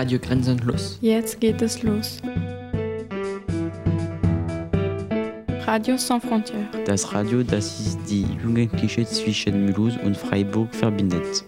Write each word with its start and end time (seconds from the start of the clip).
Radio 0.00 0.18
Grenzenlos. 0.18 0.96
Jetzt 1.02 1.38
geht 1.42 1.60
es 1.60 1.82
los. 1.82 2.22
Radio 5.66 5.98
sans 5.98 6.24
frontières. 6.24 6.70
Das 6.86 7.12
Radio, 7.12 7.42
das 7.42 7.78
ist 7.80 7.98
die 8.08 8.24
Jugendliche 8.42 9.04
zwischen 9.04 9.66
Mulhouse 9.66 9.98
und 10.02 10.16
Freiburg 10.16 10.74
verbindet. 10.74 11.44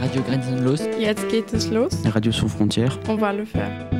Radio 0.00 0.22
Grenzenlos. 0.28 0.82
Jetzt 1.00 1.28
geht 1.28 1.52
es 1.52 1.68
los. 1.70 1.92
Radio 2.04 2.30
sans 2.30 2.52
frontières. 2.52 2.96
On 3.08 3.16
va 3.18 3.32
le 3.32 3.44
faire. 3.44 3.95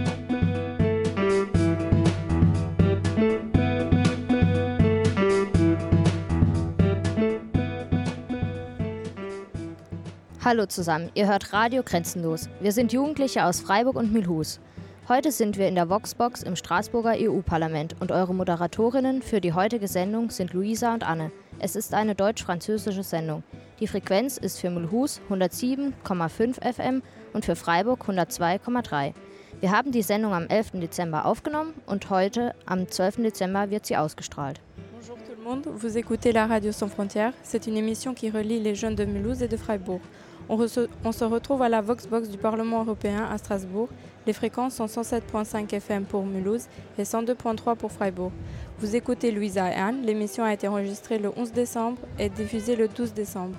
Hallo 10.46 10.64
zusammen, 10.66 11.10
ihr 11.14 11.26
hört 11.26 11.52
Radio 11.52 11.82
Grenzenlos. 11.82 12.48
Wir 12.60 12.70
sind 12.70 12.92
Jugendliche 12.92 13.46
aus 13.46 13.60
Freiburg 13.60 13.96
und 13.96 14.12
Mulhouse. 14.12 14.60
Heute 15.08 15.32
sind 15.32 15.58
wir 15.58 15.66
in 15.66 15.74
der 15.74 15.90
Voxbox 15.90 16.44
im 16.44 16.54
Straßburger 16.54 17.14
EU-Parlament 17.16 17.96
und 17.98 18.12
eure 18.12 18.32
Moderatorinnen 18.32 19.22
für 19.22 19.40
die 19.40 19.54
heutige 19.54 19.88
Sendung 19.88 20.30
sind 20.30 20.52
Luisa 20.52 20.94
und 20.94 21.02
Anne. 21.02 21.32
Es 21.58 21.74
ist 21.74 21.94
eine 21.94 22.14
deutsch-französische 22.14 23.02
Sendung. 23.02 23.42
Die 23.80 23.88
Frequenz 23.88 24.36
ist 24.36 24.60
für 24.60 24.70
Mulhouse 24.70 25.20
107,5 25.28 26.74
FM 26.74 27.02
und 27.32 27.44
für 27.44 27.56
Freiburg 27.56 28.04
102,3. 28.08 29.14
Wir 29.58 29.72
haben 29.72 29.90
die 29.90 30.02
Sendung 30.02 30.32
am 30.32 30.46
11. 30.46 30.74
Dezember 30.74 31.24
aufgenommen 31.24 31.74
und 31.86 32.08
heute, 32.08 32.54
am 32.66 32.88
12. 32.88 33.16
Dezember, 33.16 33.70
wird 33.70 33.84
sie 33.84 33.96
ausgestrahlt. 33.96 34.60
Bonjour 34.92 35.16
tout 35.16 35.36
le 35.36 35.42
monde, 35.42 35.66
vous 35.66 35.96
écoutez 35.96 36.30
la 36.30 36.46
Radio 36.46 36.70
Sans 36.70 36.88
Frontières. 36.88 37.32
C'est 37.42 37.66
une 37.66 37.76
émission 37.76 38.14
qui 38.14 38.30
relie 38.30 38.60
les 38.60 38.76
jeunes 38.76 38.94
de 38.94 39.04
Mulhouse 39.04 39.42
et 39.42 39.48
de 39.48 39.56
Freiburg. 39.56 40.00
On, 40.48 40.58
on 41.04 41.12
se 41.12 41.24
retrouve 41.24 41.62
à 41.62 41.68
la 41.68 41.80
Voxbox 41.80 42.28
du 42.28 42.38
Parlement 42.38 42.84
européen 42.84 43.26
à 43.30 43.38
Strasbourg. 43.38 43.88
Les 44.26 44.32
fréquences 44.32 44.74
sont 44.74 44.86
107.5 44.86 45.74
FM 45.74 46.04
pour 46.04 46.24
Mulhouse 46.24 46.66
et 46.98 47.02
102.3 47.02 47.76
pour 47.76 47.92
Freiburg. 47.92 48.32
Vous 48.78 48.94
écoutez 48.94 49.30
Louisa 49.30 49.70
et 49.70 49.74
Anne. 49.74 50.02
L'émission 50.02 50.44
a 50.44 50.52
été 50.52 50.68
enregistrée 50.68 51.18
le 51.18 51.32
11 51.36 51.52
décembre 51.52 51.98
et 52.18 52.28
diffusée 52.28 52.76
le 52.76 52.88
12 52.88 53.14
décembre. 53.14 53.56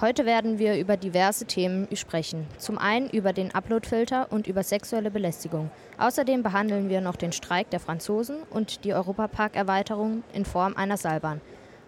Heute 0.00 0.24
werden 0.24 0.60
wir 0.60 0.78
über 0.78 0.96
diverse 0.96 1.44
Themen 1.44 1.88
sprechen. 1.92 2.46
Zum 2.58 2.78
einen 2.78 3.10
über 3.10 3.32
den 3.32 3.52
Uploadfilter 3.52 4.28
und 4.30 4.46
über 4.46 4.62
sexuelle 4.62 5.10
Belästigung. 5.10 5.70
Außerdem 5.98 6.44
behandeln 6.44 6.88
wir 6.88 7.00
noch 7.00 7.16
den 7.16 7.32
Streik 7.32 7.70
der 7.70 7.80
Franzosen 7.80 8.36
und 8.50 8.84
die 8.84 8.94
Europapark-Erweiterung 8.94 10.22
in 10.32 10.44
Form 10.44 10.76
einer 10.76 10.96
Seilbahn. 10.96 11.40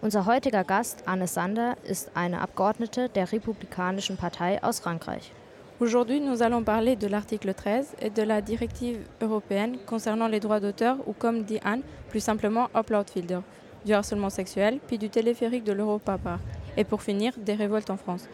Unser 0.03 0.25
heutiger 0.25 0.63
Gast, 0.63 1.03
Anne 1.05 1.27
Sander, 1.27 1.75
ist 1.83 2.09
eine 2.15 2.41
Abgeordnete 2.41 3.07
der 3.09 3.31
Republikanischen 3.31 4.17
Partei 4.17 4.59
aus 4.63 4.79
Frankreich. 4.79 5.31
Aujourd'hui, 5.79 6.19
nous 6.19 6.41
allons 6.41 6.63
parler 6.63 6.95
de 6.95 7.07
l'article 7.07 7.53
13 7.53 7.95
et 8.01 8.09
de 8.09 8.23
la 8.23 8.41
directive 8.41 8.99
européenne 9.21 9.77
concernant 9.85 10.27
les 10.27 10.39
droits 10.39 10.59
d'auteur 10.59 10.97
ou 11.07 11.13
comme 11.13 11.43
dit 11.43 11.59
Anne, 11.63 11.81
plus 12.09 12.19
simplement 12.19 12.69
Upload 12.75 13.09
Filter, 13.09 13.39
du 13.85 13.93
harcèlement 13.93 14.29
sexuel, 14.29 14.79
puis 14.87 14.97
du 14.97 15.09
téléphérique 15.09 15.63
de 15.63 15.71
l'Europa 15.73 16.17
Park. 16.17 16.41
Et 16.77 16.83
pour 16.83 17.01
finir, 17.01 17.33
des 17.37 17.53
révoltes 17.53 17.89
en 17.89 17.97
France. 17.97 18.27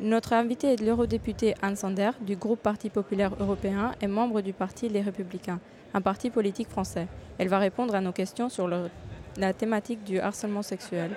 Notre 0.00 0.32
invitée 0.32 0.72
est 0.74 0.82
l'eurodéputée 0.82 1.54
Anne 1.62 1.76
Sander 1.76 2.10
du 2.20 2.34
groupe 2.36 2.60
Parti 2.60 2.90
populaire 2.90 3.32
européen 3.38 3.92
et 4.00 4.08
membre 4.08 4.40
du 4.40 4.52
parti 4.52 4.88
Les 4.88 5.02
Républicains, 5.02 5.60
un 5.92 6.00
parti 6.00 6.30
politique 6.30 6.68
français. 6.68 7.06
Elle 7.38 7.48
va 7.48 7.58
répondre 7.58 7.94
à 7.94 8.00
nos 8.00 8.10
questions 8.12 8.48
sur 8.48 8.66
le- 8.66 8.90
la 9.36 9.52
thématique 9.52 10.04
du 10.04 10.20
harcèlement 10.20 10.62
sexuel. 10.62 11.10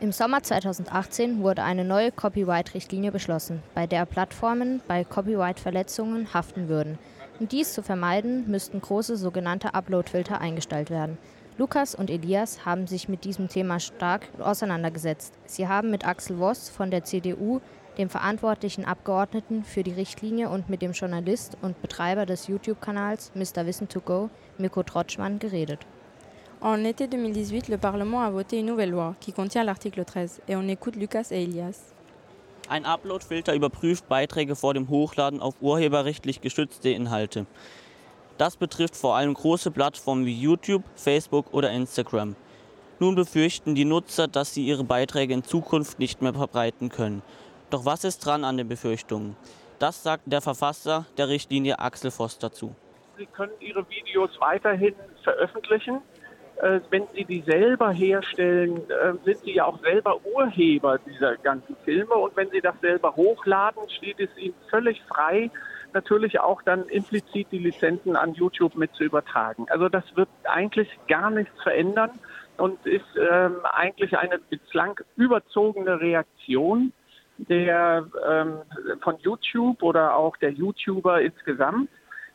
Im 0.00 0.10
Sommer 0.10 0.42
2018 0.42 1.42
wurde 1.42 1.62
eine 1.62 1.84
neue 1.84 2.12
Copyright-Richtlinie 2.12 3.12
beschlossen, 3.12 3.62
bei 3.74 3.86
der 3.86 4.04
Plattformen 4.04 4.82
bei 4.86 5.04
Copyright-Verletzungen 5.04 6.34
haften 6.34 6.68
würden. 6.68 6.98
Um 7.40 7.48
dies 7.48 7.72
zu 7.72 7.82
vermeiden, 7.82 8.50
müssten 8.50 8.80
große 8.80 9.16
sogenannte 9.16 9.74
Upload-Filter 9.74 10.40
eingestellt 10.40 10.90
werden. 10.90 11.18
Lukas 11.58 11.94
und 11.94 12.08
Elias 12.08 12.64
haben 12.64 12.86
sich 12.86 13.08
mit 13.08 13.24
diesem 13.24 13.48
Thema 13.48 13.78
stark 13.78 14.28
auseinandergesetzt. 14.38 15.34
Sie 15.46 15.68
haben 15.68 15.90
mit 15.90 16.06
Axel 16.06 16.38
Voss 16.38 16.70
von 16.70 16.90
der 16.90 17.04
CDU, 17.04 17.60
dem 17.98 18.08
verantwortlichen 18.08 18.86
Abgeordneten 18.86 19.64
für 19.64 19.82
die 19.82 19.92
Richtlinie 19.92 20.48
und 20.48 20.70
mit 20.70 20.80
dem 20.80 20.92
Journalist 20.92 21.58
und 21.60 21.80
Betreiber 21.82 22.24
des 22.24 22.46
YouTube-Kanals 22.46 23.32
Mr. 23.34 23.66
Wissen 23.66 23.88
to 23.88 24.00
Go, 24.00 24.30
Mirko 24.56 24.82
Trotschmann, 24.82 25.38
geredet. 25.38 25.80
En 26.60 26.84
été 26.84 27.08
2018, 27.08 27.68
le 27.68 27.76
Parlement 27.76 28.22
a 28.22 28.30
voté 28.30 28.60
une 28.60 28.66
nouvelle 28.66 28.90
loi 28.90 29.16
qui 29.20 29.32
contient 29.32 29.64
l'article 29.64 30.04
13 30.04 30.42
et 30.48 30.56
on 30.56 30.68
écoute 30.68 30.96
Lucas 30.96 31.26
et 31.32 31.42
Elias. 31.42 31.91
Ein 32.72 32.86
Upload-Filter 32.86 33.54
überprüft 33.54 34.08
Beiträge 34.08 34.56
vor 34.56 34.72
dem 34.72 34.88
Hochladen 34.88 35.42
auf 35.42 35.56
urheberrechtlich 35.60 36.40
geschützte 36.40 36.88
Inhalte. 36.88 37.44
Das 38.38 38.56
betrifft 38.56 38.96
vor 38.96 39.14
allem 39.14 39.34
große 39.34 39.70
Plattformen 39.70 40.24
wie 40.24 40.40
YouTube, 40.40 40.82
Facebook 40.94 41.52
oder 41.52 41.70
Instagram. 41.70 42.34
Nun 42.98 43.14
befürchten 43.14 43.74
die 43.74 43.84
Nutzer, 43.84 44.26
dass 44.26 44.54
sie 44.54 44.64
ihre 44.64 44.84
Beiträge 44.84 45.34
in 45.34 45.44
Zukunft 45.44 45.98
nicht 45.98 46.22
mehr 46.22 46.32
verbreiten 46.32 46.88
können. 46.88 47.20
Doch 47.68 47.84
was 47.84 48.04
ist 48.04 48.24
dran 48.24 48.42
an 48.42 48.56
den 48.56 48.68
Befürchtungen? 48.68 49.36
Das 49.78 50.02
sagt 50.02 50.22
der 50.24 50.40
Verfasser 50.40 51.04
der 51.18 51.28
Richtlinie 51.28 51.78
Axel 51.78 52.10
Voss 52.10 52.38
dazu. 52.38 52.74
Sie 53.18 53.26
können 53.26 53.52
Ihre 53.60 53.86
Videos 53.90 54.30
weiterhin 54.40 54.94
veröffentlichen. 55.22 56.00
Äh, 56.62 56.80
Wenn 56.90 57.08
Sie 57.12 57.24
die 57.24 57.42
selber 57.42 57.90
herstellen, 57.90 58.76
äh, 58.88 59.14
sind 59.24 59.38
Sie 59.38 59.54
ja 59.54 59.64
auch 59.64 59.80
selber 59.80 60.20
Urheber 60.24 60.98
dieser 60.98 61.36
ganzen 61.36 61.76
Filme. 61.84 62.14
Und 62.14 62.36
wenn 62.36 62.50
Sie 62.50 62.60
das 62.60 62.80
selber 62.80 63.16
hochladen, 63.16 63.82
steht 63.90 64.20
es 64.20 64.30
Ihnen 64.38 64.54
völlig 64.70 65.02
frei, 65.02 65.50
natürlich 65.92 66.38
auch 66.38 66.62
dann 66.62 66.84
implizit 66.88 67.48
die 67.50 67.58
Lizenzen 67.58 68.14
an 68.14 68.34
YouTube 68.34 68.76
mit 68.76 68.94
zu 68.94 69.02
übertragen. 69.02 69.66
Also 69.70 69.88
das 69.88 70.04
wird 70.14 70.28
eigentlich 70.44 70.88
gar 71.08 71.30
nichts 71.30 71.60
verändern 71.62 72.12
und 72.58 72.86
ist 72.86 73.04
ähm, 73.18 73.56
eigentlich 73.64 74.16
eine 74.16 74.38
bislang 74.38 75.00
überzogene 75.16 76.00
Reaktion 76.00 76.92
der 77.38 78.06
ähm, 78.28 78.58
von 79.00 79.16
YouTube 79.18 79.82
oder 79.82 80.14
auch 80.14 80.36
der 80.36 80.52
YouTuber 80.52 81.22
insgesamt, 81.22 81.90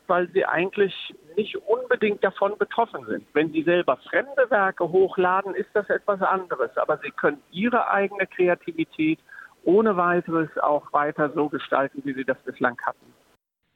weil 0.08 0.28
sie 0.32 0.44
eigentlich 0.44 1.14
nicht 1.36 1.56
unbedingt 1.68 2.24
davon 2.24 2.58
betroffen 2.58 3.06
sind. 3.06 3.26
Wenn 3.32 3.52
sie 3.52 3.62
selber 3.62 3.96
fremde 4.08 4.50
Werke 4.50 4.88
hochladen, 4.88 5.54
ist 5.54 5.70
das 5.74 5.88
etwas 5.88 6.20
anderes. 6.22 6.76
Aber 6.76 6.98
sie 6.98 7.10
können 7.10 7.42
ihre 7.50 7.88
eigene 7.88 8.26
Kreativität 8.26 9.20
ohne 9.64 9.96
weiteres 9.96 10.48
auch 10.58 10.92
weiter 10.92 11.30
so 11.34 11.48
gestalten, 11.48 12.02
wie 12.04 12.14
sie 12.14 12.24
das 12.24 12.38
bislang 12.44 12.76
hatten. 12.84 13.12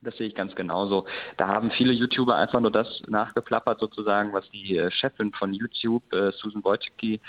Das 0.01 0.17
sehe 0.17 0.27
ich 0.27 0.35
ganz 0.35 0.55
genauso. 0.57 1.07
Da 1.37 1.47
haben 1.47 1.71
viele 1.71 1.93
YouTuber 1.93 2.35
einfach 2.35 2.59
nur 2.59 2.73
das 2.73 3.03
nachgeplappert, 3.07 3.79
sozusagen, 3.79 4.33
was 4.33 4.49
die 4.51 4.77
äh, 4.77 4.91
Chefin 4.91 5.33
von 5.33 5.53
YouTube, 5.53 6.03
äh, 6.13 6.33
Susan 6.33 6.65
Wojcicki, 6.65 7.21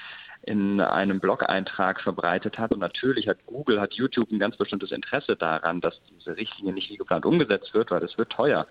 in 0.41 0.81
einem 0.81 1.19
Blog-Eintrag 1.19 2.01
verbreitet 2.01 2.57
hat. 2.57 2.71
Und 2.71 2.79
natürlich 2.79 3.27
hat 3.27 3.45
Google, 3.45 3.79
hat 3.79 3.93
YouTube 3.93 4.31
ein 4.31 4.39
ganz 4.39 4.57
bestimmtes 4.57 4.91
Interesse 4.91 5.35
daran, 5.35 5.81
dass 5.81 6.01
diese 6.09 6.35
Richtlinie 6.35 6.73
nicht 6.73 6.89
wie 6.89 6.97
geplant 6.97 7.25
umgesetzt 7.25 7.73
wird, 7.73 7.91
weil 7.91 7.99
das 7.99 8.17
wird 8.17 8.31
teuer. 8.31 8.67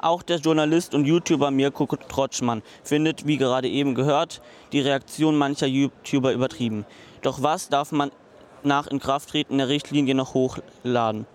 Auch 0.00 0.22
der 0.22 0.38
Journalist 0.38 0.94
und 0.94 1.04
YouTuber 1.04 1.50
Mirko 1.50 1.86
Trotschmann 1.86 2.62
findet, 2.84 3.26
wie 3.26 3.36
gerade 3.36 3.68
eben 3.68 3.94
gehört, 3.94 4.40
die 4.72 4.80
Reaktion 4.80 5.36
mancher 5.36 5.66
YouTuber 5.66 6.32
übertrieben. 6.32 6.86
Doch 7.22 7.42
was 7.42 7.68
darf 7.68 7.90
man 7.90 8.10
nach 8.62 8.86
Inkrafttreten 8.86 9.58
der 9.58 9.68
Richtlinie 9.68 10.14
noch 10.14 10.34
hochladen? 10.34 11.26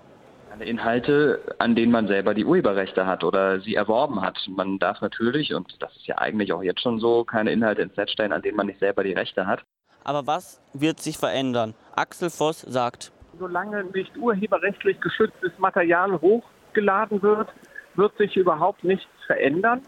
Inhalte, 0.61 1.41
an 1.57 1.75
denen 1.75 1.91
man 1.91 2.07
selber 2.07 2.33
die 2.33 2.45
Urheberrechte 2.45 3.05
hat 3.05 3.23
oder 3.23 3.59
sie 3.59 3.75
erworben 3.75 4.21
hat. 4.21 4.37
Man 4.47 4.79
darf 4.79 5.01
natürlich, 5.01 5.53
und 5.53 5.75
das 5.81 5.95
ist 5.95 6.07
ja 6.07 6.19
eigentlich 6.19 6.53
auch 6.53 6.63
jetzt 6.63 6.81
schon 6.81 6.99
so, 6.99 7.23
keine 7.23 7.51
Inhalte 7.51 7.81
ins 7.81 7.97
Netz 7.97 8.11
stellen, 8.11 8.31
an 8.31 8.41
denen 8.41 8.55
man 8.55 8.67
nicht 8.67 8.79
selber 8.79 9.03
die 9.03 9.13
Rechte 9.13 9.47
hat. 9.47 9.63
Aber 10.03 10.27
was 10.27 10.61
wird 10.73 10.99
sich 10.99 11.17
verändern? 11.17 11.73
Axel 11.95 12.29
Voss 12.29 12.61
sagt, 12.61 13.11
Solange 13.39 13.83
nicht 13.85 14.15
urheberrechtlich 14.15 15.01
geschütztes 15.01 15.51
Material 15.57 16.21
hochgeladen 16.21 17.21
wird, 17.23 17.49
wird 17.95 18.17
sich 18.17 18.35
überhaupt 18.35 18.83
nichts 18.83 19.07
verändern. 19.25 19.81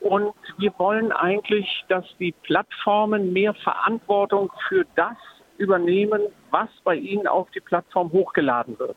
Und 0.00 0.34
wir 0.58 0.72
wollen 0.78 1.12
eigentlich, 1.12 1.84
dass 1.88 2.04
die 2.18 2.32
Plattformen 2.42 3.32
mehr 3.32 3.54
Verantwortung 3.54 4.50
für 4.68 4.84
das 4.96 5.16
übernehmen, 5.58 6.22
was 6.50 6.68
bei 6.82 6.96
ihnen 6.96 7.26
auf 7.26 7.48
die 7.54 7.60
Plattform 7.60 8.10
hochgeladen 8.10 8.78
wird. 8.78 8.96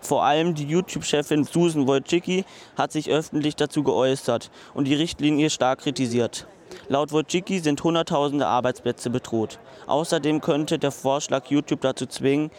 Vor 0.00 0.24
allem 0.24 0.54
die 0.54 0.66
YouTube-Chefin 0.66 1.44
Susan 1.44 1.86
Wojcicki 1.86 2.44
hat 2.76 2.92
sich 2.92 3.10
öffentlich 3.10 3.56
dazu 3.56 3.82
geäußert 3.82 4.50
und 4.74 4.86
die 4.86 4.94
Richtlinie 4.94 5.50
stark 5.50 5.80
kritisiert. 5.80 6.46
Laut 6.88 7.12
Wojcicki 7.12 7.58
sind 7.58 7.82
Hunderttausende 7.84 8.46
Arbeitsplätze 8.46 9.10
bedroht. 9.10 9.58
Außerdem 9.86 10.40
könnte 10.40 10.78
der 10.78 10.90
Vorschlag 10.90 11.46
YouTube 11.46 11.82
dazu 11.82 12.06
zwingen, 12.06 12.50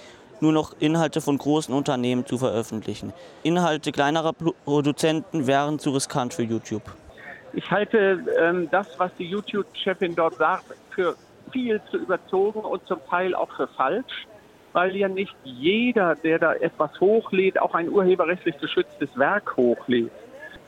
nur 0.43 0.51
noch 0.51 0.75
Inhalte 0.79 1.21
von 1.21 1.37
großen 1.37 1.73
Unternehmen 1.73 2.25
zu 2.25 2.37
veröffentlichen. 2.37 3.13
Inhalte 3.41 3.91
kleinerer 3.91 4.33
Produzenten 4.65 5.47
wären 5.47 5.79
zu 5.79 5.89
riskant 5.89 6.33
für 6.33 6.43
YouTube. 6.43 6.83
Ich 7.53 7.69
halte 7.71 8.23
ähm, 8.39 8.67
das, 8.69 8.87
was 8.99 9.11
die 9.17 9.25
YouTube-Chefin 9.25 10.15
dort 10.15 10.35
sagt, 10.35 10.65
für 10.91 11.15
viel 11.51 11.81
zu 11.89 11.97
überzogen 11.97 12.59
und 12.59 12.85
zum 12.87 12.99
Teil 13.09 13.33
auch 13.33 13.49
für 13.55 13.67
falsch 13.67 14.27
weil 14.73 14.95
ja 14.95 15.07
nicht 15.07 15.35
jeder, 15.43 16.15
der 16.15 16.39
da 16.39 16.53
etwas 16.53 16.99
hochlädt, 16.99 17.59
auch 17.59 17.73
ein 17.75 17.89
urheberrechtlich 17.89 18.57
geschütztes 18.57 19.15
Werk 19.15 19.55
hochlädt. 19.55 20.11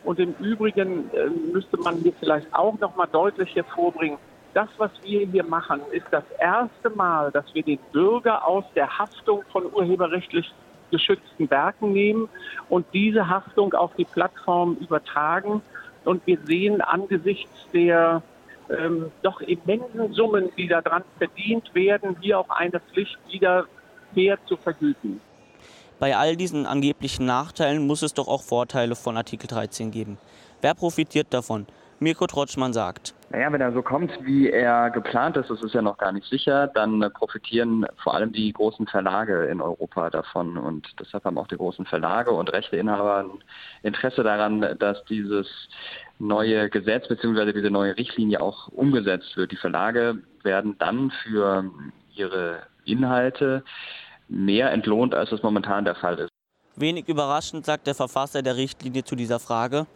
Und 0.03 0.19
im 0.19 0.35
Übrigen 0.39 1.09
äh, 1.13 1.29
müsste 1.51 1.77
man 1.77 1.95
hier 1.95 2.13
vielleicht 2.19 2.53
auch 2.53 2.79
noch 2.79 2.95
mal 2.95 3.07
deutlich 3.07 3.55
hervorbringen, 3.55 4.19
das, 4.55 4.69
was 4.77 4.91
wir 5.03 5.27
hier 5.27 5.43
machen, 5.43 5.81
ist 5.91 6.05
das 6.11 6.23
erste 6.39 6.89
Mal, 6.89 7.29
dass 7.31 7.45
wir 7.53 7.61
den 7.61 7.79
Bürger 7.91 8.47
aus 8.47 8.63
der 8.73 8.97
Haftung 8.97 9.43
von 9.51 9.65
urheberrechtlich 9.71 10.51
geschützten 10.91 11.49
Werken 11.49 11.91
nehmen 11.91 12.29
und 12.69 12.85
diese 12.93 13.27
Haftung 13.27 13.73
auf 13.73 13.93
die 13.97 14.05
Plattform 14.05 14.77
übertragen. 14.79 15.61
Und 16.05 16.25
wir 16.25 16.37
sehen 16.45 16.81
angesichts 16.81 17.51
der 17.73 18.21
ähm, 18.69 19.11
doch 19.23 19.41
immensen 19.41 20.13
Summen, 20.13 20.49
die 20.57 20.67
daran 20.67 21.03
verdient 21.17 21.75
werden, 21.75 22.15
hier 22.21 22.39
auch 22.39 22.49
eine 22.49 22.79
Pflicht 22.79 23.17
wieder 23.29 23.65
fair 24.13 24.37
zu 24.45 24.55
vergüten. 24.55 25.19
Bei 25.99 26.15
all 26.15 26.37
diesen 26.37 26.65
angeblichen 26.65 27.25
Nachteilen 27.25 27.85
muss 27.85 28.01
es 28.01 28.13
doch 28.13 28.27
auch 28.27 28.41
Vorteile 28.41 28.95
von 28.95 29.17
Artikel 29.17 29.47
13 29.47 29.91
geben. 29.91 30.17
Wer 30.61 30.75
profitiert 30.75 31.27
davon? 31.33 31.67
Mirko 31.99 32.27
Trotschmann 32.27 32.73
sagt. 32.73 33.13
Naja, 33.29 33.51
wenn 33.51 33.61
er 33.61 33.71
so 33.71 33.81
kommt, 33.81 34.11
wie 34.23 34.49
er 34.49 34.89
geplant 34.89 35.37
ist, 35.37 35.49
das 35.49 35.61
ist 35.61 35.73
ja 35.73 35.81
noch 35.81 35.97
gar 35.97 36.11
nicht 36.11 36.27
sicher, 36.27 36.67
dann 36.67 37.11
profitieren 37.13 37.85
vor 38.03 38.13
allem 38.13 38.31
die 38.31 38.53
großen 38.53 38.85
Verlage 38.87 39.45
in 39.45 39.61
Europa 39.61 40.09
davon. 40.09 40.57
Und 40.57 40.87
deshalb 40.99 41.25
haben 41.25 41.37
auch 41.37 41.47
die 41.47 41.57
großen 41.57 41.85
Verlage 41.85 42.31
und 42.31 42.51
Rechteinhaber 42.51 43.17
ein 43.17 43.43
Interesse 43.83 44.23
daran, 44.23 44.61
dass 44.79 45.03
dieses 45.05 45.47
neue 46.19 46.69
Gesetz 46.69 47.07
bzw. 47.07 47.53
diese 47.53 47.69
neue 47.69 47.97
Richtlinie 47.97 48.41
auch 48.41 48.67
umgesetzt 48.69 49.35
wird. 49.37 49.51
Die 49.51 49.57
Verlage 49.57 50.19
werden 50.43 50.75
dann 50.77 51.11
für 51.23 51.65
ihre 52.13 52.59
Inhalte 52.85 53.63
mehr 54.27 54.71
entlohnt, 54.71 55.13
als 55.15 55.31
es 55.31 55.43
momentan 55.43 55.85
der 55.85 55.95
Fall 55.95 56.19
ist. 56.19 56.29
Wenig 56.75 57.07
überraschend 57.07 57.65
sagt 57.65 57.87
der 57.87 57.95
Verfasser 57.95 58.41
der 58.41 58.57
Richtlinie 58.57 59.03
zu 59.03 59.15
dieser 59.15 59.39
Frage. 59.39 59.87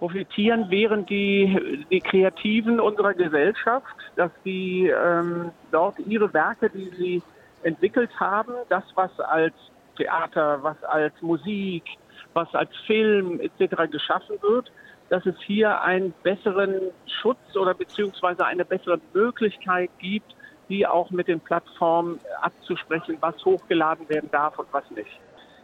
Profitieren 0.00 0.70
wären 0.70 1.04
die, 1.04 1.84
die 1.90 2.00
Kreativen 2.00 2.80
unserer 2.80 3.12
Gesellschaft, 3.12 3.94
dass 4.16 4.30
die 4.46 4.88
ähm, 4.88 5.50
dort 5.72 5.98
ihre 5.98 6.32
Werke, 6.32 6.70
die 6.70 6.90
sie 6.96 7.22
entwickelt 7.64 8.08
haben, 8.18 8.54
das, 8.70 8.82
was 8.94 9.10
als 9.20 9.52
Theater, 9.98 10.62
was 10.62 10.82
als 10.84 11.12
Musik, 11.20 11.84
was 12.32 12.48
als 12.54 12.70
Film 12.86 13.40
etc. 13.40 13.90
geschaffen 13.90 14.36
wird, 14.40 14.72
dass 15.10 15.26
es 15.26 15.34
hier 15.42 15.82
einen 15.82 16.14
besseren 16.22 16.80
Schutz 17.20 17.54
oder 17.54 17.74
beziehungsweise 17.74 18.46
eine 18.46 18.64
bessere 18.64 18.98
Möglichkeit 19.12 19.90
gibt, 19.98 20.34
die 20.70 20.86
auch 20.86 21.10
mit 21.10 21.28
den 21.28 21.40
Plattformen 21.40 22.18
abzusprechen, 22.40 23.18
was 23.20 23.34
hochgeladen 23.44 24.08
werden 24.08 24.30
darf 24.32 24.58
und 24.58 24.68
was 24.72 24.90
nicht. 24.92 25.20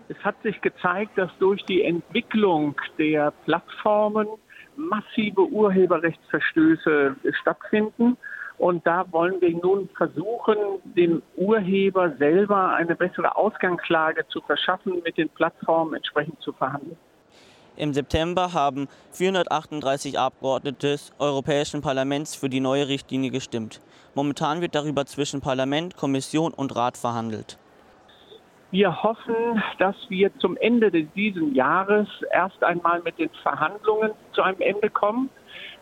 Es 0.08 0.16
hat 0.24 0.40
sich 0.42 0.60
gezeigt, 0.60 1.18
dass 1.18 1.30
durch 1.38 1.64
die 1.64 1.82
Entwicklung 1.82 2.74
der 2.98 3.32
Plattformen 3.44 4.28
massive 4.76 5.42
Urheberrechtsverstöße 5.42 7.16
stattfinden. 7.40 8.16
Und 8.58 8.86
da 8.86 9.04
wollen 9.10 9.40
wir 9.40 9.50
nun 9.50 9.88
versuchen, 9.96 10.56
dem 10.84 11.22
Urheber 11.36 12.16
selber 12.16 12.74
eine 12.74 12.94
bessere 12.94 13.36
Ausgangslage 13.36 14.26
zu 14.28 14.40
verschaffen, 14.40 15.02
mit 15.04 15.18
den 15.18 15.28
Plattformen 15.28 15.94
entsprechend 15.94 16.40
zu 16.40 16.52
verhandeln. 16.52 16.96
Im 17.76 17.92
September 17.92 18.54
haben 18.54 18.88
438 19.10 20.18
Abgeordnete 20.18 20.92
des 20.92 21.12
Europäischen 21.18 21.82
Parlaments 21.82 22.34
für 22.34 22.48
die 22.48 22.60
neue 22.60 22.88
Richtlinie 22.88 23.30
gestimmt. 23.30 23.82
Momentan 24.14 24.62
wird 24.62 24.74
darüber 24.74 25.04
zwischen 25.04 25.42
Parlament, 25.42 25.94
Kommission 25.94 26.54
und 26.54 26.74
Rat 26.74 26.96
verhandelt. 26.96 27.58
Wir 28.70 29.02
hoffen, 29.02 29.62
dass 29.78 29.94
wir 30.08 30.36
zum 30.38 30.56
Ende 30.56 30.90
dieses 30.90 31.54
Jahres 31.54 32.08
erst 32.32 32.62
einmal 32.64 33.00
mit 33.02 33.18
den 33.18 33.30
Verhandlungen 33.42 34.10
zu 34.32 34.42
einem 34.42 34.60
Ende 34.60 34.90
kommen. 34.90 35.30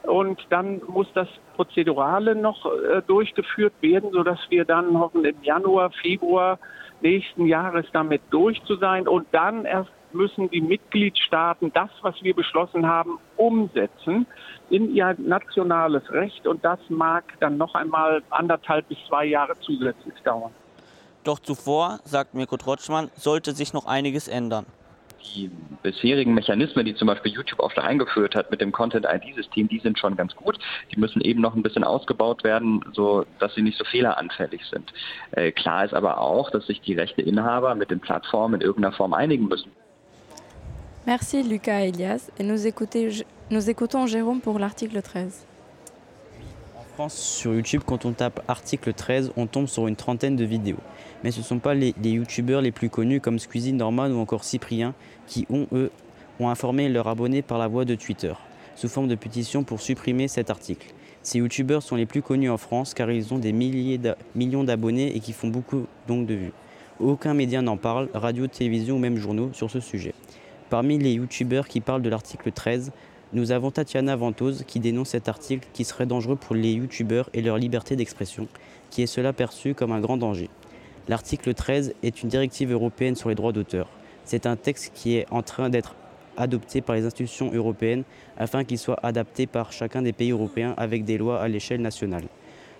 Und 0.02 0.46
dann 0.50 0.82
muss 0.86 1.06
das 1.14 1.28
Prozedurale 1.56 2.34
noch 2.34 2.66
äh, 2.66 3.00
durchgeführt 3.06 3.72
werden, 3.80 4.10
sodass 4.12 4.38
wir 4.50 4.66
dann 4.66 4.98
hoffen, 4.98 5.24
im 5.24 5.42
Januar, 5.42 5.90
Februar 6.02 6.58
nächsten 7.00 7.46
Jahres 7.46 7.86
damit 7.92 8.22
durch 8.30 8.62
zu 8.64 8.76
sein 8.76 9.08
und 9.08 9.26
dann 9.32 9.64
erst 9.64 9.90
müssen 10.14 10.48
die 10.50 10.60
Mitgliedstaaten 10.60 11.72
das, 11.72 11.90
was 12.02 12.14
wir 12.22 12.34
beschlossen 12.34 12.86
haben, 12.86 13.18
umsetzen 13.36 14.26
in 14.70 14.94
ihr 14.94 15.14
nationales 15.18 16.10
Recht. 16.12 16.46
Und 16.46 16.64
das 16.64 16.78
mag 16.88 17.24
dann 17.40 17.56
noch 17.56 17.74
einmal 17.74 18.22
anderthalb 18.30 18.88
bis 18.88 18.98
zwei 19.08 19.24
Jahre 19.26 19.54
zusätzlich 19.60 20.14
dauern. 20.24 20.52
Doch 21.24 21.38
zuvor, 21.38 22.00
sagt 22.04 22.34
Mirko 22.34 22.56
Trotschmann, 22.56 23.10
sollte 23.16 23.52
sich 23.52 23.72
noch 23.72 23.86
einiges 23.86 24.28
ändern 24.28 24.66
die 25.34 25.50
bisherigen 25.82 26.34
Mechanismen, 26.34 26.84
die 26.84 26.94
zum 26.94 27.08
Beispiel 27.08 27.32
YouTube 27.32 27.60
auch 27.60 27.70
schon 27.72 27.84
eingeführt 27.84 28.34
hat 28.34 28.50
mit 28.50 28.60
dem 28.60 28.72
Content-ID-System, 28.72 29.68
die 29.68 29.80
sind 29.80 29.98
schon 29.98 30.16
ganz 30.16 30.34
gut. 30.34 30.58
Die 30.92 31.00
müssen 31.00 31.20
eben 31.20 31.40
noch 31.40 31.54
ein 31.54 31.62
bisschen 31.62 31.84
ausgebaut 31.84 32.44
werden, 32.44 32.84
so 32.92 33.24
dass 33.38 33.54
sie 33.54 33.62
nicht 33.62 33.78
so 33.78 33.84
fehleranfällig 33.84 34.62
sind. 34.70 34.92
Äh, 35.32 35.52
klar 35.52 35.84
ist 35.84 35.94
aber 35.94 36.20
auch, 36.20 36.50
dass 36.50 36.66
sich 36.66 36.80
die 36.80 36.94
Rechteinhaber 36.94 37.74
mit 37.74 37.90
den 37.90 38.00
Plattformen 38.00 38.60
in 38.60 38.60
irgendeiner 38.60 38.94
Form 38.94 39.14
einigen 39.14 39.48
müssen. 39.48 39.70
Merci 41.06 41.42
Lucas 41.42 41.82
Elias 41.82 42.32
et 42.38 42.44
nous, 42.44 42.66
écoutez, 42.66 43.24
nous 43.50 43.68
écoutons 43.68 44.06
Jérôme 44.06 44.40
pour 44.40 44.58
l'article 44.58 45.02
13. 45.02 45.46
En 46.76 46.96
France, 46.96 47.14
sur 47.14 47.52
YouTube, 47.52 47.82
quand 47.84 48.06
on 48.06 48.12
tape 48.12 48.42
article 48.48 48.94
13, 48.94 49.32
on 49.36 49.46
tombe 49.46 49.66
sur 49.66 49.86
une 49.86 49.96
trentaine 49.96 50.36
de 50.36 50.44
vidéos. 50.44 50.80
Mais 51.24 51.30
ce 51.30 51.38
ne 51.38 51.44
sont 51.44 51.58
pas 51.58 51.72
les, 51.72 51.94
youtubeurs 52.04 52.60
les 52.60 52.70
plus 52.70 52.90
connus 52.90 53.18
comme 53.18 53.38
Squeezie, 53.38 53.72
Norman 53.72 54.08
ou 54.08 54.18
encore 54.18 54.44
Cyprien 54.44 54.94
qui 55.26 55.46
ont, 55.48 55.66
eux, 55.72 55.90
ont 56.38 56.50
informé 56.50 56.90
leurs 56.90 57.08
abonnés 57.08 57.40
par 57.40 57.56
la 57.56 57.66
voie 57.66 57.86
de 57.86 57.94
Twitter, 57.94 58.34
sous 58.76 58.88
forme 58.88 59.08
de 59.08 59.14
pétition 59.14 59.64
pour 59.64 59.80
supprimer 59.80 60.28
cet 60.28 60.50
article. 60.50 60.92
Ces 61.22 61.38
youtubeurs 61.38 61.82
sont 61.82 61.96
les 61.96 62.04
plus 62.04 62.20
connus 62.20 62.50
en 62.50 62.58
France 62.58 62.92
car 62.92 63.10
ils 63.10 63.32
ont 63.32 63.38
des 63.38 63.54
millions 63.54 64.64
d'abonnés 64.64 65.16
et 65.16 65.20
qui 65.20 65.32
font 65.32 65.48
beaucoup 65.48 65.86
donc 66.06 66.26
de 66.26 66.34
vues. 66.34 66.52
Aucun 67.00 67.32
média 67.32 67.62
n'en 67.62 67.78
parle, 67.78 68.10
radio, 68.12 68.46
télévision 68.46 68.96
ou 68.96 68.98
même 68.98 69.16
journaux 69.16 69.48
sur 69.54 69.70
ce 69.70 69.80
sujet. 69.80 70.12
Parmi 70.68 70.98
les 70.98 71.12
youtubeurs 71.12 71.68
qui 71.68 71.80
parlent 71.80 72.02
de 72.02 72.10
l'article 72.10 72.52
13, 72.52 72.92
nous 73.32 73.50
avons 73.50 73.70
Tatiana 73.70 74.14
Ventose 74.14 74.64
qui 74.66 74.78
dénonce 74.78 75.08
cet 75.08 75.30
article 75.30 75.66
qui 75.72 75.84
serait 75.84 76.04
dangereux 76.04 76.36
pour 76.36 76.54
les 76.54 76.72
youtubeurs 76.72 77.30
et 77.32 77.40
leur 77.40 77.56
liberté 77.56 77.96
d'expression, 77.96 78.46
qui 78.90 79.00
est 79.00 79.06
cela 79.06 79.32
perçu 79.32 79.72
comme 79.72 79.90
un 79.90 80.00
grand 80.00 80.18
danger. 80.18 80.50
L'article 81.06 81.52
13 81.52 81.94
est 82.02 82.22
une 82.22 82.30
directive 82.30 82.72
européenne 82.72 83.14
sur 83.14 83.28
les 83.28 83.34
droits 83.34 83.52
d'auteur. 83.52 83.88
C'est 84.24 84.46
un 84.46 84.56
texte 84.56 84.90
qui 84.94 85.16
est 85.16 85.26
en 85.30 85.42
train 85.42 85.68
d'être 85.68 85.94
adopté 86.38 86.80
par 86.80 86.96
les 86.96 87.04
institutions 87.04 87.52
européennes 87.52 88.04
afin 88.38 88.64
qu'il 88.64 88.78
soit 88.78 88.98
adapté 89.02 89.46
par 89.46 89.70
chacun 89.70 90.00
des 90.00 90.14
pays 90.14 90.30
européens 90.30 90.72
avec 90.78 91.04
des 91.04 91.18
lois 91.18 91.42
à 91.42 91.48
l'échelle 91.48 91.82
nationale. 91.82 92.24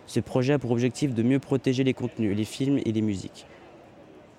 Ce 0.06 0.20
projet 0.20 0.54
a 0.54 0.58
pour 0.58 0.70
objectif 0.70 1.12
de 1.14 1.22
mieux 1.22 1.38
protéger 1.38 1.84
les 1.84 1.92
contenus, 1.92 2.34
les 2.34 2.46
films 2.46 2.80
et 2.86 2.92
les 2.92 3.02
musiques, 3.02 3.44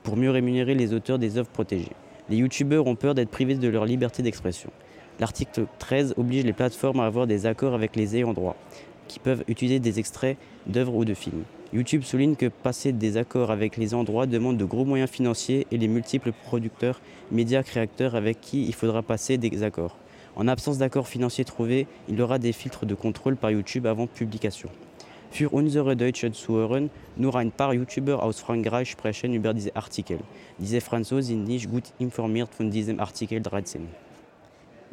pour 0.01 0.17
mieux 0.17 0.31
rémunérer 0.31 0.73
les 0.73 0.93
auteurs 0.93 1.19
des 1.19 1.37
œuvres 1.37 1.49
protégées. 1.49 1.95
Les 2.27 2.37
youtubeurs 2.37 2.87
ont 2.87 2.95
peur 2.95 3.13
d'être 3.13 3.29
privés 3.29 3.53
de 3.53 3.67
leur 3.67 3.85
liberté 3.85 4.23
d'expression. 4.23 4.71
L'article 5.19 5.67
13 5.77 6.15
oblige 6.17 6.43
les 6.43 6.53
plateformes 6.53 7.01
à 7.01 7.05
avoir 7.05 7.27
des 7.27 7.45
accords 7.45 7.75
avec 7.75 7.95
les 7.95 8.17
ayants 8.17 8.33
droit, 8.33 8.55
qui 9.07 9.19
peuvent 9.19 9.43
utiliser 9.47 9.79
des 9.79 9.99
extraits 9.99 10.37
d'œuvres 10.67 10.95
ou 10.95 11.05
de 11.05 11.13
films. 11.13 11.43
YouTube 11.73 12.03
souligne 12.03 12.35
que 12.35 12.45
passer 12.47 12.91
des 12.91 13.17
accords 13.17 13.51
avec 13.51 13.75
les 13.77 13.93
endroits 13.93 14.27
demande 14.27 14.57
de 14.57 14.65
gros 14.65 14.85
moyens 14.85 15.09
financiers 15.09 15.67
et 15.71 15.77
les 15.77 15.87
multiples 15.87 16.31
producteurs, 16.31 17.01
médias 17.31 17.63
créateurs 17.63 18.15
avec 18.15 18.39
qui 18.39 18.65
il 18.65 18.73
faudra 18.73 19.01
passer 19.01 19.37
des 19.37 19.63
accords. 19.63 19.97
En 20.35 20.47
absence 20.47 20.77
d'accord 20.77 21.07
financier 21.07 21.45
trouvé, 21.45 21.87
il 22.09 22.17
y 22.17 22.21
aura 22.21 22.39
des 22.39 22.51
filtres 22.51 22.85
de 22.85 22.95
contrôle 22.95 23.35
par 23.35 23.51
YouTube 23.51 23.87
avant 23.87 24.07
publication. 24.07 24.69
Für 25.31 25.51
unsere 25.51 25.97
deutschen 25.97 26.33
Zuhörer 26.33 26.89
nur 27.17 27.35
ein 27.35 27.51
paar 27.51 27.73
YouTuber 27.73 28.23
aus 28.23 28.39
Frankreich 28.39 28.91
sprechen 28.91 29.33
über 29.33 29.53
diese 29.53 29.75
Artikel. 29.75 30.19
Diese 30.59 30.79
Franzosen 30.79 31.23
sind 31.23 31.47
nicht 31.47 31.69
gut 31.69 31.91
informiert 31.99 32.53
von 32.53 32.71
diesem 32.71 33.01
Artikel 33.01 33.41
13. 33.41 34.04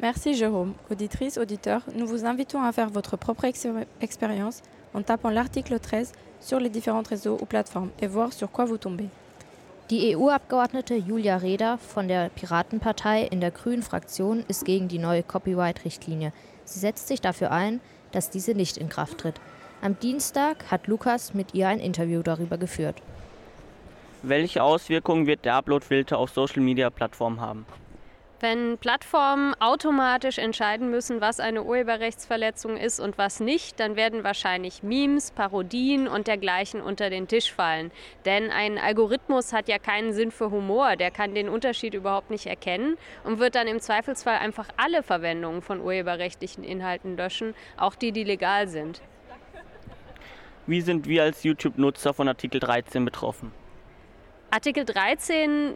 Merci 0.03 0.33
Jérôme. 0.33 0.73
Auditrice, 0.91 1.37
auditeur, 1.37 1.81
nous 1.95 2.05
vous 2.05 2.25
invitons 2.25 2.61
à 2.61 2.73
faire 2.73 2.89
votre 2.89 3.15
propre 3.15 3.45
expérience 4.01 4.61
en 4.93 5.01
tapant 5.01 5.29
l'article 5.29 5.79
13 5.79 6.11
sur 6.41 6.59
les 6.59 6.67
différents 6.67 7.07
réseaux 7.09 7.37
ou 7.39 7.45
plateformes 7.45 7.89
et 8.01 8.07
voir 8.07 8.33
sur 8.33 8.51
quoi 8.51 8.65
vous 8.65 8.77
tombez. 8.77 9.07
Die 9.89 10.13
EU-Abgeordnete 10.13 10.95
Julia 11.07 11.37
Reda 11.37 11.77
von 11.77 12.09
der 12.09 12.27
Piratenpartei 12.27 13.29
in 13.31 13.39
der 13.39 13.51
Grünen 13.51 13.81
Fraktion 13.81 14.43
ist 14.49 14.65
gegen 14.65 14.89
die 14.89 14.99
neue 14.99 15.23
Copyright-Richtlinie. 15.23 16.33
Sie 16.65 16.79
setzt 16.79 17.07
sich 17.07 17.21
dafür 17.21 17.51
ein, 17.51 17.79
dass 18.11 18.29
diese 18.29 18.55
nicht 18.55 18.75
in 18.75 18.89
Kraft 18.89 19.19
tritt. 19.19 19.39
Am 19.81 19.97
Dienstag 19.97 20.69
hat 20.69 20.87
Lukas 20.87 21.33
mit 21.33 21.53
ihr 21.53 21.69
ein 21.69 21.79
Interview 21.79 22.23
darüber 22.23 22.57
geführt. 22.57 23.01
Welche 24.21 24.63
Auswirkungen 24.63 25.27
wird 25.27 25.45
der 25.45 25.55
Uploadfilter 25.55 26.17
auf 26.17 26.31
Social-Media-Plattformen 26.31 27.39
haben? 27.39 27.65
Wenn 28.43 28.77
Plattformen 28.77 29.55
automatisch 29.61 30.37
entscheiden 30.37 30.91
müssen, 30.91 31.21
was 31.21 31.39
eine 31.39 31.63
Urheberrechtsverletzung 31.63 32.75
ist 32.75 32.99
und 32.99 33.17
was 33.17 33.39
nicht, 33.39 33.79
dann 33.79 33.95
werden 33.95 34.25
wahrscheinlich 34.25 34.83
Memes, 34.83 35.31
Parodien 35.31 36.09
und 36.09 36.27
dergleichen 36.27 36.81
unter 36.81 37.09
den 37.09 37.29
Tisch 37.29 37.53
fallen. 37.53 37.89
Denn 38.25 38.51
ein 38.51 38.77
Algorithmus 38.77 39.53
hat 39.53 39.69
ja 39.69 39.79
keinen 39.79 40.11
Sinn 40.11 40.29
für 40.29 40.51
Humor, 40.51 40.97
der 40.97 41.09
kann 41.09 41.33
den 41.33 41.47
Unterschied 41.47 41.93
überhaupt 41.93 42.31
nicht 42.31 42.45
erkennen 42.45 42.97
und 43.23 43.39
wird 43.39 43.55
dann 43.55 43.67
im 43.67 43.79
Zweifelsfall 43.79 44.39
einfach 44.39 44.67
alle 44.75 45.03
Verwendungen 45.03 45.61
von 45.61 45.79
urheberrechtlichen 45.79 46.65
Inhalten 46.65 47.15
löschen, 47.15 47.55
auch 47.77 47.95
die, 47.95 48.11
die 48.11 48.25
legal 48.25 48.67
sind. 48.67 49.01
Wie 50.67 50.81
sind 50.81 51.07
wir 51.07 51.23
als 51.23 51.43
YouTube-Nutzer 51.43 52.13
von 52.13 52.27
Artikel 52.27 52.59
13 52.59 53.05
betroffen? 53.05 53.53
Artikel 54.51 54.83
13 54.85 55.49
äh, 55.49 55.75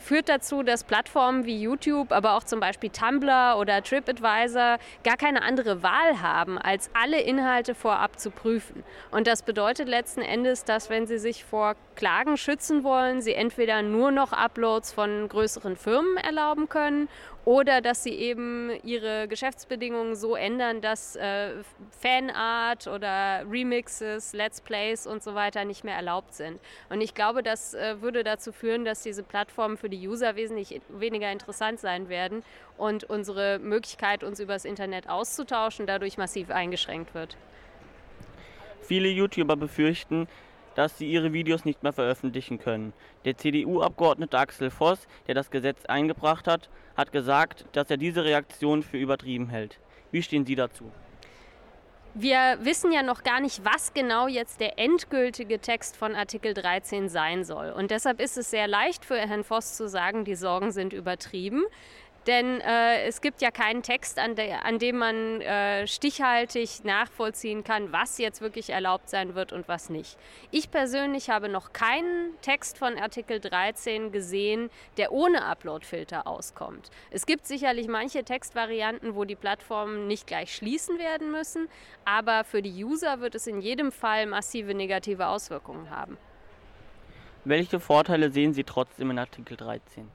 führt 0.00 0.28
dazu, 0.28 0.62
dass 0.62 0.84
Plattformen 0.84 1.44
wie 1.44 1.60
YouTube, 1.60 2.12
aber 2.12 2.34
auch 2.34 2.44
zum 2.44 2.60
Beispiel 2.60 2.90
Tumblr 2.90 3.56
oder 3.58 3.82
TripAdvisor 3.82 4.78
gar 5.04 5.16
keine 5.16 5.42
andere 5.42 5.82
Wahl 5.82 6.20
haben, 6.22 6.58
als 6.58 6.90
alle 6.94 7.20
Inhalte 7.20 7.74
vorab 7.74 8.18
zu 8.18 8.30
prüfen. 8.30 8.84
Und 9.10 9.26
das 9.26 9.42
bedeutet 9.42 9.88
letzten 9.88 10.22
Endes, 10.22 10.64
dass 10.64 10.90
wenn 10.90 11.06
sie 11.06 11.18
sich 11.18 11.44
vor 11.44 11.74
Klagen 11.94 12.36
schützen 12.36 12.84
wollen, 12.84 13.22
sie 13.22 13.34
entweder 13.34 13.82
nur 13.82 14.10
noch 14.10 14.32
Uploads 14.32 14.92
von 14.92 15.28
größeren 15.28 15.76
Firmen 15.76 16.16
erlauben 16.16 16.68
können 16.68 17.08
oder 17.46 17.80
dass 17.80 18.02
sie 18.02 18.10
eben 18.10 18.72
ihre 18.82 19.28
Geschäftsbedingungen 19.28 20.16
so 20.16 20.34
ändern, 20.34 20.80
dass 20.80 21.14
äh, 21.14 21.52
Fanart 22.00 22.88
oder 22.88 23.44
Remixes, 23.48 24.32
Let's 24.32 24.60
Plays 24.60 25.06
und 25.06 25.22
so 25.22 25.36
weiter 25.36 25.64
nicht 25.64 25.84
mehr 25.84 25.94
erlaubt 25.94 26.34
sind. 26.34 26.58
Und 26.90 27.00
ich 27.00 27.14
glaube, 27.14 27.44
das 27.44 27.72
äh, 27.72 28.02
würde 28.02 28.24
dazu 28.24 28.50
führen, 28.50 28.84
dass 28.84 29.04
diese 29.04 29.22
Plattformen 29.22 29.76
für 29.76 29.88
die 29.88 30.08
User 30.08 30.34
wesentlich 30.34 30.80
weniger 30.88 31.30
interessant 31.30 31.78
sein 31.78 32.08
werden 32.08 32.42
und 32.76 33.04
unsere 33.04 33.60
Möglichkeit, 33.60 34.24
uns 34.24 34.40
über 34.40 34.54
das 34.54 34.64
Internet 34.64 35.08
auszutauschen, 35.08 35.86
dadurch 35.86 36.18
massiv 36.18 36.50
eingeschränkt 36.50 37.14
wird. 37.14 37.36
Viele 38.82 39.08
YouTuber 39.08 39.54
befürchten, 39.54 40.26
dass 40.76 40.98
sie 40.98 41.10
ihre 41.10 41.32
Videos 41.32 41.64
nicht 41.64 41.82
mehr 41.82 41.92
veröffentlichen 41.92 42.60
können. 42.60 42.92
Der 43.24 43.36
CDU-Abgeordnete 43.36 44.38
Axel 44.38 44.70
Voss, 44.70 45.08
der 45.26 45.34
das 45.34 45.50
Gesetz 45.50 45.84
eingebracht 45.86 46.46
hat, 46.46 46.70
hat 46.96 47.10
gesagt, 47.10 47.64
dass 47.72 47.90
er 47.90 47.96
diese 47.96 48.24
Reaktion 48.24 48.84
für 48.84 48.98
übertrieben 48.98 49.48
hält. 49.48 49.80
Wie 50.12 50.22
stehen 50.22 50.46
Sie 50.46 50.54
dazu? 50.54 50.92
Wir 52.18 52.58
wissen 52.62 52.92
ja 52.92 53.02
noch 53.02 53.24
gar 53.24 53.40
nicht, 53.40 53.62
was 53.62 53.92
genau 53.92 54.26
jetzt 54.26 54.60
der 54.60 54.78
endgültige 54.78 55.58
Text 55.58 55.98
von 55.98 56.14
Artikel 56.14 56.54
13 56.54 57.10
sein 57.10 57.44
soll. 57.44 57.70
Und 57.70 57.90
deshalb 57.90 58.20
ist 58.20 58.38
es 58.38 58.50
sehr 58.50 58.66
leicht 58.66 59.04
für 59.04 59.18
Herrn 59.18 59.44
Voss 59.44 59.76
zu 59.76 59.86
sagen, 59.86 60.24
die 60.24 60.34
Sorgen 60.34 60.72
sind 60.72 60.94
übertrieben. 60.94 61.64
Denn 62.26 62.60
äh, 62.60 63.04
es 63.04 63.20
gibt 63.20 63.40
ja 63.40 63.52
keinen 63.52 63.84
Text, 63.84 64.18
an, 64.18 64.34
de, 64.34 64.52
an 64.52 64.80
dem 64.80 64.98
man 64.98 65.40
äh, 65.40 65.86
stichhaltig 65.86 66.84
nachvollziehen 66.84 67.62
kann, 67.62 67.92
was 67.92 68.18
jetzt 68.18 68.40
wirklich 68.40 68.70
erlaubt 68.70 69.08
sein 69.08 69.36
wird 69.36 69.52
und 69.52 69.68
was 69.68 69.90
nicht. 69.90 70.18
Ich 70.50 70.72
persönlich 70.72 71.30
habe 71.30 71.48
noch 71.48 71.72
keinen 71.72 72.34
Text 72.42 72.78
von 72.78 72.98
Artikel 72.98 73.38
13 73.38 74.10
gesehen, 74.10 74.70
der 74.96 75.12
ohne 75.12 75.44
Uploadfilter 75.44 76.26
auskommt. 76.26 76.90
Es 77.12 77.26
gibt 77.26 77.46
sicherlich 77.46 77.86
manche 77.86 78.24
Textvarianten, 78.24 79.14
wo 79.14 79.24
die 79.24 79.36
Plattformen 79.36 80.08
nicht 80.08 80.26
gleich 80.26 80.52
schließen 80.52 80.98
werden 80.98 81.30
müssen, 81.30 81.68
aber 82.04 82.42
für 82.42 82.60
die 82.60 82.84
User 82.84 83.20
wird 83.20 83.36
es 83.36 83.46
in 83.46 83.60
jedem 83.60 83.92
Fall 83.92 84.26
massive 84.26 84.74
negative 84.74 85.28
Auswirkungen 85.28 85.90
haben. 85.90 86.18
Welche 87.44 87.78
Vorteile 87.78 88.32
sehen 88.32 88.52
Sie 88.52 88.64
trotzdem 88.64 89.12
in 89.12 89.20
Artikel 89.20 89.56
13? 89.56 90.08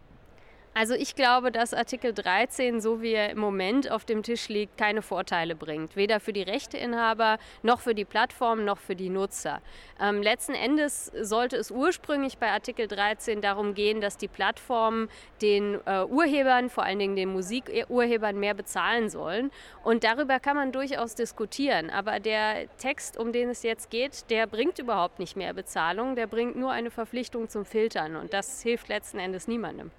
Also 0.73 0.93
ich 0.93 1.15
glaube, 1.15 1.51
dass 1.51 1.73
Artikel 1.73 2.13
13, 2.13 2.79
so 2.79 3.01
wie 3.01 3.11
er 3.11 3.31
im 3.31 3.39
Moment 3.39 3.91
auf 3.91 4.05
dem 4.05 4.23
Tisch 4.23 4.47
liegt, 4.47 4.77
keine 4.77 5.01
Vorteile 5.01 5.53
bringt. 5.53 5.97
Weder 5.97 6.21
für 6.21 6.31
die 6.31 6.43
Rechteinhaber, 6.43 7.39
noch 7.61 7.81
für 7.81 7.93
die 7.93 8.05
Plattform, 8.05 8.63
noch 8.63 8.77
für 8.77 8.95
die 8.95 9.09
Nutzer. 9.09 9.61
Ähm, 9.99 10.23
letzten 10.23 10.53
Endes 10.53 11.11
sollte 11.19 11.57
es 11.57 11.71
ursprünglich 11.71 12.37
bei 12.37 12.51
Artikel 12.51 12.87
13 12.87 13.41
darum 13.41 13.73
gehen, 13.73 13.99
dass 13.99 14.15
die 14.15 14.29
Plattformen 14.29 15.09
den 15.41 15.77
äh, 15.85 16.05
Urhebern, 16.05 16.69
vor 16.69 16.85
allen 16.85 16.99
Dingen 16.99 17.17
den 17.17 17.33
Musikurhebern, 17.33 18.39
mehr 18.39 18.53
bezahlen 18.53 19.09
sollen. 19.09 19.51
Und 19.83 20.05
darüber 20.05 20.39
kann 20.39 20.55
man 20.55 20.71
durchaus 20.71 21.15
diskutieren. 21.15 21.89
Aber 21.89 22.21
der 22.21 22.73
Text, 22.77 23.17
um 23.17 23.33
den 23.33 23.49
es 23.49 23.63
jetzt 23.63 23.89
geht, 23.89 24.29
der 24.29 24.47
bringt 24.47 24.79
überhaupt 24.79 25.19
nicht 25.19 25.35
mehr 25.35 25.53
Bezahlung. 25.53 26.15
Der 26.15 26.27
bringt 26.27 26.55
nur 26.55 26.71
eine 26.71 26.91
Verpflichtung 26.91 27.49
zum 27.49 27.65
Filtern. 27.65 28.15
Und 28.15 28.31
das 28.31 28.61
hilft 28.61 28.87
letzten 28.87 29.19
Endes 29.19 29.49
niemandem. 29.49 29.91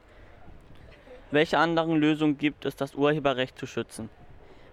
Welche 1.33 1.57
anderen 1.59 1.97
Lösungen 1.97 2.37
gibt 2.37 2.67
es, 2.67 2.77
das 2.77 2.95
Urheberrecht 2.95 3.59
zu 3.59 3.67
schützen? 3.67 4.11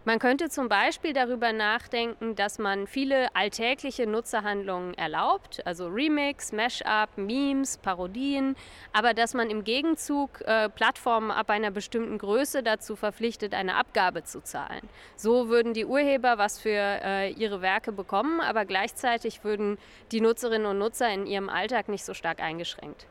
Man 0.03 0.19
könnte 0.19 0.49
zum 0.49 0.69
Beispiel 0.69 1.13
darüber 1.13 1.53
nachdenken, 1.53 2.35
dass 2.35 2.57
man 2.57 2.87
viele 2.87 3.33
alltägliche 3.35 4.07
Nutzerhandlungen 4.07 4.93
erlaubt, 4.93 5.65
also 5.65 5.87
Remix, 5.87 6.51
Mashup, 6.51 7.09
Memes, 7.17 7.77
Parodien, 7.77 8.55
aber 8.91 9.13
dass 9.13 9.33
man 9.33 9.49
im 9.49 9.63
Gegenzug 9.63 10.41
äh, 10.41 10.67
Plattformen 10.69 11.31
ab 11.31 11.49
einer 11.49 11.71
bestimmten 11.71 12.17
Größe 12.17 12.63
dazu 12.63 12.95
verpflichtet, 12.95 13.53
eine 13.53 13.75
Abgabe 13.75 14.23
zu 14.23 14.41
zahlen. 14.41 14.81
So 15.15 15.47
würden 15.47 15.73
die 15.73 15.85
Urheber 15.85 16.37
was 16.37 16.59
für 16.59 16.69
äh, 16.71 17.31
ihre 17.31 17.61
Werke 17.61 17.91
bekommen, 17.91 18.41
aber 18.41 18.65
gleichzeitig 18.65 19.43
würden 19.43 19.77
die 20.11 20.21
Nutzerinnen 20.21 20.67
und 20.67 20.79
Nutzer 20.79 21.09
in 21.13 21.25
ihrem 21.25 21.49
Alltag 21.49 21.87
nicht 21.87 22.03
so 22.03 22.13
stark 22.13 22.41
eingeschränkt. 22.41 23.05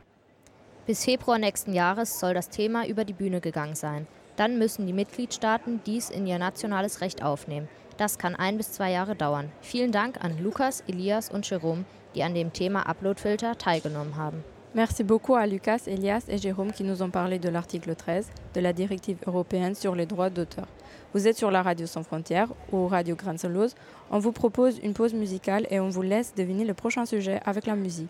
Bis 0.89 1.05
Februar 1.05 1.37
nächsten 1.37 1.75
Jahres 1.75 2.19
soll 2.19 2.33
das 2.33 2.49
Thema 2.49 2.87
über 2.87 3.05
die 3.05 3.13
Bühne 3.13 3.41
gegangen 3.41 3.75
sein. 3.75 4.07
Dann 4.37 4.57
müssen 4.57 4.87
die 4.87 4.93
Mitgliedstaaten 4.93 5.81
dies 5.85 6.09
in 6.09 6.25
ihr 6.25 6.39
nationales 6.39 7.01
Recht 7.01 7.21
aufnehmen. 7.21 7.69
Das 7.97 8.17
kann 8.17 8.35
ein 8.35 8.57
bis 8.57 8.71
zwei 8.71 8.89
Jahre 8.89 9.15
dauern. 9.15 9.51
Vielen 9.61 9.91
Dank 9.91 10.19
an 10.25 10.43
Lukas, 10.43 10.83
Elias 10.87 11.29
und 11.29 11.47
Jerome, 11.47 11.85
die 12.15 12.23
an 12.23 12.33
dem 12.33 12.51
Thema 12.53 12.89
Uploadfilter 12.89 13.55
teilgenommen 13.55 14.15
haben. 14.15 14.43
Merci 14.73 15.03
beaucoup 15.03 15.35
à 15.35 15.45
Lucas, 15.45 15.85
Elias 15.85 16.27
et 16.27 16.39
Jérôme 16.39 16.71
qui 16.71 16.83
nous 16.83 17.03
ont 17.03 17.11
parlé 17.11 17.37
de 17.37 17.49
l'article 17.49 17.95
13 17.95 18.25
de 18.55 18.59
la 18.59 18.73
directive 18.73 19.19
européenne 19.27 19.75
sur 19.75 19.93
les 19.93 20.07
droits 20.07 20.31
d'auteur. 20.31 20.65
Vous 21.13 21.27
êtes 21.27 21.37
sur 21.37 21.51
la 21.51 21.61
radio 21.61 21.85
sans 21.85 22.01
frontières 22.01 22.49
ou 22.71 22.87
Radio 22.87 23.15
Grenzenlos. 23.15 23.75
On 24.09 24.17
vous 24.17 24.31
propose 24.31 24.79
une 24.79 24.95
pause 24.95 25.13
musicale 25.13 25.67
et 25.69 25.79
on 25.79 25.89
vous 25.89 26.01
laisse 26.01 26.33
deviner 26.33 26.65
le 26.65 26.73
prochain 26.73 27.05
sujet 27.05 27.39
avec 27.45 27.67
la 27.67 27.75
musique. 27.75 28.09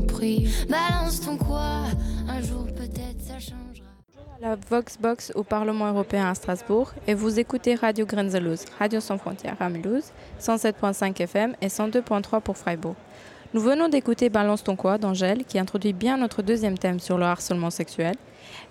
Balance 0.69 1.21
ton 1.21 1.35
quoi. 1.35 1.85
Un 2.29 2.41
jour 2.43 2.67
peut-être 2.67 3.19
ça 3.19 3.39
changera. 3.39 3.89
La 4.39 4.55
Voxbox 4.55 5.31
au 5.33 5.43
Parlement 5.43 5.87
européen 5.87 6.29
à 6.29 6.35
Strasbourg 6.35 6.93
et 7.07 7.15
vous 7.15 7.39
écoutez 7.39 7.73
Radio 7.73 8.05
Grenzeloos, 8.05 8.65
Radio 8.77 8.99
sans 8.99 9.17
frontières 9.17 9.57
à 9.59 9.67
Mulhouse, 9.69 10.11
107.5 10.39 11.19
FM 11.23 11.55
et 11.59 11.69
102.3 11.69 12.39
pour 12.41 12.55
Freiburg. 12.55 12.93
Nous 13.55 13.61
venons 13.61 13.89
d'écouter 13.89 14.29
Balance 14.29 14.63
ton 14.63 14.75
quoi 14.75 14.99
d'Angèle 14.99 15.43
qui 15.43 15.57
introduit 15.57 15.93
bien 15.93 16.17
notre 16.17 16.43
deuxième 16.43 16.77
thème 16.77 16.99
sur 16.99 17.17
le 17.17 17.25
harcèlement 17.25 17.71
sexuel. 17.71 18.13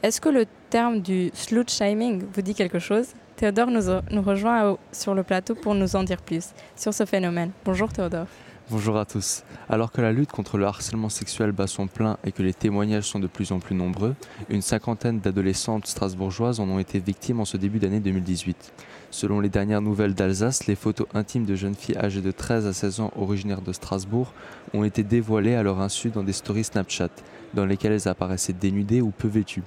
Est-ce 0.04 0.20
que 0.20 0.28
le 0.28 0.44
terme 0.70 1.00
du 1.00 1.32
slut 1.34 1.68
shaming 1.68 2.26
vous 2.32 2.42
dit 2.42 2.54
quelque 2.54 2.78
chose? 2.78 3.08
Théodore 3.34 3.72
nous, 3.72 3.90
nous 4.12 4.22
rejoint 4.22 4.78
sur 4.92 5.16
le 5.16 5.24
plateau 5.24 5.56
pour 5.56 5.74
nous 5.74 5.96
en 5.96 6.04
dire 6.04 6.22
plus 6.22 6.50
sur 6.76 6.94
ce 6.94 7.04
phénomène. 7.04 7.50
Bonjour 7.64 7.92
Théodore. 7.92 8.26
Bonjour 8.70 8.98
à 8.98 9.04
tous. 9.04 9.42
Alors 9.68 9.90
que 9.90 10.00
la 10.00 10.12
lutte 10.12 10.30
contre 10.30 10.56
le 10.56 10.64
harcèlement 10.64 11.08
sexuel 11.08 11.50
bat 11.50 11.66
son 11.66 11.88
plein 11.88 12.18
et 12.22 12.30
que 12.30 12.44
les 12.44 12.54
témoignages 12.54 13.02
sont 13.02 13.18
de 13.18 13.26
plus 13.26 13.50
en 13.50 13.58
plus 13.58 13.74
nombreux, 13.74 14.14
une 14.48 14.62
cinquantaine 14.62 15.18
d'adolescentes 15.18 15.88
strasbourgeoises 15.88 16.60
en 16.60 16.68
ont 16.68 16.78
été 16.78 17.00
victimes 17.00 17.40
en 17.40 17.44
ce 17.44 17.56
début 17.56 17.80
d'année 17.80 17.98
2018. 17.98 18.72
Selon 19.10 19.40
les 19.40 19.48
dernières 19.48 19.82
nouvelles 19.82 20.14
d'Alsace, 20.14 20.68
les 20.68 20.76
photos 20.76 21.08
intimes 21.14 21.46
de 21.46 21.56
jeunes 21.56 21.74
filles 21.74 21.98
âgées 21.98 22.20
de 22.20 22.30
13 22.30 22.68
à 22.68 22.72
16 22.72 23.00
ans 23.00 23.12
originaires 23.16 23.60
de 23.60 23.72
Strasbourg 23.72 24.32
ont 24.72 24.84
été 24.84 25.02
dévoilées 25.02 25.56
à 25.56 25.64
leur 25.64 25.80
insu 25.80 26.10
dans 26.10 26.22
des 26.22 26.32
stories 26.32 26.62
Snapchat, 26.62 27.10
dans 27.54 27.66
lesquelles 27.66 27.94
elles 27.94 28.08
apparaissaient 28.08 28.52
dénudées 28.52 29.00
ou 29.00 29.10
peu 29.10 29.26
vêtues. 29.26 29.64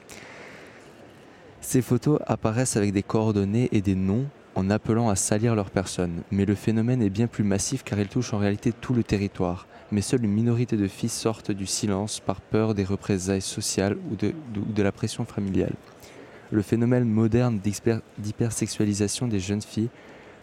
Ces 1.59 1.81
photos 1.81 2.19
apparaissent 2.25 2.77
avec 2.77 2.93
des 2.93 3.03
coordonnées 3.03 3.67
et 3.73 3.81
des 3.81 3.95
noms 3.95 4.27
en 4.55 4.69
appelant 4.69 5.09
à 5.09 5.15
salir 5.15 5.55
leur 5.55 5.69
personne. 5.69 6.21
Mais 6.31 6.45
le 6.45 6.55
phénomène 6.55 7.01
est 7.01 7.09
bien 7.09 7.27
plus 7.27 7.43
massif 7.43 7.83
car 7.83 7.99
il 7.99 8.07
touche 8.07 8.33
en 8.33 8.37
réalité 8.37 8.71
tout 8.71 8.93
le 8.93 9.03
territoire. 9.03 9.67
Mais 9.91 10.01
seule 10.01 10.25
une 10.25 10.31
minorité 10.31 10.77
de 10.77 10.87
filles 10.87 11.09
sortent 11.09 11.51
du 11.51 11.65
silence 11.65 12.19
par 12.19 12.41
peur 12.41 12.73
des 12.73 12.83
représailles 12.83 13.41
sociales 13.41 13.97
ou 14.11 14.15
de, 14.15 14.83
la 14.83 14.91
pression 14.91 15.25
familiale. 15.25 15.73
Le 16.51 16.61
phénomène 16.61 17.05
moderne 17.05 17.59
d'hypersexualisation 18.17 19.27
des 19.27 19.39
jeunes 19.39 19.61
filles, 19.61 19.89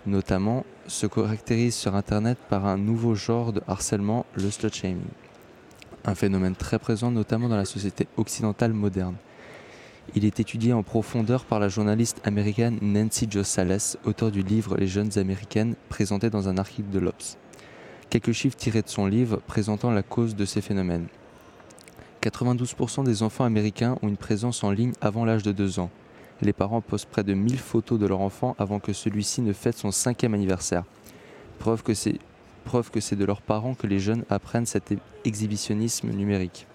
notamment, 0.06 0.64
se 0.86 1.06
caractérise 1.06 1.74
sur 1.74 1.94
Internet 1.94 2.38
par 2.48 2.66
un 2.66 2.78
nouveau 2.78 3.14
genre 3.14 3.52
de 3.52 3.62
harcèlement, 3.66 4.26
le 4.34 4.50
slut 4.50 4.72
shaming. 4.72 5.02
Un 6.04 6.14
phénomène 6.14 6.54
très 6.54 6.78
présent 6.78 7.10
notamment 7.10 7.48
dans 7.48 7.56
la 7.56 7.64
société 7.64 8.08
occidentale 8.16 8.72
moderne. 8.72 9.16
Il 10.16 10.24
est 10.24 10.40
étudié 10.40 10.72
en 10.72 10.82
profondeur 10.82 11.44
par 11.44 11.60
la 11.60 11.68
journaliste 11.68 12.20
américaine 12.24 12.78
Nancy 12.82 13.28
Jo 13.30 13.44
Sales, 13.44 13.96
auteur 14.04 14.32
du 14.32 14.42
livre 14.42 14.76
Les 14.76 14.88
jeunes 14.88 15.16
américaines, 15.18 15.76
présenté 15.88 16.30
dans 16.30 16.48
un 16.48 16.58
article 16.58 16.90
de 16.90 16.98
l'Obs. 16.98 17.36
Quelques 18.08 18.32
chiffres 18.32 18.56
tirés 18.56 18.82
de 18.82 18.88
son 18.88 19.06
livre 19.06 19.36
présentant 19.46 19.92
la 19.92 20.02
cause 20.02 20.34
de 20.34 20.44
ces 20.44 20.62
phénomènes. 20.62 21.06
92% 22.22 23.04
des 23.04 23.22
enfants 23.22 23.44
américains 23.44 23.98
ont 24.02 24.08
une 24.08 24.16
présence 24.16 24.64
en 24.64 24.72
ligne 24.72 24.94
avant 25.00 25.24
l'âge 25.24 25.44
de 25.44 25.52
2 25.52 25.78
ans. 25.78 25.90
Les 26.42 26.52
parents 26.52 26.80
postent 26.80 27.08
près 27.08 27.22
de 27.22 27.34
1000 27.34 27.56
photos 27.58 28.00
de 28.00 28.06
leur 28.06 28.20
enfant 28.20 28.56
avant 28.58 28.80
que 28.80 28.92
celui-ci 28.92 29.42
ne 29.42 29.52
fête 29.52 29.78
son 29.78 29.92
cinquième 29.92 30.34
anniversaire. 30.34 30.82
Preuve 31.60 31.84
que 31.84 31.94
c'est 31.94 32.18
preuve 32.64 32.90
que 32.90 33.00
c'est 33.00 33.16
de 33.16 33.24
leurs 33.24 33.42
parents 33.42 33.74
que 33.74 33.86
les 33.86 34.00
jeunes 34.00 34.24
apprennent 34.28 34.66
cet 34.66 34.92
exhibitionnisme 35.24 36.10
numérique. 36.10 36.66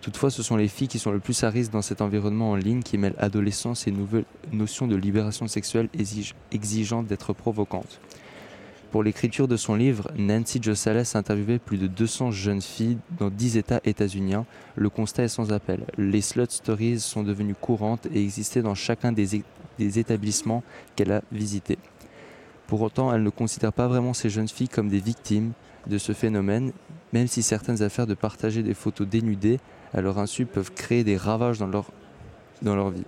Toutefois, 0.00 0.30
ce 0.30 0.42
sont 0.42 0.56
les 0.56 0.68
filles 0.68 0.88
qui 0.88 0.98
sont 0.98 1.10
le 1.10 1.18
plus 1.18 1.42
à 1.42 1.50
risque 1.50 1.72
dans 1.72 1.82
cet 1.82 2.00
environnement 2.00 2.52
en 2.52 2.56
ligne 2.56 2.82
qui 2.82 2.98
mêle 2.98 3.14
adolescence 3.18 3.86
et 3.86 3.90
nouvelles 3.90 4.24
notions 4.52 4.86
de 4.86 4.94
libération 4.94 5.48
sexuelle 5.48 5.88
exigeant 6.52 7.02
d'être 7.02 7.32
provocantes. 7.32 8.00
Pour 8.92 9.02
l'écriture 9.02 9.48
de 9.48 9.56
son 9.56 9.74
livre, 9.74 10.10
Nancy 10.16 10.60
Josales 10.62 11.04
a 11.12 11.18
interviewé 11.18 11.58
plus 11.58 11.76
de 11.76 11.88
200 11.88 12.30
jeunes 12.30 12.62
filles 12.62 12.96
dans 13.18 13.28
10 13.28 13.58
États 13.58 13.80
états-uniens. 13.84 14.46
Le 14.76 14.88
constat 14.88 15.24
est 15.24 15.28
sans 15.28 15.52
appel. 15.52 15.84
Les 15.98 16.22
slut 16.22 16.50
stories 16.50 17.00
sont 17.00 17.22
devenues 17.22 17.54
courantes 17.54 18.06
et 18.14 18.22
existaient 18.22 18.62
dans 18.62 18.74
chacun 18.74 19.12
des, 19.12 19.42
des 19.78 19.98
établissements 19.98 20.62
qu'elle 20.96 21.12
a 21.12 21.22
visités. 21.32 21.78
Pour 22.66 22.80
autant, 22.80 23.12
elle 23.12 23.22
ne 23.22 23.30
considère 23.30 23.74
pas 23.74 23.88
vraiment 23.88 24.14
ces 24.14 24.30
jeunes 24.30 24.48
filles 24.48 24.68
comme 24.68 24.88
des 24.88 25.00
victimes 25.00 25.52
de 25.86 25.98
ce 25.98 26.12
phénomène, 26.12 26.72
même 27.12 27.26
si 27.26 27.42
certaines 27.42 27.82
affaires 27.82 28.06
de 28.06 28.14
partager 28.14 28.62
des 28.62 28.74
photos 28.74 29.06
dénudées 29.06 29.60
à 29.94 30.00
leur 30.00 30.18
insu 30.18 30.46
peuvent 30.46 30.72
créer 30.72 31.04
des 31.04 31.16
ravages 31.16 31.58
dans 31.58 31.66
leur, 31.66 31.86
dans 32.62 32.74
leur 32.74 32.90
vie. 32.90 33.04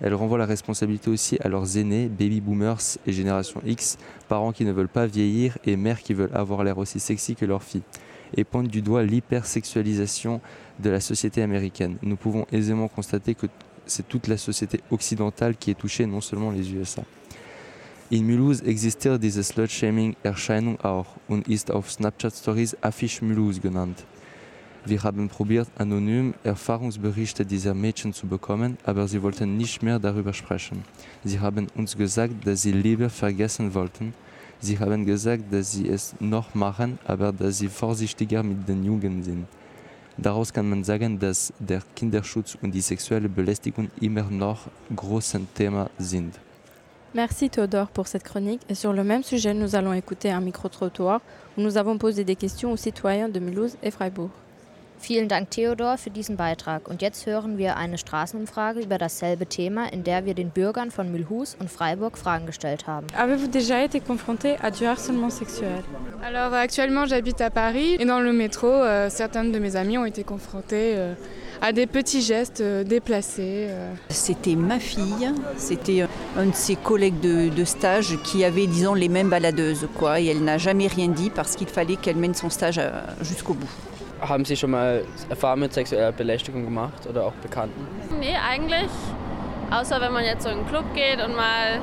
Elle 0.00 0.14
renvoie 0.14 0.38
la 0.38 0.46
responsabilité 0.46 1.10
aussi 1.10 1.38
à 1.40 1.48
leurs 1.48 1.78
aînés, 1.78 2.08
baby 2.08 2.40
boomers 2.40 2.98
et 3.06 3.12
génération 3.12 3.62
X, 3.64 3.98
parents 4.28 4.52
qui 4.52 4.64
ne 4.64 4.72
veulent 4.72 4.88
pas 4.88 5.06
vieillir 5.06 5.58
et 5.64 5.76
mères 5.76 6.02
qui 6.02 6.12
veulent 6.12 6.34
avoir 6.34 6.64
l'air 6.64 6.78
aussi 6.78 6.98
sexy 6.98 7.36
que 7.36 7.46
leurs 7.46 7.62
filles, 7.62 7.82
et 8.36 8.42
pointe 8.42 8.66
du 8.66 8.82
doigt 8.82 9.04
l'hypersexualisation 9.04 10.40
de 10.80 10.90
la 10.90 11.00
société 11.00 11.40
américaine. 11.40 11.98
Nous 12.02 12.16
pouvons 12.16 12.46
aisément 12.50 12.88
constater 12.88 13.36
que 13.36 13.46
c'est 13.86 14.08
toute 14.08 14.26
la 14.26 14.36
société 14.36 14.80
occidentale 14.90 15.56
qui 15.56 15.70
est 15.70 15.78
touchée, 15.78 16.06
non 16.06 16.20
seulement 16.20 16.50
les 16.50 16.72
USA. 16.74 17.02
In 18.12 18.24
Mulhouse 18.24 18.60
existiert 18.66 19.18
diese 19.18 19.42
Slut-Shaming-Erscheinung 19.42 20.78
auch 20.82 21.06
und 21.28 21.48
ist 21.48 21.70
auf 21.70 21.90
Snapchat-Stories 21.90 22.76
Affiche 22.82 23.24
Mulhouse 23.24 23.60
genannt. 23.60 24.04
Wir 24.84 25.00
haben 25.04 25.28
probiert, 25.28 25.68
anonym 25.78 26.34
Erfahrungsberichte 26.42 27.46
dieser 27.46 27.72
Mädchen 27.72 28.12
zu 28.12 28.26
bekommen, 28.26 28.76
aber 28.84 29.06
sie 29.06 29.22
wollten 29.22 29.56
nicht 29.56 29.80
mehr 29.80 30.00
darüber 30.00 30.32
sprechen. 30.32 30.82
Sie 31.22 31.38
haben 31.38 31.68
uns 31.76 31.96
gesagt, 31.96 32.44
dass 32.44 32.62
sie 32.62 32.72
lieber 32.72 33.08
vergessen 33.08 33.72
wollten. 33.74 34.12
Sie 34.58 34.76
haben 34.76 35.06
gesagt, 35.06 35.44
dass 35.52 35.70
sie 35.70 35.88
es 35.88 36.16
noch 36.18 36.54
machen, 36.56 36.98
aber 37.04 37.32
dass 37.32 37.58
sie 37.58 37.68
vorsichtiger 37.68 38.42
mit 38.42 38.68
den 38.68 38.84
Jungen 38.84 39.22
sind. 39.22 39.46
Daraus 40.18 40.52
kann 40.52 40.68
man 40.68 40.82
sagen, 40.82 41.16
dass 41.16 41.52
der 41.60 41.82
Kinderschutz 41.94 42.58
und 42.60 42.72
die 42.72 42.80
sexuelle 42.80 43.28
Belästigung 43.28 43.88
immer 44.00 44.24
noch 44.24 44.66
großen 44.94 45.46
Thema 45.54 45.88
sind. 45.96 46.34
Merci 47.14 47.50
Théodore 47.50 47.88
pour 47.92 48.06
cette 48.08 48.24
chronique. 48.24 48.62
Et 48.68 48.74
sur 48.74 48.92
le 48.92 49.04
même 49.04 49.22
sujet, 49.22 49.54
nous 49.54 49.76
allons 49.76 49.92
écouter 49.92 50.30
un 50.30 50.40
micro-trottoir 50.40 51.20
où 51.56 51.60
nous 51.60 51.76
avons 51.76 51.98
posé 51.98 52.24
des 52.24 52.36
questions 52.36 52.72
aux 52.72 52.76
citoyens 52.76 53.28
de 53.28 53.38
Mulhouse 53.38 53.76
et 53.82 53.90
Freiburg. 53.90 54.30
Vielen 55.04 55.26
Dank, 55.28 55.50
Theodor, 55.50 55.98
für 55.98 56.10
diesen 56.10 56.36
Beitrag. 56.36 56.86
Und 56.88 57.02
jetzt 57.02 57.26
hören 57.26 57.58
wir 57.58 57.76
eine 57.76 57.98
Straßenumfrage 57.98 58.78
über 58.78 58.98
dasselbe 58.98 59.46
Thema, 59.46 59.92
in 59.92 60.04
der 60.04 60.24
wir 60.26 60.34
den 60.34 60.50
Bürgern 60.50 60.92
von 60.92 61.10
Mulhouse 61.10 61.56
und 61.58 61.68
Freiburg 61.68 62.16
Fragen 62.16 62.46
gestellt 62.46 62.86
haben. 62.86 63.08
Avez-vous 63.18 63.48
déjà 63.48 63.82
été 63.84 63.98
confronté 63.98 64.54
à 64.62 64.70
du 64.70 64.86
harcèlement 64.86 65.28
sexuel? 65.28 65.82
Alors 66.24 66.54
actuellement, 66.54 67.04
j'habite 67.06 67.40
à 67.40 67.50
Paris 67.50 67.96
et 67.98 68.04
dans 68.04 68.20
le 68.20 68.32
métro, 68.32 68.68
euh, 68.68 69.10
certains 69.10 69.42
de 69.42 69.58
mes 69.58 69.74
amis 69.74 69.98
ont 69.98 70.04
été 70.04 70.22
confrontés 70.22 70.94
euh, 70.96 71.14
à 71.60 71.72
des 71.72 71.88
petits 71.88 72.22
gestes 72.22 72.60
euh, 72.60 72.84
déplacés. 72.84 73.66
euh. 73.70 73.92
C'était 74.08 74.54
ma 74.54 74.78
fille, 74.78 75.32
c'était 75.56 76.06
un 76.36 76.46
de 76.46 76.54
ses 76.54 76.76
collègues 76.76 77.18
de, 77.18 77.48
de 77.48 77.64
stage 77.64 78.16
qui 78.22 78.44
avait, 78.44 78.68
disons, 78.68 78.94
les 78.94 79.08
mêmes 79.08 79.30
baladeuses, 79.30 79.88
quoi. 79.98 80.20
Et 80.20 80.26
elle 80.26 80.44
n'a 80.44 80.58
jamais 80.58 80.86
rien 80.86 81.08
dit 81.08 81.30
parce 81.30 81.56
qu'il 81.56 81.66
fallait 81.66 81.96
qu'elle 81.96 82.18
mène 82.18 82.34
son 82.34 82.50
stage 82.50 82.78
euh, 82.78 82.92
jusqu'au 83.20 83.54
bout. 83.54 83.68
Haben 84.22 84.44
Sie 84.44 84.56
schon 84.56 84.70
mal 84.70 85.04
Erfahrungen 85.28 85.62
mit 85.62 85.72
sexueller 85.72 86.12
Belästigung 86.12 86.64
gemacht 86.64 87.06
oder 87.08 87.26
auch 87.26 87.32
Bekannten? 87.42 87.86
Nee, 88.20 88.36
eigentlich. 88.36 88.90
Außer 89.70 90.00
wenn 90.00 90.12
man 90.12 90.24
jetzt 90.24 90.44
so 90.44 90.48
in 90.48 90.58
einen 90.58 90.68
Club 90.68 90.84
geht 90.94 91.20
und 91.24 91.34
mal 91.34 91.80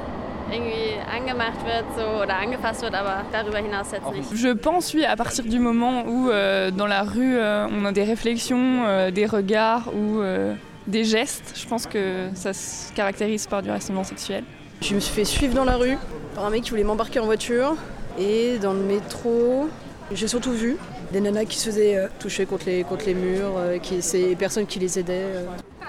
irgendwie 0.52 0.96
angemacht 1.16 1.64
wird 1.66 1.86
so, 1.96 2.24
oder 2.24 2.38
angefasst 2.38 2.82
wird, 2.82 2.96
aber 2.96 3.24
darüber 3.32 3.58
hinaus 3.58 3.92
jetzt 3.92 4.10
nicht. 4.12 4.32
Je 4.34 4.56
pense, 4.56 4.94
oui, 4.96 5.06
à 5.06 5.16
partir 5.16 5.44
du 5.44 5.60
moment 5.60 6.06
où 6.08 6.30
euh, 6.30 6.72
dans 6.72 6.88
la 6.88 7.04
rue, 7.04 7.38
euh, 7.38 7.68
on 7.72 7.86
a 7.86 7.92
des 7.92 8.04
réflexions, 8.04 8.86
euh, 8.86 9.12
des 9.12 9.26
regards 9.26 9.94
ou 9.94 10.22
euh, 10.22 10.56
des 10.88 11.04
gestes, 11.04 11.54
je 11.56 11.68
pense 11.68 11.86
que 11.86 12.30
ça 12.34 12.54
se 12.54 12.92
caractérise 12.94 13.48
par 13.48 13.62
du 13.62 13.70
harcèlement 13.70 14.04
sexuel. 14.04 14.44
Je 14.82 14.96
me 14.96 15.00
suis 15.00 15.14
fait 15.14 15.26
suivre 15.26 15.54
dans 15.54 15.66
la 15.66 15.76
rue 15.76 15.98
par 16.36 16.46
un 16.46 16.50
mec 16.50 16.64
qui 16.64 16.70
voulait 16.72 16.86
m'embarquer 16.86 17.20
en 17.20 17.26
voiture. 17.26 17.76
Et 18.18 18.58
dans 18.60 18.74
le 18.74 18.80
métro, 18.80 19.70
j'ai 20.12 20.28
surtout 20.28 20.52
vu 20.52 20.78
des 21.12 21.22
nanas 21.22 21.46
qui 21.46 21.58
se 21.58 21.66
faisaient 21.70 21.98
euh, 21.98 22.08
toucher 22.20 22.46
contre 22.46 22.66
les, 22.68 22.84
contre 22.84 23.06
les 23.06 23.14
murs, 23.14 23.58
euh, 23.58 23.78
qui, 23.80 24.02
ces 24.02 24.36
personnes 24.36 24.66
qui 24.68 24.80
les 24.80 24.98
aidaient. 25.00 25.14
euh. 25.14 25.46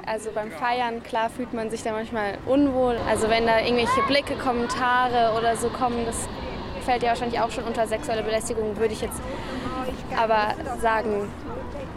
Also 0.06 0.30
beim 0.34 0.50
Feiern, 0.50 1.02
klar 1.02 1.30
fühlt 1.30 1.52
man 1.52 1.70
sich 1.70 1.82
da 1.82 1.92
manchmal 1.92 2.38
unwohl. 2.46 2.96
Also 3.08 3.28
wenn 3.28 3.46
da 3.46 3.60
irgendwelche 3.60 4.02
Blicke, 4.08 4.34
Kommentare 4.34 5.36
oder 5.38 5.56
so 5.56 5.68
kommen, 5.68 6.04
das 6.06 6.16
fällt 6.84 7.02
ja 7.02 7.10
wahrscheinlich 7.10 7.38
auch 7.38 7.50
schon 7.50 7.64
unter 7.64 7.86
sexuelle 7.86 8.22
Belästigung, 8.22 8.76
würde 8.78 8.94
ich 8.94 9.02
jetzt 9.02 9.20
aber 10.16 10.54
sagen, 10.80 11.28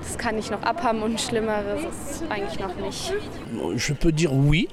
das 0.01 0.17
kann 0.17 0.37
ich 0.37 0.51
noch 0.51 0.61
abhaben 0.61 1.01
und 1.01 1.19
Schlimmeres 1.19 1.81
ist 1.81 2.23
eigentlich 2.29 2.59
noch 2.59 2.75
nicht. 2.75 3.13
Je 3.77 3.93
peux 3.95 4.11
dire 4.11 4.31
oui. 4.31 4.67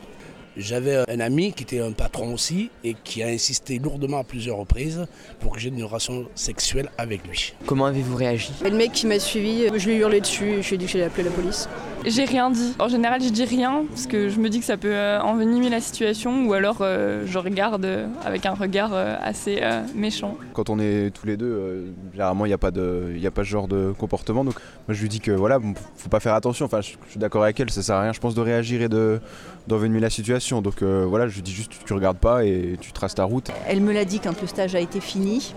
J'avais 0.56 0.96
un 1.08 1.20
ami 1.20 1.52
qui 1.52 1.62
était 1.62 1.80
un 1.80 1.92
patron 1.92 2.34
aussi 2.34 2.70
et 2.82 2.94
qui 3.04 3.22
a 3.22 3.28
insisté 3.28 3.78
lourdement 3.78 4.18
à 4.18 4.24
plusieurs 4.24 4.56
reprises 4.56 5.06
pour 5.38 5.52
que 5.52 5.60
j'ai 5.60 5.68
une 5.68 5.82
relation 5.84 6.26
sexuelle 6.34 6.88
avec 6.98 7.26
lui. 7.26 7.54
Comment 7.66 7.86
avez-vous 7.86 8.16
réagi 8.16 8.50
le 8.64 8.70
mec 8.76 8.92
qui 8.92 9.06
m'a 9.06 9.18
suivi, 9.20 9.66
euh, 9.66 9.78
je 9.78 9.86
lui 9.88 9.94
ai 9.94 9.98
hurlé 9.98 10.20
dessus 10.20 10.48
et 10.50 10.62
je 10.62 10.68
lui 10.68 10.74
ai 10.74 10.78
dit 10.78 10.86
que 10.86 10.92
j'allais 10.92 11.04
appeler 11.04 11.24
la 11.24 11.30
police. 11.30 11.68
J'ai 12.04 12.24
rien 12.24 12.50
dit. 12.50 12.74
En 12.78 12.88
général, 12.88 13.22
je 13.22 13.28
dis 13.28 13.44
rien 13.44 13.84
parce 13.88 14.06
que 14.06 14.28
je 14.28 14.38
me 14.40 14.48
dis 14.48 14.58
que 14.60 14.64
ça 14.64 14.76
peut 14.76 14.92
euh, 14.94 15.20
envenimer 15.20 15.68
la 15.68 15.80
situation 15.80 16.46
ou 16.46 16.52
alors 16.54 16.78
euh, 16.80 17.24
je 17.26 17.38
regarde 17.38 17.86
avec 18.24 18.46
un 18.46 18.54
regard 18.54 18.92
assez 18.94 19.58
euh, 19.62 19.82
méchant. 19.94 20.36
Quand 20.54 20.68
on 20.70 20.78
est 20.80 21.10
tous 21.14 21.26
les 21.26 21.36
deux, 21.36 21.46
euh, 21.46 21.84
généralement 22.12 22.44
il 22.46 22.48
n'y 22.48 22.54
a, 22.54 22.58
pas 22.58 22.70
de- 22.70 23.12
il 23.14 23.20
y 23.20 23.26
a 23.26 23.30
pas 23.30 23.44
ce 23.44 23.48
genre 23.50 23.68
de 23.68 23.92
comportement. 23.98 24.44
Donc 24.44 24.54
moi 24.88 24.94
je 24.94 25.00
lui 25.02 25.08
dis 25.08 25.20
que 25.20 25.30
voilà, 25.30 25.58
bon, 25.58 25.74
faut 25.96 26.08
pas 26.08 26.20
faire 26.20 26.34
attention. 26.34 26.64
Enfin, 26.66 26.80
je, 26.80 26.92
je 27.06 27.10
suis 27.10 27.20
d'accord 27.20 27.44
avec 27.44 27.60
elle, 27.60 27.70
ça 27.70 27.82
sert 27.82 27.96
à 27.96 28.02
rien, 28.02 28.12
je 28.12 28.20
pense, 28.20 28.34
de 28.34 28.40
réagir 28.40 28.82
et 28.82 28.88
de 28.88 29.20
d'envenimer 29.68 30.00
la 30.00 30.10
situation. 30.10 30.49
Donc 30.50 30.82
euh, 30.82 31.06
voilà, 31.08 31.28
je 31.28 31.40
dis 31.40 31.52
juste 31.52 31.72
tu 31.86 31.92
regardes 31.92 32.18
pas 32.18 32.44
et 32.44 32.76
tu 32.80 32.92
traces 32.92 33.14
ta 33.14 33.24
route. 33.24 33.50
Elle 33.66 33.80
me 33.80 33.92
l'a 33.92 34.04
dit 34.04 34.18
quand 34.18 34.40
le 34.40 34.48
stage 34.48 34.74
a 34.74 34.80
été 34.80 35.00
fini. 35.00 35.54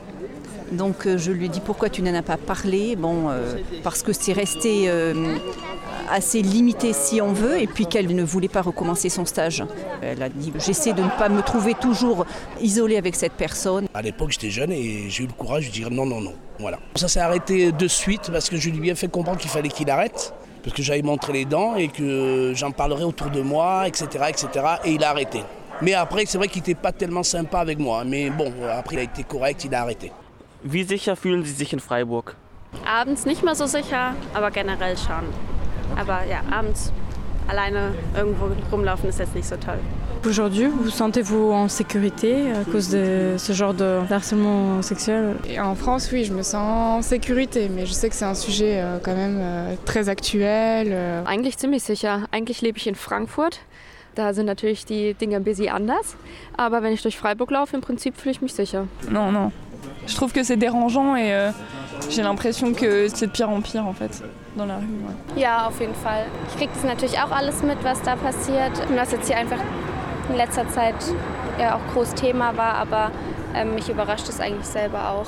Donc 0.71 1.05
euh, 1.05 1.17
je 1.17 1.31
lui 1.31 1.45
ai 1.45 1.49
dit 1.49 1.59
pourquoi 1.59 1.89
tu 1.89 2.01
n'en 2.01 2.13
as 2.13 2.21
pas 2.21 2.37
parlé? 2.37 2.95
Bon, 2.95 3.29
euh, 3.29 3.55
parce 3.83 4.01
que 4.01 4.13
c'est 4.13 4.33
resté 4.33 4.85
euh, 4.87 5.35
assez 6.09 6.41
limité 6.41 6.93
si 6.93 7.21
on 7.21 7.33
veut, 7.33 7.61
et 7.61 7.67
puis 7.67 7.85
qu'elle 7.85 8.13
ne 8.13 8.23
voulait 8.23 8.47
pas 8.47 8.61
recommencer 8.61 9.09
son 9.09 9.25
stage. 9.25 9.63
Elle 10.01 10.21
a 10.21 10.29
dit 10.29 10.51
j'essaie 10.57 10.93
de 10.93 11.03
ne 11.03 11.09
pas 11.09 11.29
me 11.29 11.41
trouver 11.41 11.73
toujours 11.73 12.25
isolée 12.61 12.97
avec 12.97 13.15
cette 13.15 13.33
personne. 13.33 13.87
À 13.93 14.01
l'époque, 14.01 14.31
j'étais 14.31 14.49
jeune 14.49 14.71
et 14.71 15.09
j'ai 15.09 15.23
eu 15.23 15.27
le 15.27 15.33
courage 15.33 15.67
de 15.67 15.71
dire 15.71 15.91
non, 15.91 16.05
non, 16.05 16.21
non. 16.21 16.33
Voilà. 16.59 16.79
Ça 16.95 17.07
s'est 17.07 17.19
arrêté 17.19 17.71
de 17.71 17.87
suite 17.87 18.29
parce 18.31 18.49
que 18.49 18.57
je 18.57 18.69
lui 18.69 18.77
ai 18.77 18.81
bien 18.81 18.95
fait 18.95 19.07
comprendre 19.07 19.39
qu'il 19.39 19.49
fallait 19.49 19.69
qu'il 19.69 19.89
arrête. 19.89 20.33
Parce 20.63 20.75
que 20.75 20.81
j'avais 20.81 21.01
montré 21.01 21.33
les 21.33 21.45
dents 21.45 21.75
et 21.75 21.89
que 21.89 22.53
j'en 22.55 22.71
parlerai 22.71 23.03
autour 23.03 23.29
de 23.29 23.41
moi, 23.41 23.85
etc., 23.87 24.05
etc. 24.29 24.47
Et 24.85 24.93
il 24.93 25.03
a 25.03 25.09
arrêté. 25.09 25.43
Mais 25.81 25.93
après, 25.93 26.25
c'est 26.25 26.37
vrai 26.37 26.47
qu'il 26.47 26.61
n'était 26.61 26.75
pas 26.75 26.91
tellement 26.93 27.23
sympa 27.23 27.59
avec 27.59 27.79
moi. 27.79 28.01
hein. 28.01 28.05
Mais 28.07 28.29
bon, 28.29 28.51
après, 28.71 28.95
il 28.95 28.99
a 28.99 29.03
été 29.03 29.23
correct, 29.23 29.65
il 29.65 29.75
a 29.75 29.81
arrêté. 29.81 30.11
Wie 30.63 30.85
sicher 30.85 31.15
fühlen 31.17 31.43
Sie 31.43 31.53
sich 31.53 31.73
in 31.73 31.79
Freiburg? 31.79 32.35
Abends 32.85 33.25
nicht 33.25 33.43
mehr 33.43 33.53
so 33.55 33.67
sicher, 33.67 34.15
aber 34.33 34.49
generell 34.51 34.95
schon. 34.97 35.25
Aber 35.97 36.23
ja, 36.25 36.41
abends 36.49 36.93
alleine 37.47 37.91
irgendwo 38.15 38.45
rumlaufen 38.71 39.09
ist 39.09 39.19
jetzt 39.19 39.35
nicht 39.35 39.47
so 39.47 39.55
toll. 39.55 39.79
Aujourd'hui, 40.25 40.67
vous 40.67 40.89
sentez-vous 40.89 41.51
en 41.51 41.67
sécurité 41.67 42.51
à 42.53 42.63
cause 42.71 42.89
de 42.89 43.35
ce 43.37 43.51
genre 43.51 43.73
de 43.73 43.99
harcèlement 44.09 44.81
sexuel 44.81 45.35
Et 45.49 45.59
en 45.59 45.75
France, 45.75 46.09
oui, 46.13 46.23
je 46.23 46.31
me 46.33 46.43
sens 46.43 46.55
en 46.55 47.01
sécurité, 47.01 47.69
mais 47.69 47.85
je 47.85 47.91
sais 47.91 48.07
que 48.09 48.15
c'est 48.15 48.23
un 48.23 48.33
sujet 48.35 48.79
euh, 48.79 48.99
quand 49.03 49.15
même 49.15 49.37
euh, 49.41 49.75
très 49.83 50.07
actuel. 50.07 50.87
euh. 50.91 51.23
Eigentlich 51.25 51.57
ziemlich 51.57 51.83
sicher. 51.83 52.19
Eigentlich 52.31 52.61
lebe 52.61 52.77
ich 52.77 52.87
in 52.87 52.95
Frankfurt. 52.95 53.59
Da 54.15 54.31
sind 54.31 54.45
natürlich 54.45 54.85
die 54.85 55.13
Dinge 55.13 55.35
ein 55.35 55.43
bisschen 55.43 55.69
anders. 55.69 56.15
Aber 56.55 56.83
wenn 56.83 56.93
ich 56.93 57.01
durch 57.01 57.17
Freiburg 57.17 57.51
laufe, 57.51 57.75
im 57.75 57.81
Prinzip 57.81 58.15
fühle 58.15 58.31
ich 58.31 58.41
mich 58.41 58.53
sicher. 58.53 58.87
Non, 59.09 59.31
non. 59.33 59.51
Je 60.07 60.15
trouve 60.15 60.31
que 60.31 60.43
c'est 60.43 60.55
dérangeant 60.57 61.17
et 61.17 61.33
euh, 61.33 61.51
j'ai 62.09 62.21
l'impression 62.21 62.71
que 62.73 63.07
c'est 63.09 63.27
de 63.27 63.31
pire 63.31 63.49
en 63.49 63.59
pire 63.61 63.85
en 63.85 63.93
fait 63.93 64.23
dans 64.55 64.65
la 64.65 64.77
rue. 64.77 64.81
ouais. 65.35 65.41
Ja, 65.41 65.67
auf 65.67 65.79
jeden 65.79 65.95
Fall. 65.95 66.25
Ich 66.49 66.57
kriege 66.57 66.71
das 66.73 66.83
natürlich 66.83 67.17
auch 67.19 67.31
alles 67.31 67.61
mit, 67.63 67.77
was 67.83 68.01
da 68.01 68.15
passiert. 68.15 68.71
Und 68.89 68.97
was 68.97 69.11
jetzt 69.11 69.27
hier 69.27 69.37
einfach 69.37 69.59
in 70.29 70.35
letzter 70.35 70.67
Zeit 70.69 70.95
ja 71.59 71.75
auch 71.75 71.93
groß 71.93 72.13
Thema 72.15 72.55
war, 72.57 72.75
aber 72.75 73.11
ähm, 73.55 73.75
mich 73.75 73.89
überrascht 73.89 74.27
es 74.29 74.39
eigentlich 74.39 74.65
selber 74.65 75.09
auch. 75.11 75.27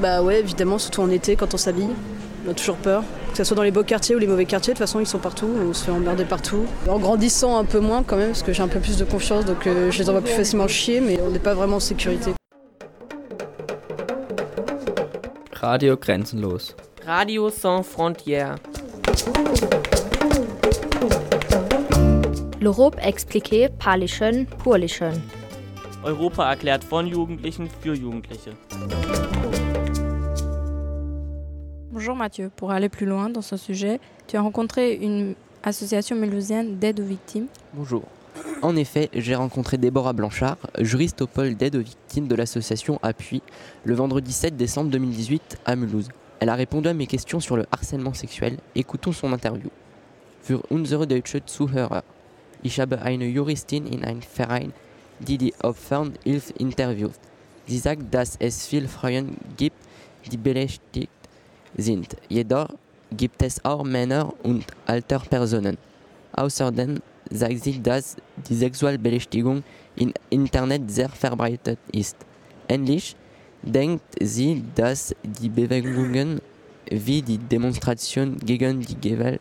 Bah 0.00 0.22
ouais, 0.22 0.40
évidemment, 0.40 0.78
surtout 0.78 1.02
en 1.02 1.10
été 1.10 1.36
quand 1.36 1.52
on 1.54 1.58
s'habille. 1.58 1.90
On 2.46 2.50
a 2.50 2.54
toujours 2.54 2.76
peur. 2.76 3.02
Que 3.30 3.38
ce 3.38 3.44
soit 3.44 3.56
dans 3.56 3.62
les 3.62 3.70
beaux 3.70 3.82
quartiers 3.84 4.14
ou 4.14 4.18
les 4.18 4.26
mauvais 4.26 4.44
quartiers, 4.44 4.74
de 4.74 4.78
toute 4.78 4.86
façon, 4.86 5.00
ils 5.00 5.06
sont 5.06 5.18
partout. 5.18 5.48
On 5.68 5.72
se 5.72 5.84
fait 5.84 5.90
emmerder 5.90 6.24
partout. 6.24 6.66
En 6.88 6.98
grandissant 6.98 7.56
un 7.58 7.64
peu 7.64 7.80
moins 7.80 8.02
quand 8.04 8.16
même, 8.16 8.28
parce 8.28 8.42
que 8.42 8.52
j'ai 8.52 8.62
un 8.62 8.68
peu 8.68 8.80
plus 8.80 8.96
de 8.96 9.04
confiance, 9.04 9.44
donc 9.44 9.66
euh, 9.66 9.90
je 9.90 9.98
les 9.98 10.08
envoie 10.08 10.20
plus 10.20 10.34
facilement 10.34 10.68
chier, 10.68 11.00
mais 11.00 11.18
on 11.26 11.30
n'est 11.30 11.38
pas 11.38 11.54
vraiment 11.54 11.76
en 11.76 11.80
sécurité. 11.80 12.32
Radio 15.52 15.96
Grenzenlos. 15.96 16.74
Radio 17.06 17.50
Sans 17.50 17.82
Frontières. 17.82 18.56
L'Europe 22.62 22.96
expliqué 23.02 23.68
par 23.68 23.98
les 23.98 24.06
jeunes 24.06 24.46
pour 24.46 24.76
les 24.76 24.88
jeunes. 24.88 25.20
Europa 26.06 26.50
erklärt 26.50 26.82
von 26.82 27.06
Jugendlichen 27.06 27.68
für 27.68 27.94
Jugendliche. 27.94 28.52
Bonjour 31.92 32.16
Mathieu, 32.16 32.50
pour 32.56 32.70
aller 32.70 32.88
plus 32.88 33.06
loin 33.06 33.28
dans 33.28 33.42
ce 33.42 33.58
sujet, 33.58 34.00
tu 34.26 34.38
as 34.38 34.40
rencontré 34.40 34.94
une 34.94 35.34
association 35.62 36.16
mulhousienne 36.16 36.78
d'aide 36.78 37.00
aux 37.00 37.04
victimes. 37.04 37.48
Bonjour. 37.74 38.04
En 38.62 38.76
effet, 38.76 39.10
j'ai 39.12 39.34
rencontré 39.34 39.76
Déborah 39.76 40.14
Blanchard, 40.14 40.56
juriste 40.78 41.20
au 41.20 41.26
pôle 41.26 41.54
d'aide 41.54 41.76
aux 41.76 41.82
victimes 41.82 42.28
de 42.28 42.34
l'association 42.34 42.98
Appui, 43.02 43.42
le 43.84 43.94
vendredi 43.94 44.32
7 44.32 44.56
décembre 44.56 44.90
2018 44.90 45.58
à 45.66 45.76
Mulhouse. 45.76 46.08
Elle 46.40 46.48
a 46.48 46.54
répondu 46.54 46.88
à 46.88 46.94
mes 46.94 47.06
questions 47.06 47.40
sur 47.40 47.56
le 47.56 47.66
harcèlement 47.70 48.14
sexuel. 48.14 48.58
Écoutons 48.74 49.12
son 49.12 49.32
interview. 49.32 49.70
Für 50.42 50.60
unsere 50.70 51.06
deutsche 51.06 51.44
Zuhörer. 51.46 52.02
Ich 52.62 52.80
habe 52.80 53.00
eine 53.02 53.26
Juristin 53.26 53.86
in 53.86 54.04
einem 54.04 54.22
Verein, 54.22 54.72
die 55.20 55.38
die 55.38 55.54
Opfern 55.62 56.14
Hilfe 56.24 56.52
interviewt. 56.58 57.18
Sie 57.66 57.78
sagt, 57.78 58.02
dass 58.12 58.36
es 58.38 58.66
viele 58.66 58.88
Frauen 58.88 59.36
gibt, 59.56 59.76
die 60.30 60.36
belästigt 60.36 61.10
sind. 61.76 62.16
Jedoch 62.28 62.68
gibt 63.10 63.42
es 63.42 63.64
auch 63.64 63.84
Männer 63.84 64.32
und 64.42 64.64
alte 64.86 65.18
Personen. 65.18 65.78
Außerdem 66.32 67.00
sagt 67.30 67.64
sie, 67.64 67.82
dass 67.82 68.16
die 68.48 68.54
Sexualbelästigung 68.54 69.62
im 69.96 70.12
Internet 70.30 70.90
sehr 70.90 71.08
verbreitet 71.08 71.78
ist. 71.92 72.16
Ähnlich 72.68 73.16
denkt 73.64 74.04
sie, 74.20 74.62
dass 74.74 75.14
die 75.22 75.48
Bewegungen 75.48 76.40
wie 76.90 77.22
die 77.22 77.38
Demonstration 77.38 78.36
gegen 78.38 78.80
die 78.80 79.00
Gewalt 79.00 79.40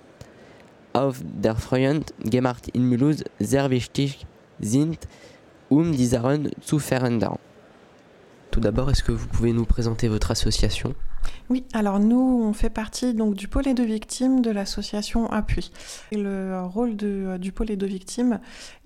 auf 0.94 1.22
der 1.22 1.56
Front 1.56 2.14
gemacht 2.24 2.70
in 2.70 2.88
Mulhouse 2.88 3.24
sehr 3.40 3.70
wichtig 3.70 4.26
sind, 4.60 5.00
um 5.70 5.92
die 5.92 6.06
Sachen 6.06 6.52
zu 6.62 6.80
verändern. 6.80 7.38
Tout 8.52 8.62
d'abord, 8.62 8.90
est-ce 8.92 9.04
que 9.04 9.12
vous 9.12 9.28
pouvez 9.28 9.52
nous 9.52 9.66
présenter 9.66 10.08
votre 10.08 10.32
association? 10.32 10.94
Oui, 11.50 11.66
alors 11.74 12.00
nous, 12.00 12.42
on 12.44 12.54
fait 12.54 12.70
partie 12.70 13.14
donc 13.14 13.36
du 13.36 13.48
pôle 13.48 13.68
aux 13.68 13.84
victimes 13.86 14.42
de 14.42 14.52
l'association 14.52 15.30
Appui. 15.32 15.72
Le 16.12 16.62
rôle 16.66 16.96
de- 16.96 17.38
du 17.38 17.52
pôle 17.52 17.72
aux 17.72 17.86
victimes 17.86 18.40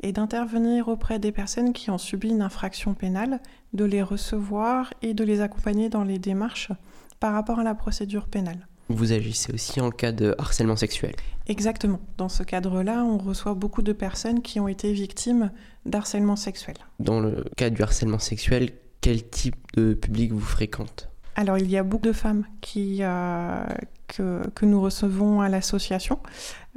est 0.03 0.13
d'intervenir 0.13 0.87
auprès 0.87 1.19
des 1.19 1.31
personnes 1.31 1.73
qui 1.73 1.89
ont 1.89 1.97
subi 1.97 2.29
une 2.29 2.41
infraction 2.41 2.93
pénale, 2.93 3.39
de 3.73 3.85
les 3.85 4.01
recevoir 4.01 4.93
et 5.01 5.13
de 5.13 5.23
les 5.23 5.41
accompagner 5.41 5.89
dans 5.89 6.03
les 6.03 6.19
démarches 6.19 6.71
par 7.19 7.33
rapport 7.33 7.59
à 7.59 7.63
la 7.63 7.75
procédure 7.75 8.27
pénale. 8.27 8.67
Vous 8.89 9.11
agissez 9.11 9.53
aussi 9.53 9.81
en 9.81 9.89
cas 9.91 10.13
de 10.13 10.33
harcèlement 10.37 10.77
sexuel. 10.77 11.13
Exactement. 11.47 11.99
Dans 12.17 12.29
ce 12.29 12.43
cadre-là, 12.43 13.03
on 13.03 13.17
reçoit 13.17 13.53
beaucoup 13.53 13.81
de 13.81 13.91
personnes 13.91 14.41
qui 14.41 14.59
ont 14.61 14.67
été 14.69 14.93
victimes 14.93 15.51
d'harcèlement 15.85 16.35
sexuel. 16.37 16.75
Dans 16.99 17.19
le 17.19 17.43
cas 17.57 17.69
du 17.69 17.81
harcèlement 17.81 18.19
sexuel, 18.19 18.71
quel 19.01 19.27
type 19.29 19.55
de 19.75 19.93
public 19.93 20.31
vous 20.31 20.39
fréquente? 20.39 21.09
Alors, 21.37 21.59
il 21.59 21.69
y 21.69 21.77
a 21.77 21.83
beaucoup 21.83 22.07
de 22.07 22.13
femmes 22.13 22.45
qui, 22.61 22.97
euh, 23.01 23.63
que, 24.07 24.65
nous 24.65 24.81
recevons 24.81 25.39
à 25.39 25.49
l'association, 25.49 26.17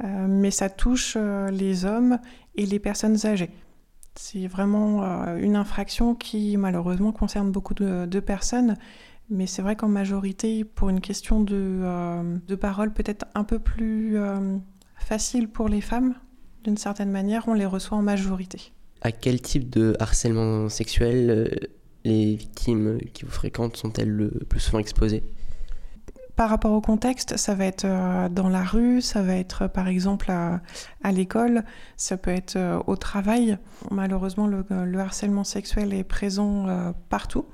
euh, 0.03 0.27
mais 0.29 0.51
ça 0.51 0.69
touche 0.69 1.17
euh, 1.19 1.49
les 1.49 1.83
hommes 1.83 2.19
et 2.55 2.67
les 2.67 2.77
personnes 2.77 3.25
âgées. 3.25 3.49
C'est 4.13 4.45
vraiment 4.45 5.03
une 5.37 5.55
infraction 5.55 6.13
qui, 6.13 6.57
malheureusement, 6.57 7.11
concerne 7.11 7.51
beaucoup 7.51 7.73
de, 7.73 8.05
de 8.05 8.19
personnes, 8.19 8.75
mais 9.31 9.47
c'est 9.47 9.63
vrai 9.63 9.75
qu'en 9.75 9.87
majorité, 9.87 10.63
pour 10.63 10.89
une 10.89 10.99
question 10.99 11.41
de, 11.41 11.81
de 12.45 12.55
parole 12.55 12.91
peut-être 12.91 13.25
un 13.35 13.45
peu 13.45 13.57
plus 13.57 14.17
facile 14.97 15.47
pour 15.47 15.69
les 15.69 15.79
femmes, 15.79 16.13
d'une 16.65 16.75
certaine 16.75 17.09
manière, 17.09 17.47
on 17.47 17.53
les 17.53 17.65
reçoit 17.65 17.97
en 17.97 18.01
majorité. 18.01 18.73
À 19.01 19.13
quel 19.13 19.41
type 19.41 19.69
de 19.69 19.95
harcèlement 20.01 20.67
sexuel 20.67 21.69
les 22.03 22.35
victimes 22.35 22.99
qui 23.13 23.25
vous 23.25 23.31
fréquentent 23.31 23.77
sont-elles 23.77 24.09
le 24.09 24.29
plus 24.29 24.59
souvent 24.59 24.79
exposées? 24.79 25.23
Par 26.35 26.49
rapport 26.49 26.71
au 26.71 26.81
contexte, 26.81 27.37
ça 27.37 27.53
va 27.53 27.65
être 27.65 27.85
euh, 27.85 28.27
dans 28.27 28.49
la 28.49 28.63
rue, 28.63 29.01
ça 29.01 29.21
va 29.21 29.35
être 29.35 29.63
euh, 29.63 29.67
par 29.67 29.87
exemple 29.87 30.31
à, 30.31 30.61
l'école, 31.11 31.63
ça 31.97 32.17
peut 32.17 32.31
être 32.31 32.55
euh, 32.55 32.79
au 32.87 32.95
travail. 32.95 33.59
Malheureusement, 33.91 34.47
le, 34.47 34.65
le 34.69 34.99
harcèlement 34.99 35.43
sexuel 35.43 35.93
est 35.93 36.03
présent 36.03 36.65
partout. 37.09 37.45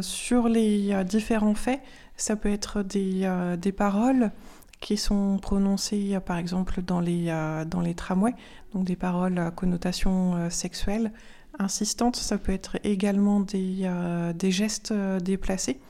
Sur 0.00 0.48
les 0.48 1.04
différents 1.04 1.54
faits, 1.54 1.80
ça 2.16 2.34
peut 2.36 2.52
être 2.52 2.82
des, 2.82 3.28
des 3.60 3.72
paroles 3.72 4.32
qui 4.80 4.96
sont 4.96 5.38
prononcées 5.40 6.18
par 6.26 6.36
exemple 6.36 6.82
dans 6.82 6.98
les, 6.98 7.26
dans 7.66 7.80
les 7.80 7.94
tramways, 7.94 8.34
donc 8.74 8.84
des 8.84 8.96
paroles 8.96 9.38
à 9.38 9.52
connotation 9.52 10.50
sexuelle 10.50 11.12
insistantes. 11.58 12.16
Ça 12.16 12.38
peut 12.38 12.52
être 12.52 12.78
également 12.84 13.40
des, 13.40 13.80
euh, 13.82 14.32
des 14.32 14.50
gestes 14.50 14.92
euh, 14.92 15.20
déplacés. 15.20 15.80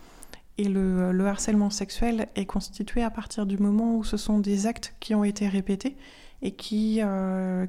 Et 0.58 0.64
le, 0.64 1.12
le 1.12 1.26
harcèlement 1.26 1.70
sexuel 1.70 2.28
est 2.36 2.44
constitué 2.44 3.02
à 3.02 3.10
partir 3.10 3.46
du 3.46 3.56
moment 3.58 3.96
où 3.96 4.04
ce 4.04 4.16
sont 4.16 4.38
des 4.38 4.66
actes 4.66 4.94
qui 5.00 5.14
ont 5.14 5.24
été 5.24 5.48
répétés 5.48 5.96
et 6.42 6.52
qui, 6.52 6.98
euh, 7.02 7.66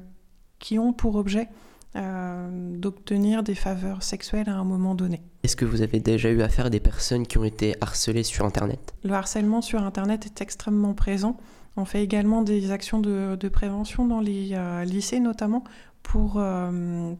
qui 0.58 0.78
ont 0.78 0.92
pour 0.92 1.14
objet 1.16 1.48
euh, 1.96 2.76
d'obtenir 2.76 3.42
des 3.42 3.54
faveurs 3.54 4.02
sexuelles 4.02 4.48
à 4.48 4.56
un 4.56 4.64
moment 4.64 4.94
donné. 4.94 5.22
Est-ce 5.44 5.56
que 5.56 5.64
vous 5.64 5.80
avez 5.80 6.00
déjà 6.00 6.28
eu 6.30 6.42
affaire 6.42 6.66
à 6.66 6.70
des 6.70 6.80
personnes 6.80 7.26
qui 7.26 7.38
ont 7.38 7.44
été 7.44 7.74
harcelées 7.80 8.22
sur 8.22 8.44
Internet? 8.44 8.94
Le 9.02 9.12
harcèlement 9.12 9.62
sur 9.62 9.82
Internet 9.82 10.26
est 10.26 10.42
extrêmement 10.42 10.94
présent. 10.94 11.38
On 11.76 11.84
fait 11.84 12.02
également 12.02 12.42
des 12.42 12.70
actions 12.70 13.00
de, 13.00 13.36
de 13.38 13.48
prévention 13.48 14.06
dans 14.06 14.20
les 14.20 14.50
euh, 14.52 14.84
lycées 14.84 15.20
notamment 15.20 15.64
pour 16.02 16.34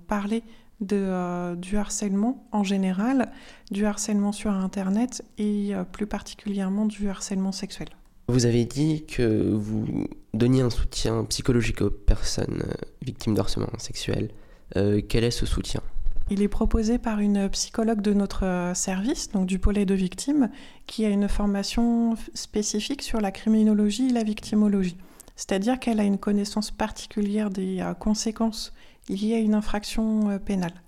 parler 0.08 0.42
de, 0.80 0.96
euh, 0.96 1.54
du 1.54 1.76
harcèlement 1.76 2.46
en 2.52 2.64
général, 2.64 3.30
du 3.70 3.86
harcèlement 3.86 4.32
sur 4.32 4.50
Internet 4.50 5.24
et 5.38 5.74
euh, 5.74 5.84
plus 5.84 6.06
particulièrement 6.06 6.86
du 6.86 7.08
harcèlement 7.08 7.52
sexuel. 7.52 7.88
Vous 8.28 8.46
avez 8.46 8.64
dit 8.64 9.04
que 9.04 9.52
vous 9.52 10.06
donniez 10.32 10.62
un 10.62 10.70
soutien 10.70 11.24
psychologique 11.24 11.82
aux 11.82 11.90
personnes 11.90 12.62
euh, 12.66 12.72
victimes 13.02 13.34
de 13.34 13.40
harcèlement 13.40 13.78
sexuel. 13.78 14.30
Euh, 14.76 15.02
quel 15.06 15.24
est 15.24 15.30
ce 15.30 15.44
soutien? 15.44 15.82
Il 16.30 16.40
est 16.40 16.48
proposé 16.48 16.96
par 16.96 17.20
une 17.20 17.50
psychologue 17.50 18.00
de 18.00 18.14
notre 18.14 18.72
service, 18.74 19.30
donc 19.30 19.44
du 19.44 19.58
pôle 19.58 19.84
de 19.84 19.94
victimes, 19.94 20.48
qui 20.86 21.04
a 21.04 21.10
une 21.10 21.28
formation 21.28 22.16
spécifique 22.32 23.02
sur 23.02 23.20
la 23.20 23.30
criminologie 23.30 24.08
et 24.08 24.12
la 24.12 24.22
victimologie. 24.22 24.96
C'est-à-dire 25.36 25.78
qu'elle 25.78 26.00
a 26.00 26.04
une 26.04 26.16
connaissance 26.16 26.70
particulière 26.70 27.50
des 27.50 27.84
conséquences 27.98 28.72
liées 29.08 29.34
à 29.34 29.38
une 29.38 29.54
infraction 29.54 30.30
euh, 30.30 30.38
pénale. 30.38 30.82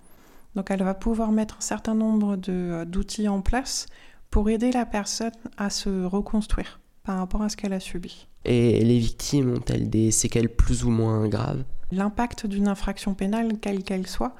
Donc 0.57 0.71
elle 0.71 0.81
va 0.81 0.95
pouvoir 0.95 1.31
mettre 1.31 1.57
un 1.59 1.61
certain 1.61 1.93
nombre 1.93 2.35
de, 2.35 2.51
euh, 2.51 2.85
d'outils 2.85 3.27
en 3.27 3.41
place 3.41 3.85
pour 4.31 4.49
aider 4.49 4.71
la 4.71 4.87
personne 4.87 5.31
à 5.55 5.69
se 5.69 6.03
reconstruire 6.03 6.79
par 7.03 7.19
rapport 7.19 7.43
à 7.43 7.49
ce 7.49 7.55
qu'elle 7.55 7.73
a 7.73 7.79
subi. 7.79 8.27
Et 8.43 8.83
les 8.83 8.97
victimes 8.97 9.53
ont-elles 9.53 9.87
des 9.89 10.09
séquelles 10.09 10.49
plus 10.49 10.83
ou 10.83 10.89
moins 10.89 11.27
graves? 11.27 11.63
L'impact 11.91 12.47
d'une 12.47 12.67
infraction 12.67 13.13
pénale, 13.13 13.59
quelle 13.61 13.83
qu'elle 13.83 14.07
soit, 14.07 14.35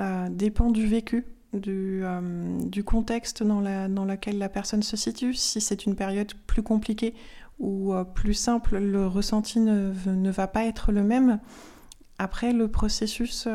euh, 0.00 0.28
dépend 0.28 0.70
du 0.70 0.86
vécu, 0.86 1.24
du, 1.54 2.00
euh, 2.02 2.58
du 2.64 2.82
contexte 2.82 3.44
dans, 3.44 3.60
la, 3.60 3.88
dans 3.88 4.04
lequel 4.04 4.38
la 4.38 4.48
personne 4.48 4.82
se 4.82 4.96
situe. 4.96 5.34
Si 5.34 5.60
c'est 5.60 5.86
une 5.86 5.94
période 5.94 6.32
plus 6.48 6.62
compliquée 6.62 7.14
ou 7.60 7.92
plus 8.14 8.34
simple, 8.34 8.78
le 8.78 9.06
ressenti 9.06 9.60
ne, 9.60 9.92
ne, 10.06 10.30
va 10.30 10.46
pas 10.46 10.64
être 10.64 10.92
le 10.92 11.02
même. 11.02 11.38
Après, 12.22 12.52
le 12.52 12.68
processus 12.68 13.48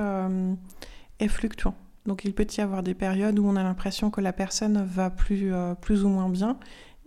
est 1.19 1.27
fluctuant. 1.27 1.75
Donc 2.05 2.25
il 2.25 2.33
peut 2.33 2.47
y 2.57 2.61
avoir 2.61 2.81
des 2.81 2.95
périodes 2.95 3.37
où 3.39 3.47
on 3.47 3.55
a 3.55 3.63
l'impression 3.63 4.09
que 4.09 4.21
la 4.21 4.33
personne 4.33 4.83
va 4.83 5.09
plus, 5.09 5.51
plus 5.81 6.03
ou 6.03 6.09
moins 6.09 6.29
bien 6.29 6.57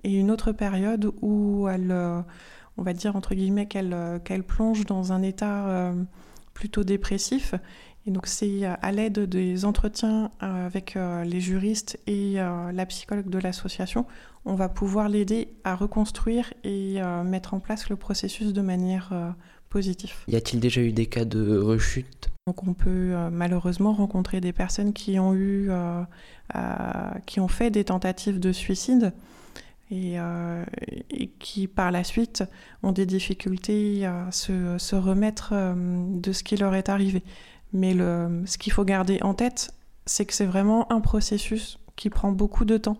et 0.04 0.14
une 0.14 0.30
autre 0.30 0.52
période 0.52 1.12
où 1.20 1.68
elle, 1.68 1.92
on 1.92 2.82
va 2.82 2.92
dire 2.92 3.16
entre 3.16 3.34
guillemets, 3.34 3.66
qu'elle 3.66 4.44
plonge 4.46 4.86
dans 4.86 5.12
un 5.12 5.22
état 5.22 5.92
plutôt 6.54 6.84
dépressif 6.84 7.54
et 8.08 8.10
donc 8.10 8.26
c'est 8.26 8.64
euh, 8.64 8.74
à 8.80 8.90
l'aide 8.90 9.20
des 9.20 9.66
entretiens 9.66 10.30
euh, 10.42 10.66
avec 10.66 10.96
euh, 10.96 11.24
les 11.24 11.40
juristes 11.40 12.00
et 12.06 12.36
la 12.36 12.86
psychologue 12.86 13.28
de 13.28 13.38
l'association, 13.38 14.06
on 14.46 14.54
va 14.54 14.70
pouvoir 14.70 15.10
l'aider 15.10 15.52
à 15.62 15.74
reconstruire 15.74 16.54
et 16.64 17.00
mettre 17.24 17.52
en 17.52 17.60
place 17.60 17.90
le 17.90 17.96
processus 17.96 18.54
de 18.54 18.62
manière 18.62 19.12
Y 19.74 20.36
a-t-il 20.36 20.60
déjà 20.60 20.80
eu 20.80 20.92
des 20.92 21.06
cas 21.06 21.24
de 21.24 21.58
rechute? 21.58 22.30
Donc 22.46 22.66
on 22.66 22.72
peut 22.72 23.14
malheureusement 23.30 23.92
rencontrer 23.92 24.40
des 24.40 24.52
personnes 24.52 24.92
qui 24.92 25.18
ont 25.18 25.34
eu, 25.34 25.70
qui 27.26 27.40
ont 27.40 27.48
fait 27.48 27.70
des 27.70 27.84
tentatives 27.84 28.40
de 28.40 28.52
suicide. 28.52 29.12
Et, 29.90 30.18
qui 31.38 31.66
par 31.66 31.90
la 31.90 32.04
suite 32.04 32.44
ont 32.82 32.92
des 32.92 33.06
difficultés 33.06 34.04
à 34.04 34.30
se, 34.32 34.76
se 34.78 34.96
remettre 34.96 35.54
de 35.74 36.32
ce 36.32 36.42
qui 36.42 36.56
leur 36.56 36.74
est 36.74 36.88
arrivé. 36.88 37.22
Mais 37.72 37.94
le, 37.94 38.42
ce 38.46 38.58
qu'il 38.58 38.72
faut 38.72 38.84
garder 38.84 39.18
en 39.22 39.34
tête, 39.34 39.72
c'est 40.06 40.24
que 40.24 40.34
c'est 40.34 40.46
vraiment 40.46 40.90
un 40.92 41.00
processus 41.00 41.78
qui 41.96 42.10
prend 42.10 42.32
beaucoup 42.32 42.64
de 42.64 42.78
temps. 42.78 42.96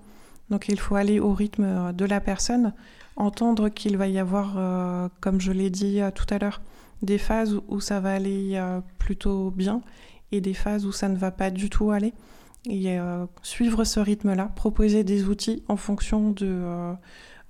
Donc 0.51 0.69
il 0.69 0.79
faut 0.79 0.97
aller 0.97 1.21
au 1.21 1.33
rythme 1.33 1.65
euh, 1.65 1.93
de 1.93 2.05
la 2.05 2.21
personne, 2.21 2.73
entendre 3.19 3.69
qu'il 3.69 3.97
va 3.97 4.09
y 4.09 4.19
avoir, 4.19 4.55
euh, 4.57 5.09
comme 5.21 5.41
je 5.41 5.53
l'ai 5.53 5.71
dit 5.71 6.01
euh, 6.01 6.11
tout 6.11 6.27
à 6.31 6.39
l'heure, 6.39 6.61
des 7.03 7.19
phases 7.19 7.61
où 7.69 7.81
ça 7.81 8.01
va 8.01 8.13
aller 8.13 8.61
plutôt 8.99 9.53
bien 9.53 9.83
et 10.33 10.41
des 10.41 10.55
phases 10.55 10.85
où 10.85 10.91
ça 10.91 11.09
ne 11.09 11.17
va 11.17 11.31
pas 11.31 11.51
du 11.51 11.71
tout 11.71 11.93
aller. 11.93 12.13
Et 12.69 12.99
suivre 13.43 13.85
ce 13.85 14.01
rythme-là, 14.01 14.51
proposer 14.57 15.05
des 15.05 15.29
outils 15.29 15.63
en 15.69 15.77
fonction 15.77 16.33
de 16.33 16.97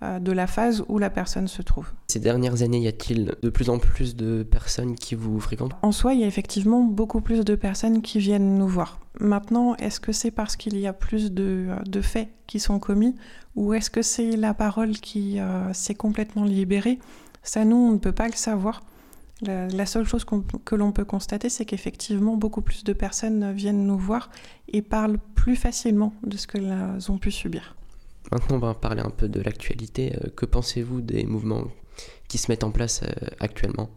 euh, 0.00 0.20
de 0.20 0.30
la 0.30 0.46
phase 0.46 0.84
où 0.86 0.98
la 0.98 1.10
personne 1.10 1.48
se 1.48 1.60
trouve. 1.60 1.90
Ces 2.06 2.20
dernières 2.20 2.62
années, 2.62 2.78
y 2.78 2.86
a-t-il 2.86 3.34
de 3.42 3.50
plus 3.50 3.68
en 3.68 3.80
plus 3.80 4.14
de 4.14 4.44
personnes 4.44 4.94
qui 4.94 5.16
vous 5.16 5.40
fréquentent? 5.40 5.72
En 5.82 5.90
soi, 5.90 6.14
il 6.14 6.20
y 6.20 6.22
a 6.24 6.28
effectivement 6.28 6.84
beaucoup 6.84 7.20
plus 7.20 7.44
de 7.44 7.56
personnes 7.56 8.00
qui 8.00 8.20
viennent 8.20 8.58
nous 8.58 8.68
voir. 8.68 9.00
Maintenant, 9.18 9.74
est-ce 9.74 9.98
que 9.98 10.12
c'est 10.12 10.30
parce 10.30 10.54
qu'il 10.54 10.78
y 10.78 10.86
a 10.86 10.92
plus 10.92 11.32
de, 11.32 11.66
euh, 11.70 12.02
faits 12.02 12.28
qui 12.46 12.60
sont 12.60 12.78
commis 12.78 13.16
ou 13.58 13.74
est-ce 13.74 13.90
que 13.90 14.02
c'est 14.02 14.36
la 14.36 14.54
parole 14.54 14.92
qui 14.92 15.40
euh, 15.40 15.72
s'est 15.72 15.96
complètement 15.96 16.44
libérée? 16.44 17.00
Ça, 17.42 17.64
nous, 17.64 17.76
on 17.76 17.90
ne 17.90 17.98
peut 17.98 18.12
pas 18.12 18.28
le 18.28 18.34
savoir. 18.34 18.82
La, 19.42 19.86
seule 19.86 20.04
chose 20.04 20.24
que 20.64 20.74
l'on 20.74 20.92
peut 20.92 21.04
constater, 21.04 21.48
c'est 21.48 21.64
qu'effectivement, 21.64 22.36
beaucoup 22.36 22.60
plus 22.60 22.84
de 22.84 22.92
personnes 22.92 23.52
viennent 23.52 23.84
nous 23.84 23.98
voir 23.98 24.30
et 24.68 24.82
parlent 24.82 25.18
plus 25.34 25.56
facilement 25.56 26.12
de 26.24 26.36
ce 26.36 26.46
qu'elles 26.46 27.10
ont 27.10 27.18
pu 27.18 27.32
subir. 27.32 27.76
Maintenant, 28.30 28.56
on 28.56 28.60
va 28.60 28.74
parler 28.74 29.00
un 29.00 29.10
peu 29.10 29.28
de 29.28 29.40
l'actualité. 29.40 30.14
Euh, 30.14 30.28
que 30.36 30.46
pensez-vous 30.46 31.00
des 31.00 31.24
mouvements 31.24 31.64
qui 32.28 32.38
se 32.38 32.50
mettent 32.52 32.64
en 32.64 32.70
place 32.70 33.02
euh, 33.02 33.26
actuellement? 33.40 33.90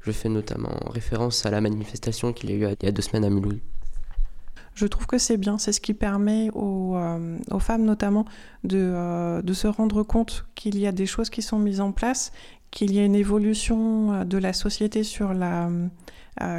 Je 0.00 0.10
fais 0.10 0.28
notamment 0.28 0.76
référence 0.90 1.46
à 1.46 1.50
la 1.50 1.60
manifestation 1.60 2.32
qu'il 2.32 2.50
y 2.50 2.52
a 2.52 2.56
eu 2.56 2.76
il 2.80 2.86
y 2.86 2.88
a 2.88 2.92
deux 2.92 3.02
semaines 3.02 3.24
à 3.24 3.30
Mulhouse. 3.30 3.60
Je 4.74 4.86
trouve 4.86 5.06
que 5.06 5.18
c'est 5.18 5.36
bien, 5.36 5.58
c'est 5.58 5.72
ce 5.72 5.80
qui 5.80 5.94
permet 5.94 6.50
aux, 6.52 6.96
euh, 6.96 7.38
femmes 7.60 7.84
notamment 7.84 8.24
de, 8.64 9.40
de, 9.40 9.52
se 9.52 9.68
rendre 9.68 10.02
compte 10.02 10.46
qu'il 10.54 10.78
y 10.78 10.86
a 10.86 10.92
des 10.92 11.06
choses 11.06 11.30
qui 11.30 11.42
sont 11.42 11.58
mises 11.58 11.80
en 11.80 11.92
place, 11.92 12.32
qu'il 12.70 12.92
y 12.92 12.98
a 12.98 13.04
une 13.04 13.14
évolution 13.14 14.24
de 14.24 14.38
la 14.38 14.52
société 14.52 15.04
sur 15.04 15.32
la, 15.32 15.70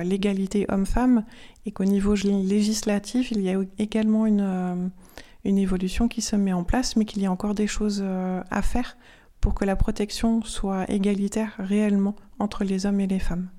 l'égalité 0.04 0.66
homme-femme 0.70 1.26
et 1.66 1.72
qu'au 1.72 1.86
niveau 1.86 2.16
législatif, 2.16 3.32
il 3.32 3.42
y 3.42 3.50
a 3.50 3.60
également 3.78 4.26
une 4.26 4.92
évolution 5.44 6.08
qui 6.08 6.22
se 6.22 6.36
met 6.36 6.54
en 6.54 6.64
place, 6.64 6.96
mais 6.96 7.06
qu'il 7.06 7.22
y 7.22 7.26
a 7.26 7.32
encore 7.32 7.56
des 7.56 7.68
choses 7.68 8.02
euh, 8.04 8.42
à 8.50 8.62
faire 8.62 8.98
pour 9.42 9.54
que 9.54 9.66
la 9.66 9.76
protection 9.76 10.42
soit 10.42 10.90
égalitaire 10.90 11.54
réellement 11.60 12.16
entre 12.40 12.64
les 12.64 12.86
hommes 12.86 13.00
et 13.00 13.08
les 13.08 13.20
femmes. 13.20 13.50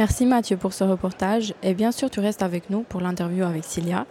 Merci 0.00 0.24
Mathieu 0.24 0.56
pour 0.56 0.72
ce 0.72 0.82
reportage 0.82 1.52
et 1.62 1.74
bien 1.74 1.92
sûr 1.92 2.08
tu 2.08 2.20
restes 2.20 2.42
avec 2.42 2.70
nous 2.70 2.84
pour 2.84 3.02
l'interview 3.02 3.44
avec 3.44 3.64
Cilia 3.64 4.06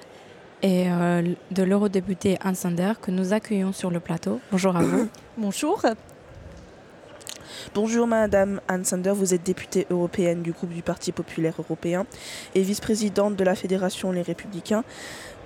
et 0.62 0.84
euh, 0.88 1.24
de 1.50 1.64
l'eurodéputé 1.64 2.38
Anne 2.42 2.54
Sander 2.54 2.94
que 3.02 3.10
nous 3.10 3.34
accueillons 3.34 3.74
sur 3.74 3.90
le 3.90 4.00
plateau. 4.00 4.40
Bonjour 4.52 4.78
à 4.78 4.84
vous. 4.84 5.10
Bonjour. 5.40 5.82
Bonjour 7.74 8.06
Madame 8.06 8.62
Anne 8.68 8.86
Sander, 8.86 9.14
vous 9.16 9.34
êtes 9.34 9.42
députée 9.42 9.88
européenne 9.90 10.44
du 10.44 10.52
groupe 10.52 10.70
du 10.70 10.84
Parti 10.84 11.12
populaire 11.12 11.56
européen 11.58 12.06
et 12.54 12.62
vice-présidente 12.62 13.36
de 13.36 13.44
la 13.44 13.56
Fédération 13.56 14.12
Les 14.12 14.22
Républicains. 14.22 14.84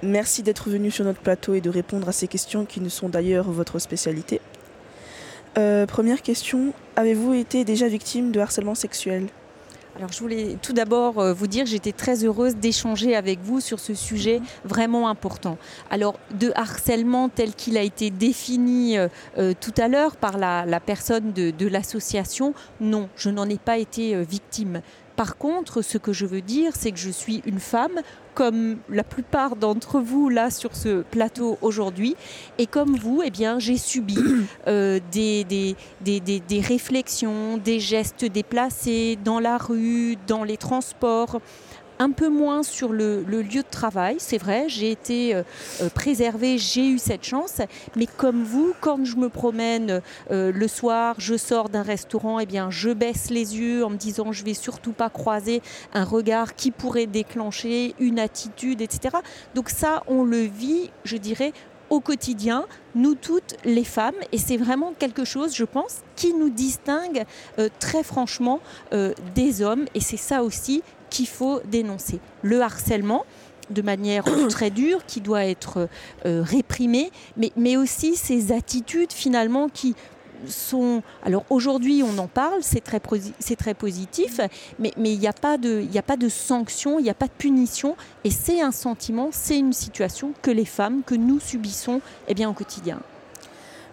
Merci 0.01 0.43
d'être 0.43 0.69
venu 0.69 0.91
sur 0.91 1.06
notre 1.06 1.21
plateau 1.21 1.53
et 1.53 1.62
de 1.62 1.69
répondre 1.69 2.10
à 2.10 2.12
ces 2.12 2.27
questions 2.27 2.65
qui 2.65 2.82
ne 2.82 2.89
sont 2.89 3.08
d'ailleurs 3.08 3.49
votre 3.49 3.79
spécialité. 3.79 4.41
Euh, 5.58 5.86
première 5.86 6.21
question, 6.21 6.73
avez-vous 6.97 7.34
été 7.34 7.63
déjà 7.63 7.88
victime 7.88 8.34
de 8.34 8.41
harcèlement 8.41 8.75
sexuel? 8.75 9.27
Alors 9.95 10.12
je 10.12 10.19
voulais 10.19 10.58
tout 10.62 10.73
d'abord 10.73 11.19
euh, 11.19 11.34
vous 11.34 11.47
dire, 11.47 11.65
j'étais 11.65 11.91
très 11.91 12.23
heureuse 12.25 12.56
d'échanger 12.56 13.15
avec 13.15 13.39
vous 13.41 13.60
sur 13.60 13.79
ce 13.79 13.93
sujet 13.93 14.41
vraiment 14.65 15.08
important. 15.08 15.58
Alors 15.91 16.19
de 16.32 16.51
harcèlement 16.56 17.29
tel 17.29 17.53
qu'il 17.53 17.77
a 17.77 17.82
été 17.82 18.10
défini 18.10 18.97
euh, 18.97 19.53
tout 19.60 19.73
à 19.77 19.88
l'heure 19.88 20.15
par 20.15 20.38
la, 20.38 20.79
personne 20.79 21.32
de 21.32 21.67
l'association, 21.67 22.53
non, 22.82 23.10
je 23.15 23.29
n'en 23.29 23.47
ai 23.47 23.58
pas 23.58 23.77
été 23.77 24.21
victime. 24.23 24.82
Par 25.15 25.38
contre, 25.38 25.82
ce 25.82 25.97
que 25.97 26.12
je 26.12 26.25
veux 26.25 26.41
dire, 26.41 26.73
c'est 26.75 26.91
que 26.91 26.97
je 26.97 27.12
suis 27.12 27.41
une 27.45 27.60
femme, 27.60 28.01
comme 28.34 28.78
la 28.89 29.04
plupart 29.04 29.56
d'entre 29.56 30.00
vous 30.00 30.30
là 30.30 30.50
sur 30.50 30.76
ce 30.76 31.04
plateau 31.04 31.58
aujourd'hui, 31.62 32.15
et 32.58 32.67
comme 32.67 32.96
vous, 32.96 33.22
eh 33.24 33.32
j'ai 33.60 33.78
subi 33.78 34.17
euh, 34.67 35.00
des, 35.12 35.76
réflexions, 36.62 37.58
des 37.58 37.80
gestes 37.80 38.26
déplacés 38.26 39.17
dans 39.24 39.39
la 39.39 39.58
rue, 39.58 40.17
dans 40.28 40.43
les 40.43 40.58
transports, 40.58 41.39
un 42.04 42.12
peu 42.12 42.28
moins 42.28 42.63
sur 42.63 42.92
le, 42.92 43.24
lieu 43.24 43.62
de 43.62 43.72
travail, 43.72 44.18
c'est 44.20 44.38
vrai, 44.38 44.66
j'ai 44.68 44.92
été 44.92 45.34
euh, 45.34 45.44
euh, 45.82 45.88
préservée, 45.88 46.58
j'ai 46.58 46.86
eu 46.86 46.98
cette 46.98 47.24
chance, 47.24 47.62
mais 47.96 48.08
comme 48.08 48.44
vous, 48.44 48.74
quand 48.82 49.06
je 49.06 49.16
me 49.16 49.30
promène 49.30 50.02
euh, 50.30 50.52
le 50.52 50.68
soir, 50.68 51.16
je 51.18 51.38
sors 51.38 51.70
d'un 51.70 51.82
restaurant, 51.82 52.42
eh 52.42 52.46
bien 52.46 52.70
je 52.70 52.89
baisse 52.89 53.30
les 53.30 53.58
yeux 53.58 53.86
en 53.86 53.89
me 53.89 53.96
disant 53.96 54.34
je 54.34 54.44
vais 54.44 54.54
surtout 54.54 54.92
pas 54.92 55.10
croiser 55.10 55.62
un 55.94 56.04
regard 56.04 56.56
qui 56.56 56.72
pourrait 56.72 57.08
déclencher 57.08 57.96
une 58.00 58.20
attitude, 58.20 58.82
etc. 58.82 59.16
Donc 59.56 59.70
ça, 59.70 60.04
on 60.08 60.26
le 60.26 60.42
vit, 60.42 60.92
je 61.06 61.16
dirais, 61.16 61.54
au 61.89 62.02
quotidien, 62.02 62.66
nous 62.96 63.16
toutes 63.16 63.56
les 63.63 63.86
femmes, 63.86 64.16
et 64.34 64.38
c'est 64.38 64.58
vraiment 64.58 64.94
quelque 65.00 65.24
chose, 65.24 65.56
je 65.56 65.63
pense, 65.63 66.02
qui 66.16 66.34
nous 66.34 66.50
distingue 66.50 67.24
très 67.80 68.04
franchement 68.04 68.62
des 69.36 69.62
hommes, 69.62 69.86
et 69.94 70.00
c'est 70.00 70.18
ça 70.18 70.44
aussi 70.44 70.82
qu'il 71.13 71.28
faut 71.28 71.62
dénoncer. 71.65 72.19
Le 72.41 72.62
harcèlement, 72.62 73.23
de 73.69 73.82
manière 73.82 74.26
très 74.49 74.71
dure, 74.71 75.06
qui 75.06 75.21
doit 75.21 75.45
être 75.45 75.88
euh, 76.26 76.41
réprimé, 76.43 77.12
mais, 77.38 77.78
aussi 77.78 78.15
ces 78.15 78.52
attitudes 78.52 79.13
finalement 79.13 79.69
qui 79.69 79.95
sont... 80.47 81.04
Alors 81.23 81.45
aujourd'hui, 81.52 82.04
on 82.04 82.17
en 82.17 82.28
parle, 82.28 82.62
c'est 82.62 82.82
très, 82.82 82.99
positif, 82.99 84.41
mais 84.80 84.91
il 84.97 85.19
n'y 85.19 85.28
a, 85.28 85.34
pas 85.34 85.58
de, 85.58 85.86
a 85.95 86.02
pas 86.02 86.17
de 86.17 86.30
sanction, 86.30 86.97
il 86.99 87.04
n'y 87.04 87.10
a 87.12 87.13
pas 87.13 87.28
de 87.28 87.38
punition, 87.38 87.95
et 88.23 88.32
c'est 88.32 88.60
un 88.60 88.71
sentiment, 88.71 89.30
c'est 89.32 89.60
une 89.60 89.73
situation 89.73 90.34
que 90.41 90.52
les 90.52 90.65
femmes, 90.65 91.04
que 91.06 91.15
nous 91.15 91.39
subissons 91.39 92.02
eh 92.28 92.45
au 92.45 92.54
quotidien. 92.54 92.99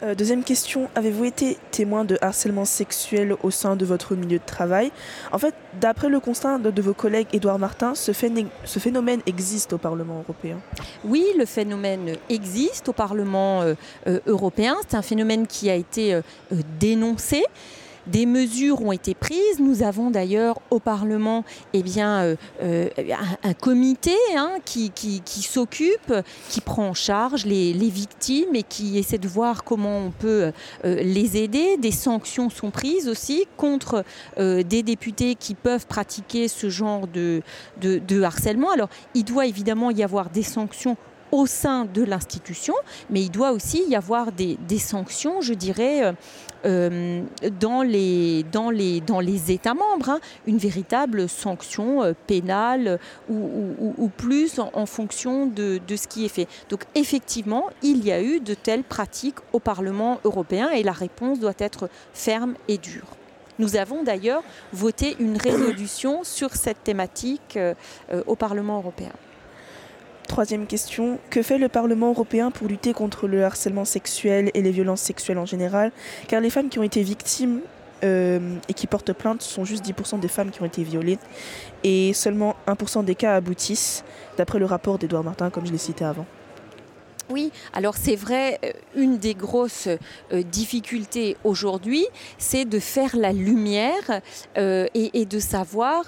Euh, 0.03 0.15
deuxième 0.15 0.45
question, 0.45 0.89
avez-vous 0.95 1.27
été 1.27 1.59
témoin 1.71 2.05
de 2.05 2.17
harcèlement 2.23 2.65
sexuel 2.65 3.35
au 3.43 3.51
sein 3.51 3.77
de 3.77 3.85
votre 3.85 4.15
milieu 4.15 4.39
de 4.39 4.45
travail? 4.45 4.93
En 5.31 5.39
fait, 5.39 5.55
d'après 5.79 6.09
le 6.09 6.21
constat 6.21 6.59
de, 6.59 6.83
vos 6.83 6.95
collègues 6.95 7.27
Édouard 7.35 7.59
Martin, 7.59 7.95
ce, 7.95 8.13
phénomène 8.13 9.21
existe 9.27 9.75
au 9.75 9.79
Parlement 9.79 10.21
européen. 10.21 10.59
Oui, 11.05 11.25
le 11.39 11.45
phénomène 11.45 12.17
existe 12.31 12.89
au 12.89 12.93
Parlement 12.95 13.61
euh, 13.61 13.75
euh, 14.07 14.21
européen. 14.27 14.75
C'est 14.89 14.97
un 14.97 15.03
phénomène 15.03 15.47
qui 15.47 15.69
a 15.69 15.75
été 15.75 16.19
dénoncé. 16.79 17.45
Des 18.07 18.27
mesures 18.27 18.83
ont 18.83 18.93
été 18.93 19.15
prises. 19.15 19.59
Nous 19.59 19.83
avons 19.83 20.11
d'ailleurs 20.11 20.61
au 20.71 20.79
Parlement 20.79 21.45
eh 21.75 21.83
euh, 21.99 22.37
euh, 22.63 22.89
un, 23.43 23.55
comité 23.55 24.15
hein, 24.37 24.53
qui, 24.65 24.93
s'occupe, 25.43 26.13
qui 26.49 26.61
prend 26.61 26.89
en 26.89 26.95
charge 26.95 27.45
les, 27.45 27.73
victimes 27.73 28.55
et 28.55 28.63
qui 28.63 28.99
essaie 28.99 29.19
de 29.19 29.29
voir 29.29 29.65
comment 29.65 29.99
on 29.99 30.11
peut 30.11 30.53
euh, 30.85 31.03
les 31.03 31.37
aider. 31.37 31.77
Des 31.77 31.91
sanctions 31.91 32.51
sont 32.51 32.71
prises 32.71 33.09
aussi 33.09 33.47
contre 33.57 34.05
des 34.39 34.83
députés 34.83 35.35
qui 35.35 35.55
peuvent 35.55 35.87
pratiquer 35.87 36.49
ce 36.49 36.69
genre 36.69 37.07
de, 37.07 37.43
de 37.81 38.23
harcèlement. 38.23 38.71
Alors, 38.71 38.89
il 39.15 39.25
doit 39.25 39.47
évidemment 39.47 39.91
y 39.91 40.03
avoir 40.03 40.31
des 40.31 40.43
sanctions 40.43 40.97
au 41.33 41.47
sein 41.47 41.85
de 41.85 42.03
l'institution, 42.03 42.75
mais 43.09 43.23
il 43.23 43.31
doit 43.31 43.53
aussi 43.53 43.85
y 43.89 43.97
avoir 43.97 44.33
des, 44.33 44.57
sanctions, 44.79 45.41
je 45.41 45.55
dirais, 45.55 46.05
euh, 46.05 46.13
euh, 46.65 47.23
dans, 47.61 47.83
les, 47.83 48.45
États 49.49 49.75
membres, 49.75 50.11
hein. 50.11 50.21
une 50.47 50.59
véritable 50.59 51.29
sanction 51.29 52.03
euh, 52.03 52.13
pénale 52.27 52.99
ou, 53.29 54.11
plus 54.17 54.59
en, 54.59 54.87
fonction 54.87 55.47
de, 55.47 55.81
ce 55.89 56.09
qui 56.09 56.25
est 56.25 56.29
fait. 56.29 56.49
Donc 56.69 56.85
effectivement, 56.95 57.71
il 57.83 58.05
y 58.05 58.13
a 58.13 58.23
eu 58.23 58.41
de 58.41 58.55
telles 58.55 58.85
pratiques 58.85 59.39
au 59.53 59.59
Parlement 59.59 60.21
européen 60.25 60.71
et 60.71 60.83
la 60.83 60.93
réponse 60.93 61.39
doit 61.39 61.55
être 61.59 61.89
ferme 62.13 62.55
et 62.69 62.79
dure. 62.79 63.07
Nous 63.59 63.77
avons 63.77 64.03
d'ailleurs 64.03 64.43
voté 64.73 65.17
une 65.21 65.37
résolution 65.37 66.25
sur 66.25 66.55
cette 66.55 66.83
thématique 66.83 67.59
au 68.27 68.35
Parlement 68.35 68.79
européen. 68.79 69.13
Troisième 70.31 70.69
question, 70.69 71.19
que 71.29 71.43
fait 71.43 71.59
le 71.59 71.69
Parlement 71.69 72.11
européen 72.11 72.53
pour 72.53 72.69
lutter 72.69 72.93
contre 72.93 73.27
le 73.27 73.45
harcèlement 73.45 73.85
sexuel 73.85 74.53
et 74.55 74.63
les 74.63 74.71
violences 74.71 75.01
sexuelles 75.01 75.39
en 75.39 75.45
général? 75.45 75.91
Car 76.29 76.41
les 76.41 76.51
femmes 76.51 76.69
qui 76.69 76.79
ont 76.79 76.85
été 76.85 77.03
victimes 77.03 77.59
euh, 78.05 78.39
et 78.69 78.73
qui 78.73 78.87
portent 78.87 79.13
plainte 79.13 79.43
sont 79.43 79.65
juste 79.65 79.85
10% 79.85 80.21
des 80.21 80.29
femmes 80.29 80.51
qui 80.51 80.63
ont 80.63 80.67
été 80.67 80.85
violées. 80.85 81.19
Et 81.83 82.13
seulement 82.13 82.55
1% 82.69 83.05
des 83.05 83.17
cas 83.17 83.35
aboutissent, 83.35 84.05
d'après 84.37 84.61
le 84.61 84.67
rapport 84.67 84.99
d'Edouard 84.99 85.25
Martin, 85.25 85.51
comme 85.51 85.67
je 85.67 85.73
l'ai 85.73 85.79
cité 85.79 86.05
avant. 86.05 86.27
Oui, 87.31 87.53
alors 87.73 87.95
c'est 87.97 88.17
vrai, 88.17 88.59
euh, 88.65 88.73
une 88.97 89.19
des 89.19 89.35
grosses 89.35 89.87
euh, 89.87 90.43
difficultés 90.43 91.37
aujourd'hui, 91.45 92.05
c'est 92.39 92.65
de 92.65 92.81
faire 92.81 93.17
la 93.17 93.33
lumière 93.33 94.21
euh, 94.59 94.89
et, 94.95 95.25
de 95.25 95.39
savoir 95.39 96.05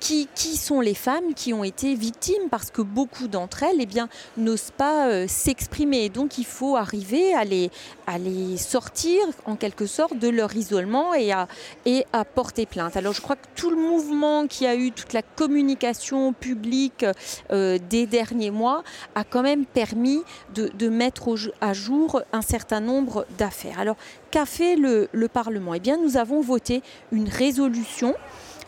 qui, 0.00 0.28
qui 0.34 0.56
sont 0.56 0.80
les 0.80 0.94
femmes 0.94 1.34
qui 1.34 1.54
ont 1.54 1.64
été 1.64 1.94
victimes, 1.94 2.48
parce 2.50 2.70
que 2.70 2.82
beaucoup 2.82 3.28
d'entre 3.28 3.62
elles 3.62 3.80
eh 3.80 4.40
n'osent 4.40 4.72
pas 4.76 5.26
s'exprimer. 5.28 6.08
Donc 6.08 6.36
il 6.36 6.44
faut 6.44 6.76
arriver 6.76 7.32
à 7.32 7.44
les, 7.44 7.70
à 8.06 8.18
les 8.18 8.56
sortir 8.56 9.20
en 9.46 9.56
quelque 9.56 9.86
sorte 9.86 10.18
de 10.18 10.28
leur 10.28 10.54
isolement 10.56 11.14
et 11.14 11.32
à, 11.32 11.46
et 11.86 12.04
à 12.12 12.24
porter 12.24 12.66
plainte. 12.66 12.96
Alors 12.96 13.14
je 13.14 13.20
crois 13.20 13.36
que 13.36 13.46
tout 13.54 13.70
le 13.70 13.76
mouvement 13.76 14.46
qui 14.46 14.66
a 14.66 14.74
eu, 14.74 14.90
toute 14.90 15.12
la 15.12 15.22
communication 15.22 16.32
publique 16.32 17.06
des 17.50 18.06
derniers 18.06 18.50
mois 18.50 18.82
a 19.14 19.24
quand 19.24 19.42
même 19.42 19.64
permis 19.64 20.22
de, 20.54 20.88
mettre 20.88 21.28
au- 21.28 21.36
à 21.60 21.72
jour 21.72 22.22
un 22.32 22.42
certain 22.42 22.80
nombre 22.80 23.26
d'affaires. 23.38 23.78
Alors 23.80 23.96
qu'a 24.30 24.46
fait 24.46 24.76
le, 24.76 25.08
le 25.12 25.28
Parlement? 25.28 25.74
Eh 25.74 25.80
bien 25.80 25.96
nous 25.96 26.16
avons 26.16 26.40
voté 26.40 26.82
une 27.12 27.28
résolution 27.28 28.14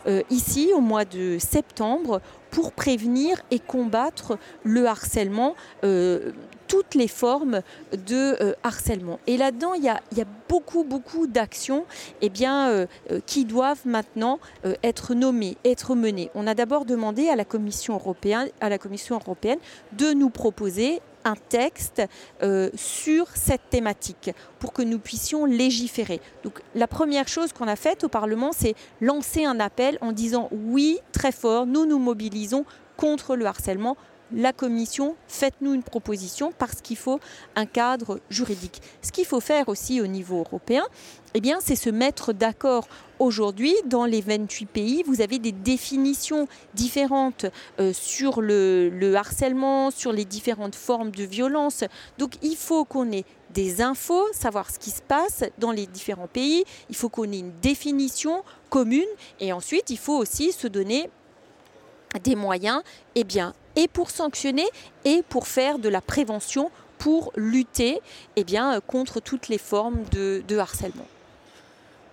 euh, 0.07 0.21
ici 0.29 0.71
au 0.75 0.79
mois 0.81 1.05
de 1.05 1.37
septembre 1.39 2.21
pour 2.51 2.71
prévenir 2.71 3.41
et 3.51 3.59
combattre 3.59 4.37
le 4.63 4.87
harcèlement, 4.87 5.55
euh, 5.83 6.31
toutes 6.67 6.95
les 6.95 7.07
formes 7.07 7.61
de 7.93 8.35
euh, 8.41 8.53
harcèlement. 8.63 9.19
Et 9.27 9.37
là-dedans, 9.37 9.73
il 9.73 9.83
y 9.83 9.89
a, 9.89 10.01
beaucoup, 10.49 10.83
beaucoup 10.83 11.27
d'actions 11.27 11.85
eh 12.21 12.31
euh, 12.41 12.85
euh, 13.11 13.19
qui 13.25 13.43
doivent 13.43 13.85
maintenant 13.85 14.39
être 14.83 15.13
nommées, 15.13 15.57
être 15.65 15.95
menées. 15.95 16.29
On 16.35 16.47
a 16.47 16.53
d'abord 16.53 16.85
demandé 16.85 17.27
à 17.29 17.35
la 17.35 17.43
Commission 17.43 17.95
européenne, 17.95 18.49
de 19.91 20.13
nous 20.13 20.29
proposer 20.29 21.01
un 21.25 21.35
texte 21.35 22.01
sur 22.75 23.27
cette 23.35 23.69
thématique 23.69 24.31
pour 24.59 24.71
que 24.71 24.81
nous 24.81 24.99
puissions 24.99 25.45
légiférer. 25.45 26.21
Donc 26.43 26.61
la 26.75 26.87
première 26.87 27.27
chose 27.27 27.51
qu'on 27.51 27.67
a 27.67 27.75
faite 27.75 28.05
au 28.05 28.09
Parlement, 28.09 28.51
c'est 28.53 28.75
lancer 29.01 29.43
un 29.43 29.59
appel 29.59 29.97
en 29.99 30.13
disant 30.13 30.47
oui, 30.51 30.99
très 31.11 31.33
fort, 31.33 31.65
nous 31.65 31.85
nous 31.85 31.99
mobilisons 31.99 32.63
contre 32.95 33.35
le 33.35 33.45
harcèlement. 33.45 33.97
La 34.33 34.51
Commission, 34.51 35.15
faites-nous 35.27 35.73
une 35.73 35.83
proposition 35.83 36.51
parce 36.57 36.81
qu'il 36.81 36.97
faut 36.97 37.19
un 37.55 37.65
cadre 37.65 38.19
juridique. 38.29 38.81
Ce 39.01 39.11
qu'il 39.11 39.25
faut 39.25 39.39
faire 39.39 39.69
aussi 39.69 40.01
au 40.01 40.07
niveau 40.07 40.39
européen, 40.39 40.83
eh 41.33 41.39
bien, 41.39 41.59
c'est 41.61 41.77
se 41.77 41.89
mettre 41.89 42.33
d'accord 42.33 42.87
aujourd'hui 43.19 43.73
dans 43.85 44.05
les 44.05 44.19
28 44.19 44.65
pays. 44.65 45.03
Vous 45.07 45.21
avez 45.21 45.39
des 45.39 45.53
définitions 45.53 46.47
différentes 46.73 47.45
euh, 47.79 47.93
sur 47.93 48.41
le, 48.41 48.89
le 48.89 49.15
harcèlement, 49.15 49.91
sur 49.91 50.11
les 50.11 50.25
différentes 50.25 50.75
formes 50.75 51.11
de 51.11 51.23
violence. 51.23 51.85
Donc, 52.17 52.33
il 52.41 52.57
faut 52.57 52.83
qu'on 52.83 53.09
ait 53.11 53.25
des 53.53 53.81
infos, 53.81 54.25
savoir 54.33 54.69
ce 54.69 54.77
qui 54.77 54.91
se 54.91 55.01
passe 55.01 55.45
dans 55.57 55.71
les 55.71 55.87
différents 55.87 56.27
pays. 56.27 56.65
Il 56.89 56.95
faut 56.95 57.07
qu'on 57.09 57.31
ait 57.31 57.39
une 57.39 57.53
définition 57.61 58.43
commune 58.69 59.07
et 59.39 59.53
ensuite, 59.53 59.89
il 59.89 59.97
faut 59.97 60.17
aussi 60.17 60.51
se 60.51 60.67
donner 60.67 61.09
des 62.23 62.35
moyens 62.35 62.81
eh 63.15 63.23
bien, 63.23 63.53
et 63.77 63.87
pour 63.87 64.09
sanctionner 64.09 64.65
et 65.05 65.23
pour 65.29 65.47
faire 65.47 65.79
de 65.79 65.87
la 65.87 66.01
prévention, 66.01 66.69
pour 66.97 67.31
lutter 67.37 68.01
eh 68.35 68.43
bien, 68.43 68.75
euh, 68.75 68.79
contre 68.85 69.21
toutes 69.21 69.47
les 69.47 69.59
formes 69.59 70.03
de, 70.11 70.43
de 70.45 70.57
harcèlement. 70.57 71.07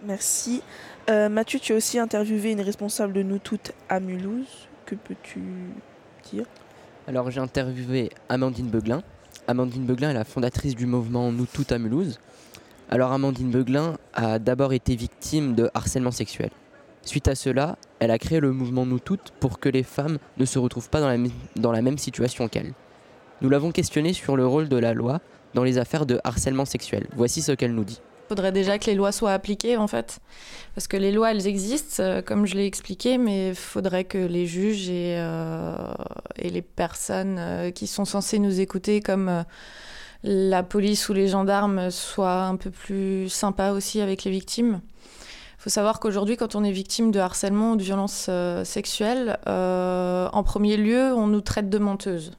Merci. 0.04 0.62
Euh, 1.10 1.28
Mathieu, 1.28 1.58
tu 1.58 1.72
as 1.72 1.76
aussi 1.76 1.98
interviewé 1.98 2.52
une 2.52 2.60
responsable 2.60 3.14
de 3.14 3.22
Nous 3.22 3.38
Toutes 3.38 3.72
à 3.88 3.98
Mulhouse. 3.98 4.68
Que 4.84 4.94
peux-tu 4.94 5.40
dire? 6.30 6.44
Alors 7.08 7.30
j'ai 7.30 7.40
interviewé 7.40 8.10
Amandine 8.28 8.68
Beuglin. 8.68 9.02
Amandine 9.48 9.84
Beuglin 9.84 10.10
est 10.10 10.14
la 10.14 10.24
fondatrice 10.24 10.74
du 10.74 10.86
mouvement 10.86 11.32
Nous 11.32 11.46
Toutes 11.46 11.72
à 11.72 11.78
Mulhouse. 11.78 12.18
Alors 12.90 13.12
Amandine 13.12 13.50
Beuglin 13.50 13.96
a 14.12 14.38
d'abord 14.38 14.74
été 14.74 14.94
victime 14.94 15.54
de 15.54 15.70
harcèlement 15.74 16.10
sexuel. 16.10 16.50
Suite 17.04 17.28
à 17.28 17.34
cela, 17.34 17.76
elle 17.98 18.10
a 18.10 18.18
créé 18.18 18.40
le 18.40 18.52
mouvement 18.52 18.86
Nous 18.86 18.98
Toutes 18.98 19.32
pour 19.38 19.60
que 19.60 19.68
les 19.68 19.82
femmes 19.82 20.18
ne 20.38 20.44
se 20.46 20.58
retrouvent 20.58 20.88
pas 20.88 21.00
dans 21.00 21.72
la, 21.72 21.82
même 21.82 21.98
situation 21.98 22.48
qu'elle. 22.48 22.72
Nous 23.42 23.50
l'avons 23.50 23.72
questionnée 23.72 24.14
sur 24.14 24.36
le 24.36 24.46
rôle 24.46 24.70
de 24.70 24.76
la 24.78 24.94
loi 24.94 25.20
dans 25.52 25.64
les 25.64 25.76
affaires 25.76 26.06
de 26.06 26.18
harcèlement 26.24 26.64
sexuel. 26.64 27.06
Voici 27.14 27.42
ce 27.42 27.52
qu'elle 27.52 27.74
nous 27.74 27.84
dit. 27.84 28.00
Il 28.24 28.28
faudrait 28.28 28.52
déjà 28.52 28.78
que 28.78 28.86
les 28.86 28.94
lois 28.94 29.12
soient 29.12 29.34
appliquées 29.34 29.76
en 29.76 29.86
fait. 29.86 30.18
Parce 30.74 30.88
que 30.88 30.96
les 30.96 31.12
lois, 31.12 31.30
elles 31.30 31.46
existent, 31.46 32.02
euh, 32.02 32.22
comme 32.22 32.46
je 32.46 32.54
l'ai 32.54 32.64
expliqué, 32.64 33.18
mais 33.18 33.50
il 33.50 33.54
faudrait 33.54 34.04
que 34.04 34.18
les 34.18 34.46
juges 34.46 34.88
et, 34.88 35.16
euh, 35.18 35.76
les 36.38 36.62
personnes 36.62 37.36
euh, 37.38 37.70
qui 37.70 37.86
sont 37.86 38.06
censées 38.06 38.38
nous 38.38 38.60
écouter, 38.60 39.02
comme 39.02 39.44
la 40.22 40.62
police 40.62 41.10
ou 41.10 41.12
les 41.12 41.28
gendarmes, 41.28 41.90
soient 41.90 42.44
un 42.44 42.56
peu 42.56 42.70
plus 42.70 43.28
sympas 43.28 43.72
aussi 43.72 44.00
avec 44.00 44.24
les 44.24 44.30
victimes. 44.30 44.80
Il 45.64 45.70
faut 45.70 45.76
savoir 45.76 45.98
qu'aujourd'hui, 45.98 46.36
quand 46.36 46.56
on 46.56 46.62
est 46.62 46.72
victime 46.72 47.10
de 47.10 47.18
harcèlement 47.18 47.72
ou 47.72 47.76
de 47.76 47.82
violence 47.82 48.26
euh, 48.28 48.64
sexuelle, 48.64 49.38
euh, 49.48 50.28
en 50.30 50.42
premier 50.42 50.76
lieu, 50.76 51.14
on 51.14 51.26
nous 51.26 51.40
traite 51.40 51.70
de 51.70 51.78
menteuse. 51.78 52.32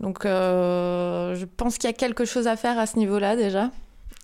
Donc 0.00 0.26
euh, 0.26 1.34
je 1.34 1.46
pense 1.46 1.78
qu'il 1.78 1.88
y 1.88 1.90
a 1.90 1.96
quelque 1.96 2.26
chose 2.26 2.46
à 2.46 2.56
faire 2.56 2.78
à 2.78 2.84
ce 2.84 2.98
niveau-là 2.98 3.36
déjà. 3.36 3.70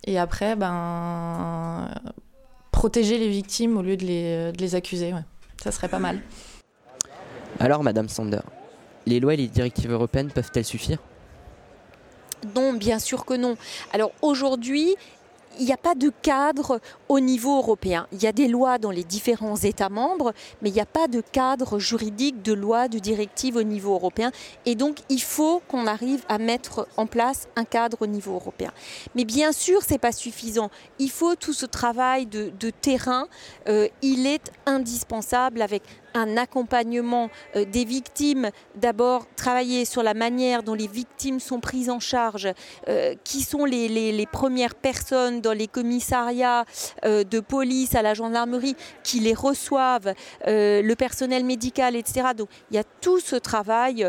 Et 0.04 0.18
après, 0.18 0.56
ben, 0.56 1.88
protéger 2.70 3.16
les 3.16 3.30
victimes 3.30 3.78
au 3.78 3.82
lieu 3.82 3.96
de 3.96 4.04
les, 4.04 4.52
de 4.52 4.58
les 4.58 4.74
accuser, 4.74 5.14
ouais. 5.14 5.24
ça 5.64 5.72
serait 5.72 5.88
pas 5.88 5.98
mal. 5.98 6.20
Alors 7.60 7.82
Madame 7.82 8.10
Sander, 8.10 8.42
les 9.06 9.20
lois 9.20 9.32
et 9.32 9.38
les 9.38 9.48
directives 9.48 9.90
européennes 9.90 10.30
peuvent-elles 10.30 10.66
suffire? 10.66 10.98
Non, 12.54 12.74
bien 12.74 12.98
sûr 12.98 13.24
que 13.24 13.34
non. 13.34 13.56
Alors 13.94 14.12
aujourd'hui, 14.20 14.96
il 15.58 15.66
n'y 15.66 15.72
a 15.72 15.76
pas 15.76 15.94
de 15.94 16.10
cadre 16.22 16.80
au 17.08 17.20
niveau 17.20 17.58
européen. 17.58 18.06
Il 18.12 18.22
y 18.22 18.26
a 18.26 18.32
des 18.32 18.48
lois 18.48 18.78
dans 18.78 18.90
les 18.90 19.04
différents 19.04 19.56
États 19.56 19.88
membres, 19.88 20.32
mais 20.62 20.70
il 20.70 20.72
n'y 20.72 20.80
a 20.80 20.86
pas 20.86 21.08
de 21.08 21.20
cadre 21.20 21.78
juridique 21.78 22.42
de 22.42 22.52
loi, 22.52 22.88
de 22.88 22.98
directive 22.98 23.56
au 23.56 23.62
niveau 23.62 23.94
européen. 23.94 24.30
Et 24.64 24.74
donc, 24.74 24.98
il 25.08 25.22
faut 25.22 25.62
qu'on 25.68 25.86
arrive 25.86 26.24
à 26.28 26.38
mettre 26.38 26.88
en 26.96 27.06
place 27.06 27.48
un 27.56 27.64
cadre 27.64 27.98
au 28.00 28.06
niveau 28.06 28.34
européen. 28.34 28.72
Mais 29.14 29.24
bien 29.24 29.52
sûr, 29.52 29.82
ce 29.82 29.92
n'est 29.92 29.98
pas 29.98 30.12
suffisant. 30.12 30.70
Il 30.98 31.10
faut 31.10 31.34
tout 31.34 31.52
ce 31.52 31.66
travail 31.66 32.26
de, 32.26 32.50
terrain. 32.70 33.26
euh, 33.68 33.88
il 34.02 34.26
est 34.26 34.50
indispensable 34.66 35.62
avec 35.62 35.82
un 36.16 36.36
accompagnement 36.36 37.30
euh, 37.54 37.64
des 37.64 37.84
victimes, 37.84 38.50
d'abord 38.74 39.26
travailler 39.36 39.84
sur 39.84 40.02
la 40.02 40.14
manière 40.14 40.62
dont 40.62 40.74
les 40.74 40.86
victimes 40.86 41.40
sont 41.40 41.60
prises 41.60 41.90
en 41.90 42.00
charge, 42.00 42.48
euh, 42.88 43.14
qui 43.22 43.42
sont 43.42 43.64
les, 43.64 44.26
premières 44.32 44.74
personnes 44.74 45.40
dans 45.40 45.52
les 45.52 45.68
commissariats 45.68 46.64
euh, 47.04 47.22
de 47.22 47.40
police, 47.40 47.94
à 47.94 48.02
la 48.02 48.14
gendarmerie, 48.14 48.76
qui 49.04 49.20
les 49.20 49.34
reçoivent, 49.34 50.14
le 50.46 50.94
personnel 50.94 51.44
médical, 51.44 51.96
etc. 51.96 52.28
Donc 52.36 52.48
il 52.70 52.76
y 52.76 52.78
a 52.78 52.84
tout 53.00 53.20
ce 53.20 53.36
travail 53.36 54.08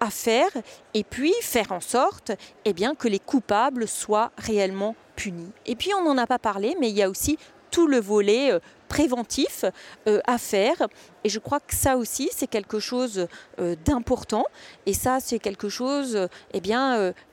à 0.00 0.10
faire 0.10 0.50
et 0.94 1.04
puis 1.04 1.34
faire 1.42 1.72
en 1.72 1.80
sorte 1.80 2.32
eh 2.64 2.74
que 2.98 3.08
les 3.08 3.18
coupables 3.18 3.88
soient 3.88 4.30
réellement 4.38 4.94
punis. 5.16 5.50
Et 5.66 5.76
puis 5.76 5.90
on 5.94 6.02
n'en 6.02 6.16
a 6.18 6.26
pas 6.26 6.38
parlé, 6.38 6.76
mais 6.80 6.88
il 6.90 6.96
y 6.96 7.02
a 7.02 7.10
aussi 7.10 7.38
tout 7.70 7.86
le 7.86 8.00
volet 8.00 8.58
préventif 8.88 9.64
euh, 10.06 10.20
à 10.26 10.38
faire. 10.38 10.88
Et 11.24 11.28
je 11.28 11.38
crois 11.38 11.60
que 11.60 11.74
ça 11.74 11.96
aussi, 11.96 12.30
c'est 12.32 12.46
quelque 12.46 12.80
chose 12.80 13.26
euh, 13.60 13.76
d'important. 13.84 14.44
Et 14.86 14.94
ça, 14.94 15.18
c'est 15.20 15.38
quelque 15.38 15.68
chose 15.68 16.16
euh, 16.16 16.26
eh 16.54 16.60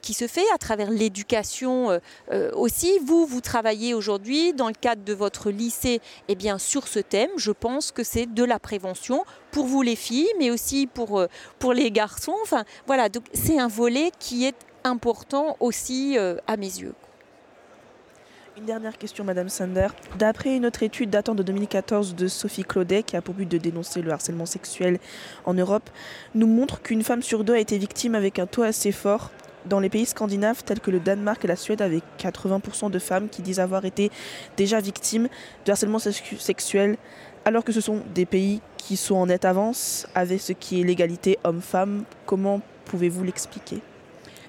qui 0.01 0.13
se 0.13 0.27
fait 0.27 0.45
à 0.53 0.57
travers 0.57 0.91
l'éducation 0.91 1.99
aussi. 2.53 2.99
Vous, 2.99 3.25
vous 3.25 3.41
travaillez 3.41 3.93
aujourd'hui 3.93 4.53
dans 4.53 4.67
le 4.67 4.73
cadre 4.73 5.03
de 5.03 5.13
votre 5.13 5.49
lycée 5.49 5.99
eh 6.27 6.37
sur 6.59 6.87
ce 6.87 6.99
thème. 6.99 7.31
Je 7.37 7.51
pense 7.51 7.91
que 7.91 8.03
c'est 8.03 8.27
de 8.27 8.43
la 8.43 8.59
prévention 8.59 9.23
pour 9.51 9.65
vous 9.65 9.81
les 9.81 9.95
filles, 9.95 10.29
mais 10.37 10.51
aussi 10.51 10.85
pour, 10.85 11.25
pour 11.57 11.73
les 11.73 11.89
garçons. 11.91 12.35
Enfin, 12.43 12.65
voilà, 12.85 13.09
donc 13.09 13.23
c'est 13.33 13.57
un 13.57 13.67
volet 13.67 14.11
qui 14.19 14.45
est 14.45 14.55
important 14.83 15.57
aussi 15.59 16.17
à 16.19 16.57
mes 16.57 16.79
yeux. 16.79 16.93
Une 18.57 18.65
dernière 18.65 18.97
question, 18.97 19.25
Madame 19.25 19.49
Sander. 19.49 19.87
D'après 20.17 20.55
une 20.55 20.65
autre 20.65 20.81
étude 20.83 21.09
datant 21.09 21.35
de 21.35 21.43
2014 21.43 22.15
de 22.15 22.27
Sophie 22.29 22.63
Claudet, 22.63 23.03
qui 23.03 23.17
a 23.17 23.21
pour 23.21 23.33
but 23.33 23.49
de 23.49 23.57
dénoncer 23.57 24.01
le 24.01 24.11
harcèlement 24.11 24.45
sexuel 24.45 24.99
en 25.43 25.53
Europe, 25.53 25.89
nous 26.35 26.47
montre 26.47 26.81
qu'une 26.81 27.03
femme 27.03 27.21
sur 27.21 27.43
deux 27.43 27.53
a 27.53 27.59
été 27.59 27.77
victime 27.77 28.15
avec 28.15 28.39
un 28.39 28.45
taux 28.47 28.61
assez 28.63 28.93
fort. 28.93 29.31
Dans 29.65 29.81
les 29.81 29.89
pays 29.89 30.05
scandinaves 30.05 30.63
tels 30.63 30.79
que 30.79 30.89
le 30.91 31.01
Danemark 31.01 31.43
et 31.43 31.47
la 31.49 31.57
Suède, 31.57 31.81
avec 31.81 32.03
80% 32.17 32.91
de 32.91 32.99
femmes 32.99 33.27
qui 33.27 33.41
disent 33.41 33.59
avoir 33.59 33.83
été 33.83 34.09
déjà 34.55 34.79
victimes 34.79 35.27
de 35.65 35.71
harcèlement 35.71 35.99
sexu- 35.99 36.37
sexuel, 36.37 36.95
alors 37.43 37.63
que 37.65 37.73
ce 37.73 37.81
sont 37.81 38.03
des 38.13 38.25
pays 38.25 38.61
qui 38.77 38.95
sont 38.95 39.15
en 39.15 39.25
nette 39.25 39.43
avance 39.43 40.07
avec 40.15 40.39
ce 40.39 40.53
qui 40.53 40.79
est 40.79 40.83
l'égalité 40.85 41.39
homme-femme. 41.43 42.05
Comment 42.25 42.61
pouvez-vous 42.85 43.23
l'expliquer? 43.23 43.81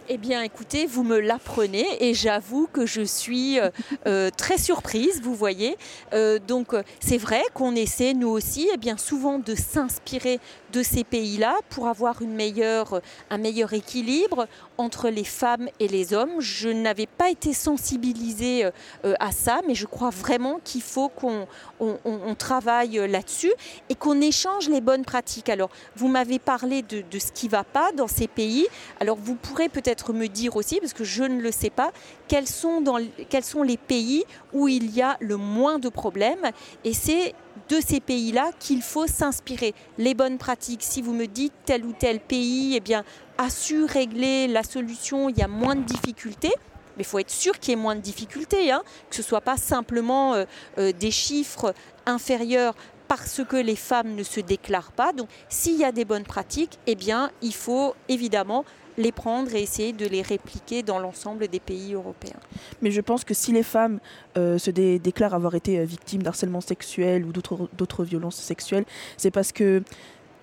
Eh 0.08 0.18
bien, 0.18 0.42
écoutez, 0.42 0.86
vous 0.86 1.02
me 1.02 1.18
l'apprenez 1.18 1.84
et 1.98 2.14
j'avoue 2.14 2.68
que 2.72 2.86
je 2.86 3.02
suis 3.02 3.58
euh, 3.58 3.70
euh, 4.06 4.30
très 4.30 4.56
surprise, 4.56 5.20
vous 5.20 5.34
voyez. 5.34 5.76
Euh, 6.12 6.38
donc, 6.38 6.76
c'est 7.00 7.18
vrai 7.18 7.42
qu'on 7.54 7.74
essaie, 7.74 8.14
nous 8.14 8.28
aussi, 8.28 8.68
eh 8.72 8.76
bien, 8.76 8.96
souvent 8.98 9.40
de 9.40 9.56
s'inspirer 9.56 10.38
de 10.76 10.82
ces 10.82 11.04
pays-là 11.04 11.54
pour 11.70 11.88
avoir 11.88 12.20
un 12.20 13.38
meilleur 13.38 13.72
équilibre 13.72 14.46
entre 14.76 15.08
les 15.08 15.24
femmes 15.24 15.68
et 15.80 15.88
les 15.88 16.12
hommes. 16.12 16.38
Je 16.40 16.68
n'avais 16.68 17.06
pas 17.06 17.30
été 17.30 17.54
sensibilisée 17.54 18.66
euh, 18.66 19.14
à 19.18 19.32
ça, 19.32 19.60
mais 19.66 19.74
je 19.74 19.86
crois 19.86 20.10
vraiment 20.10 20.60
qu'il 20.62 20.82
faut 20.82 21.08
qu'on 21.08 21.46
on, 21.80 21.96
on- 22.04 22.20
on 22.26 22.34
travaille 22.34 22.98
euh, 22.98 23.06
là-dessus 23.06 23.52
et 23.88 23.94
qu'on 23.94 24.20
échange 24.20 24.68
les 24.68 24.82
bonnes 24.82 25.04
pratiques. 25.04 25.48
Alors, 25.48 25.70
vous 25.96 26.08
m'avez 26.08 26.38
parlé 26.38 26.82
de, 26.82 27.02
de 27.10 27.18
ce 27.18 27.32
qui 27.32 27.46
ne 27.46 27.52
va 27.52 27.64
pas 27.64 27.90
dans 27.92 28.08
ces 28.08 28.28
pays. 28.28 28.66
Alors, 29.00 29.16
vous 29.16 29.34
pourrez 29.34 29.70
peut-être 29.70 30.12
me 30.12 30.26
dire 30.26 30.56
aussi, 30.56 30.78
parce 30.80 30.92
que 30.92 31.04
je 31.04 31.22
ne 31.24 31.40
le 31.40 31.52
sais 31.52 31.70
pas, 31.70 31.90
quels 32.28 32.46
sont, 32.48 32.82
dans, 32.82 32.98
quels 33.30 33.44
sont 33.44 33.62
les 33.62 33.78
pays 33.78 34.24
où 34.52 34.68
il 34.68 34.94
y 34.94 35.00
a 35.00 35.16
le 35.20 35.36
moins 35.38 35.78
de 35.78 35.88
problèmes. 35.88 36.50
Et 36.84 36.92
c'est 36.92 37.34
de 37.68 37.80
ces 37.80 38.00
pays-là 38.00 38.50
qu'il 38.58 38.82
faut 38.82 39.06
s'inspirer. 39.06 39.74
Les 39.98 40.14
bonnes 40.14 40.38
pratiques, 40.38 40.82
si 40.82 41.02
vous 41.02 41.12
me 41.12 41.26
dites 41.26 41.52
tel 41.64 41.84
ou 41.84 41.92
tel 41.92 42.20
pays 42.20 42.76
eh 42.76 42.94
a 43.38 43.50
su 43.50 43.84
régler 43.84 44.48
la 44.48 44.62
solution, 44.62 45.28
il 45.28 45.38
y 45.38 45.42
a 45.42 45.48
moins 45.48 45.76
de 45.76 45.82
difficultés, 45.82 46.54
mais 46.96 47.02
il 47.02 47.04
faut 47.04 47.18
être 47.18 47.30
sûr 47.30 47.58
qu'il 47.58 47.70
y 47.70 47.72
ait 47.74 47.80
moins 47.80 47.96
de 47.96 48.00
difficultés, 48.00 48.70
hein, 48.70 48.82
que 49.10 49.16
ce 49.16 49.22
ne 49.22 49.26
soit 49.26 49.40
pas 49.42 49.56
simplement 49.56 50.34
euh, 50.34 50.44
euh, 50.78 50.92
des 50.92 51.10
chiffres 51.10 51.74
inférieurs 52.06 52.74
parce 53.08 53.42
que 53.48 53.56
les 53.56 53.76
femmes 53.76 54.14
ne 54.14 54.22
se 54.22 54.40
déclarent 54.40 54.92
pas. 54.92 55.12
Donc 55.12 55.28
s'il 55.48 55.76
y 55.76 55.84
a 55.84 55.92
des 55.92 56.04
bonnes 56.04 56.24
pratiques, 56.24 56.78
eh 56.86 56.96
il 57.42 57.54
faut 57.54 57.94
évidemment 58.08 58.64
les 58.98 59.12
prendre 59.12 59.54
et 59.54 59.62
essayer 59.62 59.92
de 59.92 60.06
les 60.06 60.22
répliquer 60.22 60.82
dans 60.82 60.98
l'ensemble 60.98 61.48
des 61.48 61.60
pays 61.60 61.94
européens. 61.94 62.40
Mais 62.82 62.90
je 62.90 63.00
pense 63.00 63.24
que 63.24 63.34
si 63.34 63.52
les 63.52 63.62
femmes 63.62 64.00
euh, 64.36 64.58
se 64.58 64.70
dé- 64.70 64.98
déclarent 64.98 65.34
avoir 65.34 65.54
été 65.54 65.78
euh, 65.78 65.84
victimes 65.84 66.22
d'harcèlement 66.22 66.60
sexuel 66.60 67.24
ou 67.24 67.32
d'autres 67.32 68.04
violences 68.04 68.36
sexuelles, 68.36 68.84
c'est 69.16 69.30
parce 69.30 69.52
que 69.52 69.82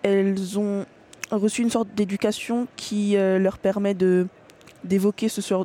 elles 0.03 0.59
ont 0.59 0.85
reçu 1.31 1.61
une 1.61 1.69
sorte 1.69 1.87
d'éducation 1.95 2.67
qui 2.75 3.17
euh, 3.17 3.39
leur 3.39 3.57
permet 3.57 3.93
de 3.93 4.27
d'évoquer 4.83 5.29
ce 5.29 5.41
ce 5.41 5.55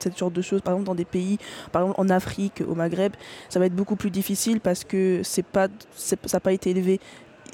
cette 0.00 0.18
sorte 0.18 0.32
de 0.32 0.42
choses 0.42 0.62
par 0.62 0.74
exemple 0.74 0.88
dans 0.88 0.96
des 0.96 1.04
pays 1.04 1.38
par 1.70 1.82
exemple 1.82 2.00
en 2.00 2.08
Afrique 2.10 2.60
au 2.68 2.74
Maghreb 2.74 3.12
ça 3.48 3.60
va 3.60 3.66
être 3.66 3.74
beaucoup 3.76 3.94
plus 3.94 4.10
difficile 4.10 4.60
parce 4.60 4.82
que 4.82 5.22
pas 5.52 5.68
ça 5.94 6.16
n'a 6.32 6.40
pas 6.40 6.52
été 6.52 6.70
élevé 6.70 6.98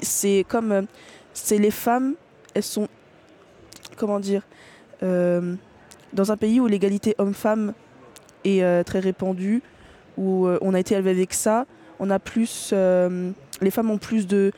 c'est 0.01 0.43
comme 0.49 0.87
c'est 1.31 1.59
les 1.59 1.69
femmes 1.69 2.15
elles 2.55 2.63
sont 2.63 2.87
comment 3.95 4.19
dire 4.19 4.41
euh, 5.03 5.55
dans 6.13 6.31
un 6.31 6.37
pays 6.37 6.59
où 6.59 6.67
l'égalité 6.67 7.15
homme-femme 7.17 7.73
est 8.43 8.63
euh, 8.63 8.83
très 8.83 8.99
répandue, 8.99 9.61
où 10.17 10.47
euh, 10.47 10.57
on 10.61 10.73
a 10.73 10.79
été 10.79 10.95
élevé 10.95 11.11
avec 11.11 11.33
ça, 11.33 11.65
on 11.99 12.09
a 12.09 12.19
plus, 12.19 12.73
les 13.61 13.71
femmes 13.71 13.89
ont 13.91 13.97
plus 13.97 14.27
de, 14.27 14.51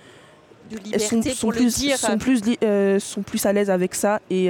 sont, 0.72 0.84
liberté 0.84 1.30
sont 1.32 1.40
pour 1.48 1.52
le 1.52 1.58
plus, 1.60 1.78
dire. 1.78 1.98
sont 1.98 2.18
plus, 2.18 2.44
li- 2.44 3.00
sont 3.00 3.22
plus 3.22 3.46
à 3.46 3.54
l'aise 3.54 3.70
avec 3.70 3.94
ça 3.96 4.22
et 4.30 4.50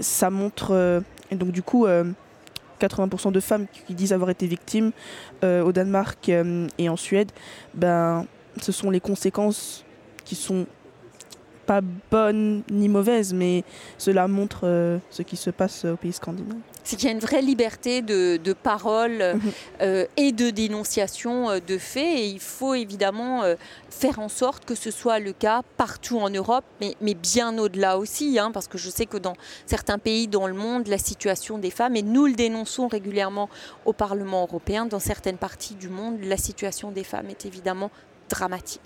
ça 0.00 0.30
montre, 0.30 1.02
et 1.30 1.34
donc 1.36 1.50
du 1.52 1.62
coup. 1.62 1.86
euh, 1.86 2.04
80% 2.80 3.30
de 3.30 3.38
femmes 3.38 3.66
qui 3.86 3.94
disent 3.94 4.12
avoir 4.12 4.28
été 4.30 4.44
victimes 4.48 4.90
euh, 5.44 5.62
au 5.62 5.70
Danemark 5.70 6.28
euh, 6.28 6.66
et 6.78 6.88
en 6.88 6.96
Suède, 6.96 7.30
ben, 7.74 8.26
ce 8.60 8.72
sont 8.72 8.90
les 8.90 8.98
conséquences 8.98 9.84
qui 10.24 10.34
sont 10.34 10.66
pas 11.66 11.80
bonnes 12.10 12.62
ni 12.70 12.88
mauvaises, 12.88 13.32
mais 13.32 13.64
cela 13.98 14.26
montre 14.28 14.60
euh, 14.64 14.98
ce 15.10 15.22
qui 15.22 15.36
se 15.36 15.50
passe 15.50 15.84
au 15.84 15.96
pays 15.96 16.12
scandinave. 16.12 16.56
c'est 16.84 16.96
qu'il 16.96 17.06
y 17.06 17.12
a 17.12 17.14
une 17.14 17.20
vraie 17.20 17.42
liberté 17.42 18.02
de, 18.02 18.36
de 18.36 18.52
parole 18.52 19.18
euh, 19.22 19.34
Mhm. 19.34 19.40
euh, 19.82 20.06
et 20.16 20.32
de 20.32 20.50
dénonciation 20.50 21.48
euh, 21.50 21.60
de 21.66 21.78
faits. 21.78 22.18
Et 22.18 22.26
il 22.28 22.40
faut 22.40 22.74
évidemment 22.74 23.42
faire 23.90 24.18
en 24.18 24.28
sorte 24.28 24.64
que 24.64 24.74
ce 24.74 24.90
soit 24.90 25.18
le 25.18 25.32
cas 25.32 25.62
partout 25.76 26.18
en 26.18 26.28
Europe, 26.30 26.64
mais, 26.80 26.96
mais 27.00 27.14
bien 27.14 27.56
au-delà 27.58 27.98
aussi, 27.98 28.38
hein, 28.38 28.50
parce 28.52 28.68
que 28.68 28.78
je 28.78 28.90
sais 28.90 29.06
que 29.06 29.16
dans 29.16 29.34
certains 29.66 29.98
pays 29.98 30.26
dans 30.28 30.46
le 30.48 30.54
monde, 30.54 30.88
la 30.88 30.98
situation 30.98 31.58
des 31.58 31.70
femmes, 31.70 31.96
et 31.96 32.02
nous 32.02 32.26
le 32.26 32.34
dénonçons 32.34 32.88
régulièrement 32.88 33.48
au 33.84 33.92
Parlement 33.92 34.42
européen, 34.42 34.86
dans 34.86 34.98
certaines 35.00 35.38
parties 35.38 35.74
du 35.74 35.88
monde, 35.88 36.18
la 36.24 36.36
situation 36.36 36.90
des 36.90 37.04
femmes 37.04 37.30
est 37.30 37.46
évidemment 37.46 37.90
dramatique. 38.28 38.80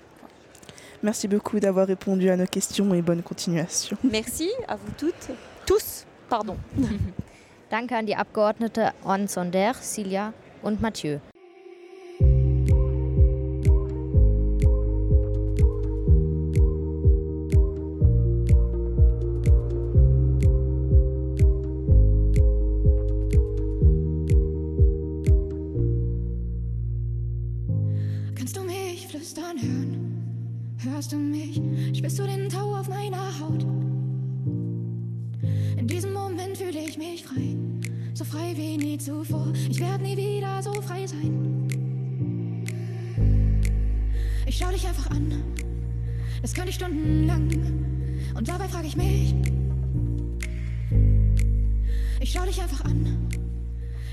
Merci 1.03 1.27
beaucoup 1.27 1.59
d'avoir 1.59 1.87
répondu 1.87 2.29
à 2.29 2.37
nos 2.37 2.45
questions 2.47 2.93
et 2.93 3.01
bonne 3.01 3.21
continuation. 3.21 3.97
Merci 4.03 4.49
à 4.67 4.75
vous 4.75 4.91
toutes, 4.97 5.29
tous, 5.65 6.05
pardon. 6.29 6.57
Danke 7.69 7.91
an 7.91 8.03
die 8.03 8.15
Abgeordnete 8.15 8.93
Anne 9.05 9.27
Sonder, 9.27 9.73
Silja 9.81 10.31
und 10.63 10.79
Mathieu. 10.81 11.19
Ich 46.77 46.85
stundenlang. 46.85 47.49
Und 48.35 48.47
dabei 48.47 48.67
frage 48.67 48.87
ich 48.87 48.95
mich. 48.95 49.35
Ich 52.19 52.31
schau 52.31 52.45
dich 52.45 52.61
einfach 52.61 52.85
an, 52.85 53.29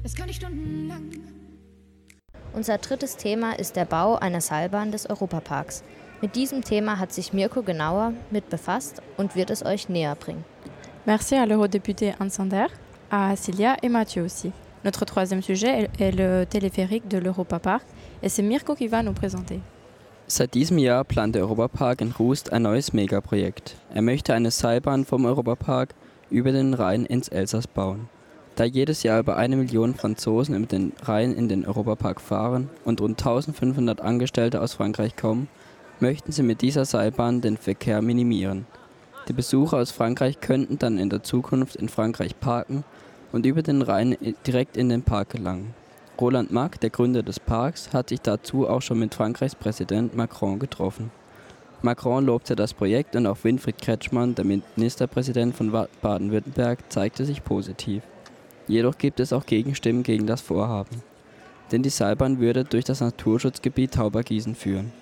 das 0.02 0.14
kann 0.14 0.28
ich 0.28 0.36
stundenlang. 0.36 1.10
Unser 2.52 2.78
drittes 2.78 3.16
Thema 3.16 3.58
ist 3.58 3.76
der 3.76 3.84
Bau 3.84 4.16
einer 4.16 4.40
Seilbahn 4.40 4.92
des 4.92 5.10
Europaparks. 5.10 5.82
Mit 6.22 6.36
diesem 6.36 6.62
Thema 6.62 6.98
hat 6.98 7.12
sich 7.12 7.32
Mirko 7.32 7.62
genauer 7.62 8.12
mit 8.30 8.48
befasst 8.48 9.02
und 9.16 9.34
wird 9.34 9.50
es 9.50 9.64
euch 9.64 9.88
näher 9.88 10.14
bringen. 10.14 10.44
Merci 11.06 11.34
à 11.34 11.44
l'eurodéputé 11.44 12.14
Anne 12.18 12.30
Sander, 12.30 12.66
à 13.10 13.36
Cilia 13.36 13.76
et 13.82 13.90
Mathieu 13.90 14.24
aussi. 14.24 14.52
Notre 14.84 15.04
troisième 15.04 15.42
sujet 15.42 15.82
est 15.82 16.00
est 16.00 16.12
le 16.12 16.46
téléphérique 16.46 17.08
de 17.08 17.18
l'Europa 17.18 17.58
Park 17.58 17.84
et 18.22 18.28
c'est 18.28 18.42
Mirko 18.42 18.74
qui 18.74 18.86
va 18.86 19.02
nous 19.02 19.12
présenter. 19.12 19.60
Seit 20.27 20.55
diesem 20.55 20.79
Jahr 20.79 21.05
plant 21.05 21.35
der 21.35 21.43
Europapark 21.43 22.01
in 22.01 22.12
Rust 22.12 22.51
ein 22.51 22.62
neues 22.62 22.95
Megaprojekt. 22.95 23.77
Er 23.93 24.01
möchte 24.01 24.33
eine 24.33 24.51
Seilbahn 24.51 25.05
vom 25.05 25.27
Europapark 25.27 25.95
über 26.31 26.51
den 26.51 26.72
Rhein 26.72 27.05
ins 27.05 27.29
Elsass 27.29 27.66
bauen. 27.66 28.09
Da 28.57 28.64
jedes 28.64 29.03
Jahr 29.03 29.20
über 29.20 29.37
eine 29.37 29.57
Million 29.57 29.95
Franzosen 29.95 30.55
über 30.55 30.66
den 30.66 30.93
Rhein 31.03 31.35
in 31.35 31.49
den 31.51 31.66
Europapark 31.66 32.22
fahren 32.22 32.70
und 32.87 33.03
rund 33.03 33.20
1500 33.20 34.01
Angestellte 34.01 34.62
aus 34.62 34.72
Frankreich 34.72 35.14
kommen, 35.14 35.49
möchten 36.01 36.33
sie 36.33 36.43
mit 36.43 36.62
dieser 36.62 36.87
Seilbahn 36.87 37.43
den 37.43 37.59
Verkehr 37.59 38.01
minimieren. 38.01 38.66
Die 39.29 39.35
Besucher 39.35 39.77
aus 39.77 39.91
Frankreich 39.91 40.41
könnten 40.41 40.79
dann 40.79 40.99
in 40.99 41.11
der 41.11 41.22
Zukunft 41.22 41.77
in 41.77 41.91
Frankreich 41.91 42.41
parken 42.41 42.85
und 43.31 43.45
über 43.45 43.62
den 43.62 43.83
Rhein 43.83 44.16
direkt 44.47 44.79
in 44.79 44.89
den 44.89 45.03
Park 45.03 45.31
gelangen. 45.31 45.75
Roland 46.20 46.52
Mack, 46.52 46.78
der 46.78 46.90
Gründer 46.90 47.24
des 47.24 47.40
Parks, 47.40 47.92
hat 47.92 48.10
sich 48.10 48.20
dazu 48.20 48.68
auch 48.68 48.82
schon 48.82 49.00
mit 49.00 49.14
Frankreichs 49.14 49.56
Präsident 49.56 50.14
Macron 50.16 50.60
getroffen. 50.60 51.10
Macron 51.82 52.24
lobte 52.24 52.54
das 52.54 52.72
Projekt 52.72 53.16
und 53.16 53.26
auch 53.26 53.38
Winfried 53.42 53.78
Kretschmann, 53.78 54.36
der 54.36 54.44
Ministerpräsident 54.76 55.56
von 55.56 55.72
Baden-Württemberg, 56.00 56.78
zeigte 56.88 57.24
sich 57.24 57.42
positiv. 57.42 58.04
Jedoch 58.68 58.96
gibt 58.96 59.18
es 59.18 59.32
auch 59.32 59.44
Gegenstimmen 59.44 60.04
gegen 60.04 60.26
das 60.26 60.40
Vorhaben. 60.40 61.02
Denn 61.72 61.82
die 61.82 61.90
Seilbahn 61.90 62.38
würde 62.38 62.64
durch 62.64 62.84
das 62.84 63.00
Naturschutzgebiet 63.00 63.94
Taubergießen 63.94 64.54
führen. 64.54 64.92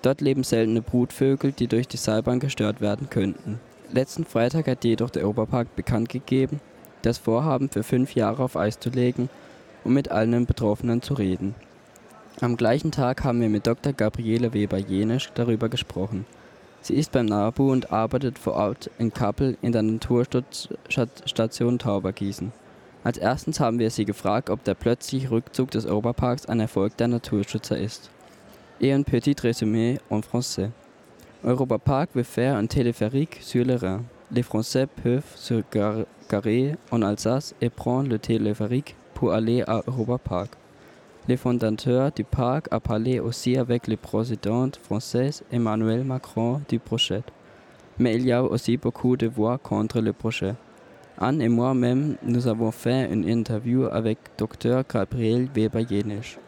Dort 0.00 0.22
leben 0.22 0.44
seltene 0.44 0.80
Brutvögel, 0.80 1.52
die 1.52 1.66
durch 1.66 1.88
die 1.88 1.98
Seilbahn 1.98 2.40
gestört 2.40 2.80
werden 2.80 3.10
könnten. 3.10 3.60
Letzten 3.92 4.24
Freitag 4.24 4.66
hat 4.66 4.84
jedoch 4.84 5.10
der 5.10 5.24
Europapark 5.24 5.76
bekannt 5.76 6.08
gegeben, 6.08 6.60
das 7.02 7.18
Vorhaben 7.18 7.68
für 7.68 7.82
fünf 7.82 8.14
Jahre 8.14 8.42
auf 8.42 8.56
Eis 8.56 8.80
zu 8.80 8.88
legen 8.88 9.28
um 9.84 9.94
mit 9.94 10.10
allen 10.10 10.46
Betroffenen 10.46 11.02
zu 11.02 11.14
reden. 11.14 11.54
Am 12.40 12.56
gleichen 12.56 12.90
Tag 12.90 13.22
haben 13.22 13.40
wir 13.40 13.48
mit 13.48 13.66
Dr. 13.66 13.92
Gabriele 13.92 14.52
Weber-Jenisch 14.52 15.30
darüber 15.34 15.68
gesprochen. 15.68 16.26
Sie 16.80 16.94
ist 16.94 17.12
beim 17.12 17.26
NABU 17.26 17.70
und 17.70 17.92
arbeitet 17.92 18.38
vor 18.38 18.54
Ort 18.54 18.90
in 18.98 19.12
Kappel 19.14 19.56
in 19.62 19.72
der 19.72 19.82
Naturschutzstation 19.82 21.78
Taubergießen. 21.78 22.52
Als 23.04 23.18
erstens 23.18 23.60
haben 23.60 23.78
wir 23.78 23.90
sie 23.90 24.04
gefragt, 24.04 24.50
ob 24.50 24.64
der 24.64 24.74
plötzliche 24.74 25.30
Rückzug 25.30 25.70
des 25.70 25.86
Europaparks 25.86 26.46
ein 26.46 26.58
Erfolg 26.60 26.96
der 26.96 27.08
Naturschützer 27.08 27.78
ist. 27.78 28.10
Et 28.80 28.92
un 28.92 29.04
petit 29.04 29.36
résumé 29.40 29.98
en 30.10 30.22
français. 30.22 30.70
Europa 31.44 31.78
Park 31.78 32.10
veut 32.14 32.24
faire 32.24 32.56
un 32.56 32.66
téléphérique 32.66 33.38
sur 33.40 33.64
le 33.64 33.76
Rhin. 33.76 34.04
Les 34.30 34.42
Français 34.42 34.86
peuvent 34.86 35.36
se 35.36 35.62
garer 36.28 36.76
en 36.90 37.02
Alsace 37.02 37.54
et 37.60 37.70
prendre 37.70 38.08
le 38.08 38.18
téléphérique 38.18 38.96
pour 39.14 39.32
aller 39.32 39.62
à 39.66 39.82
Europa 39.86 40.18
Park. 40.18 40.50
Le 41.26 41.36
fondateur 41.36 42.12
du 42.12 42.22
parc 42.22 42.66
a 42.70 42.80
parlé 42.80 43.18
aussi 43.18 43.56
avec 43.56 43.88
le 43.88 43.96
président 43.96 44.68
français 44.82 45.30
Emmanuel 45.50 46.04
Macron 46.04 46.60
du 46.68 46.78
projet. 46.78 47.22
Mais 47.98 48.16
il 48.16 48.26
y 48.26 48.32
a 48.32 48.42
aussi 48.42 48.76
beaucoup 48.76 49.16
de 49.16 49.26
voix 49.26 49.56
contre 49.56 50.00
le 50.00 50.12
projet. 50.12 50.54
Anne 51.18 51.40
et 51.40 51.48
moi-même, 51.48 52.16
nous 52.22 52.46
avons 52.46 52.72
fait 52.72 53.08
une 53.10 53.26
interview 53.26 53.86
avec 53.86 54.18
Dr. 54.36 54.82
Gabriel 54.92 55.48
Weber-Jenisch. 55.54 56.38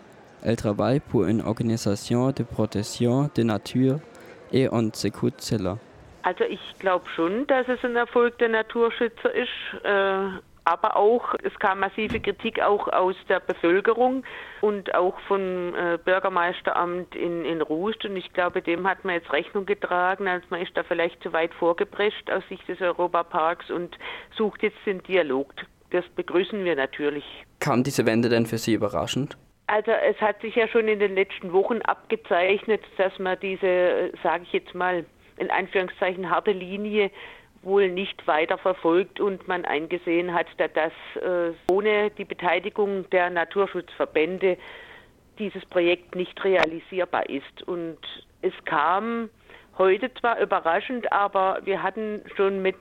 Elle 0.43 0.57
travaille 0.57 1.01
pour 1.01 1.25
une 1.25 1.41
organisation 1.41 2.33
de 2.33 2.43
protection 2.43 3.31
de 3.35 3.43
nature 3.45 3.99
et 4.53 4.69
on 4.71 4.91
s'écoute 4.93 5.41
cela. 5.41 5.79
Also 6.23 6.45
ich 6.51 6.61
glaube 6.81 7.05
schon, 7.15 7.47
dass 7.47 7.69
es 7.69 7.85
ein 7.85 7.95
Erfolg 7.97 8.37
der 8.39 8.49
Naturschützer 8.49 9.33
ist. 9.33 9.85
Äh 9.85 10.56
aber 10.67 10.97
auch, 10.97 11.35
es 11.45 11.57
kam 11.61 11.79
massive 11.79 12.19
Kritik 12.19 12.61
auch 12.61 12.89
aus 12.89 13.15
der 13.29 13.39
Bevölkerung 13.39 14.25
und 14.63 14.95
auch 14.97 15.19
vom 15.29 15.75
äh, 15.75 15.97
Bürgermeisteramt 16.05 17.15
in, 17.15 17.45
in 17.45 17.63
Rust. 17.63 18.05
Und 18.05 18.17
ich 18.17 18.33
glaube, 18.33 18.63
dem 18.63 18.87
hat 18.87 19.05
man 19.05 19.15
jetzt 19.15 19.33
Rechnung 19.33 19.65
getragen, 19.65 20.27
als 20.27 20.45
man 20.51 20.61
ist 20.61 20.77
da 20.77 20.83
vielleicht 20.83 21.23
zu 21.23 21.33
weit 21.33 21.55
vorgeprescht 21.55 22.29
aus 22.31 22.43
Sicht 22.49 22.69
des 22.69 22.81
Europaparks 22.81 23.71
und 23.71 23.97
sucht 24.37 24.65
jetzt 24.65 24.79
den 24.85 25.03
Dialog. 25.05 25.55
Das 25.91 26.05
begrüßen 26.17 26.65
wir 26.65 26.75
natürlich. 26.75 27.25
Kam 27.61 27.85
diese 27.85 28.05
Wende 28.05 28.29
denn 28.29 28.47
für 28.47 28.59
Sie 28.59 28.75
überraschend? 28.75 29.39
Also 29.69 29.93
es 29.93 30.21
hat 30.21 30.41
sich 30.41 30.57
ja 30.57 30.67
schon 30.67 30.89
in 30.89 30.99
den 30.99 31.15
letzten 31.15 31.53
Wochen 31.53 31.81
abgezeichnet, 31.83 32.83
dass 32.97 33.17
man 33.21 33.39
diese, 33.41 33.67
äh, 33.67 34.13
sage 34.21 34.43
ich 34.43 34.53
jetzt 34.53 34.75
mal, 34.75 35.05
in 35.39 35.51
Anführungszeichen 35.51 36.31
harte 36.31 36.53
Linie 36.53 37.11
wohl 37.67 37.91
nicht 37.91 38.27
weiter 38.27 38.57
verfolgt 38.57 39.21
und 39.21 39.47
man 39.49 39.65
eingesehen 39.65 40.33
hat, 40.33 40.47
dass 40.59 40.93
äh, 41.17 41.53
ohne 41.71 42.11
die 42.11 42.25
Beteiligung 42.25 43.11
der 43.11 43.29
Naturschutzverbände 43.29 44.57
dieses 45.39 45.67
Projekt 45.67 46.15
nicht 46.15 46.43
realisierbar 46.45 47.29
ist. 47.29 47.63
Und 47.67 47.99
es 48.41 48.55
kam 48.65 49.29
heute 49.77 50.13
zwar 50.15 50.41
überraschend, 50.41 51.13
aber 51.13 51.61
wir 51.65 51.83
hatten 51.83 52.23
schon 52.37 52.63
mit 52.63 52.77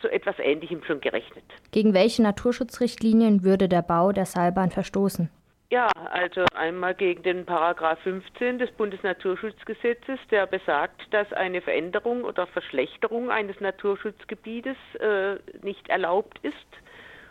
so 0.00 0.08
etwas 0.08 0.36
Ähnlichem 0.38 0.82
schon 0.84 1.00
gerechnet. 1.00 1.44
Gegen 1.70 1.94
welche 1.94 2.22
Naturschutzrichtlinien 2.22 3.44
würde 3.44 3.68
der 3.68 3.82
Bau 3.82 4.12
der 4.12 4.26
Seilbahn 4.26 4.70
verstoßen? 4.70 5.30
Ja, 5.72 5.88
also 6.10 6.44
einmal 6.54 6.94
gegen 6.94 7.22
den 7.22 7.46
Paragraph 7.46 7.98
15 8.00 8.58
des 8.58 8.70
Bundesnaturschutzgesetzes, 8.72 10.18
der 10.30 10.46
besagt, 10.46 11.00
dass 11.14 11.32
eine 11.32 11.62
Veränderung 11.62 12.24
oder 12.24 12.46
Verschlechterung 12.46 13.30
eines 13.30 13.58
Naturschutzgebietes 13.58 14.76
äh, 15.00 15.36
nicht 15.62 15.88
erlaubt 15.88 16.38
ist 16.42 16.54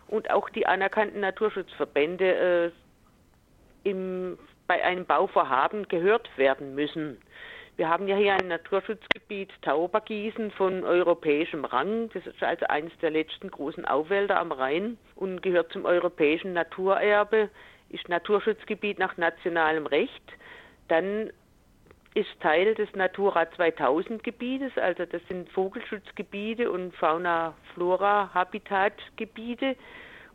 und 0.07 0.31
auch 0.31 0.49
die 0.49 0.65
anerkannten 0.65 1.19
Naturschutzverbände 1.19 2.71
äh, 3.85 3.87
im, 3.87 4.39
bei 4.65 4.83
einem 4.83 5.05
Bauvorhaben 5.05 5.87
gehört 5.87 6.35
werden 6.35 6.73
müssen. 6.73 7.21
Wir 7.77 7.89
haben 7.89 8.07
ja 8.07 8.15
hier 8.15 8.33
ein 8.33 8.47
Naturschutzgebiet 8.47 9.51
Taubergießen 9.61 10.49
von 10.49 10.83
europäischem 10.83 11.63
Rang. 11.63 12.09
Das 12.15 12.25
ist 12.25 12.41
also 12.41 12.65
eines 12.65 12.97
der 13.03 13.11
letzten 13.11 13.51
großen 13.51 13.85
Auwälder 13.85 14.39
am 14.39 14.51
Rhein 14.51 14.97
und 15.15 15.43
gehört 15.43 15.71
zum 15.71 15.85
europäischen 15.85 16.53
Naturerbe 16.53 17.51
ist 17.91 18.09
Naturschutzgebiet 18.09 18.99
nach 18.99 19.15
nationalem 19.17 19.85
Recht. 19.85 20.23
Dann 20.87 21.31
ist 22.13 22.29
Teil 22.41 22.75
des 22.75 22.93
Natura 22.93 23.49
2000 23.51 24.21
Gebietes, 24.23 24.77
also 24.77 25.05
das 25.05 25.21
sind 25.29 25.49
Vogelschutzgebiete 25.49 26.69
und 26.69 26.93
Fauna-Flora-Habitatgebiete 26.95 29.77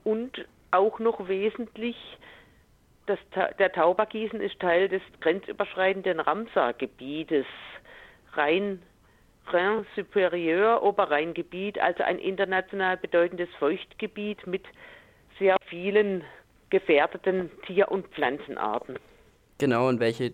und 0.04 0.46
auch 0.70 0.98
noch 0.98 1.28
wesentlich 1.28 1.96
das, 3.07 3.18
der 3.59 3.72
Taubergießen 3.72 4.40
ist 4.40 4.59
Teil 4.59 4.88
des 4.88 5.02
grenzüberschreitenden 5.20 6.18
Ramsar-Gebietes, 6.18 7.44
Rhein, 8.32 8.80
Rhin 9.52 9.86
Superieur, 9.94 10.82
Oberrheingebiet, 10.82 11.78
also 11.78 12.02
ein 12.02 12.18
international 12.18 12.96
bedeutendes 12.96 13.50
Feuchtgebiet 13.59 14.46
mit 14.46 14.64
sehr 15.38 15.57
vielen 15.66 16.24
gefährdeten 16.70 17.50
Tier- 17.66 17.90
und 17.90 18.06
Pflanzenarten. 18.08 18.98
Genau, 19.58 19.88
und 19.88 20.00
welche 20.00 20.32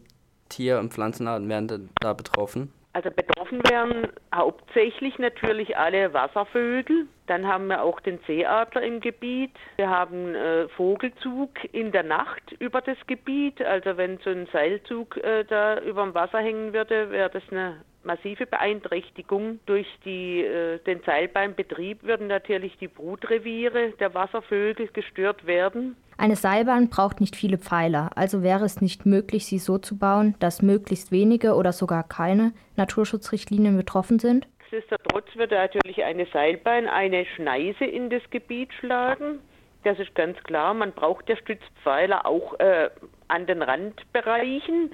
Tier- 0.48 0.78
und 0.78 0.92
Pflanzenarten 0.92 1.48
werden 1.48 1.68
denn 1.68 1.90
da 2.00 2.12
betroffen? 2.12 2.72
Also 2.94 3.10
betroffen 3.10 3.62
wären 3.70 4.08
hauptsächlich 4.34 5.18
natürlich 5.18 5.78
alle 5.78 6.12
Wasservögel. 6.12 7.06
Dann 7.26 7.46
haben 7.46 7.68
wir 7.68 7.82
auch 7.82 8.00
den 8.00 8.18
Seeadler 8.26 8.82
im 8.82 9.00
Gebiet. 9.00 9.52
Wir 9.76 9.88
haben 9.88 10.34
äh, 10.34 10.68
Vogelzug 10.68 11.50
in 11.72 11.90
der 11.92 12.02
Nacht 12.02 12.52
über 12.58 12.82
das 12.82 12.98
Gebiet. 13.06 13.62
Also 13.62 13.96
wenn 13.96 14.18
so 14.18 14.28
ein 14.28 14.46
Seilzug 14.52 15.16
äh, 15.16 15.44
da 15.44 15.80
über 15.80 16.02
dem 16.02 16.14
Wasser 16.14 16.40
hängen 16.40 16.74
würde, 16.74 17.10
wäre 17.10 17.30
das 17.30 17.42
eine 17.50 17.80
massive 18.04 18.46
Beeinträchtigung. 18.46 19.60
Durch 19.66 19.86
die, 20.04 20.40
äh, 20.40 20.78
den 20.80 21.00
Seilbahnbetrieb 21.04 22.02
würden 22.02 22.26
natürlich 22.26 22.76
die 22.78 22.88
Brutreviere 22.88 23.92
der 24.00 24.14
Wasservögel 24.14 24.88
gestört 24.88 25.46
werden. 25.46 25.96
Eine 26.18 26.36
Seilbahn 26.36 26.88
braucht 26.88 27.20
nicht 27.20 27.34
viele 27.34 27.58
Pfeiler, 27.58 28.10
also 28.14 28.42
wäre 28.42 28.64
es 28.64 28.80
nicht 28.80 29.06
möglich, 29.06 29.46
sie 29.46 29.58
so 29.58 29.78
zu 29.78 29.98
bauen, 29.98 30.36
dass 30.38 30.62
möglichst 30.62 31.10
wenige 31.10 31.54
oder 31.54 31.72
sogar 31.72 32.06
keine 32.06 32.52
Naturschutzrichtlinien 32.76 33.76
betroffen 33.76 34.18
sind? 34.18 34.46
Nichtsdestotrotz 34.70 35.26
würde 35.34 35.56
natürlich 35.56 36.02
eine 36.02 36.26
Seilbahn 36.32 36.86
eine 36.86 37.26
Schneise 37.36 37.84
in 37.84 38.08
das 38.08 38.22
Gebiet 38.30 38.72
schlagen. 38.80 39.40
Das 39.84 39.98
ist 39.98 40.14
ganz 40.14 40.38
klar. 40.44 40.74
Man 40.74 40.92
braucht 40.92 41.28
ja 41.28 41.36
Stützpfeiler 41.36 42.26
auch 42.26 42.58
äh, 42.60 42.90
an 43.28 43.46
den 43.46 43.62
Randbereichen. 43.62 44.90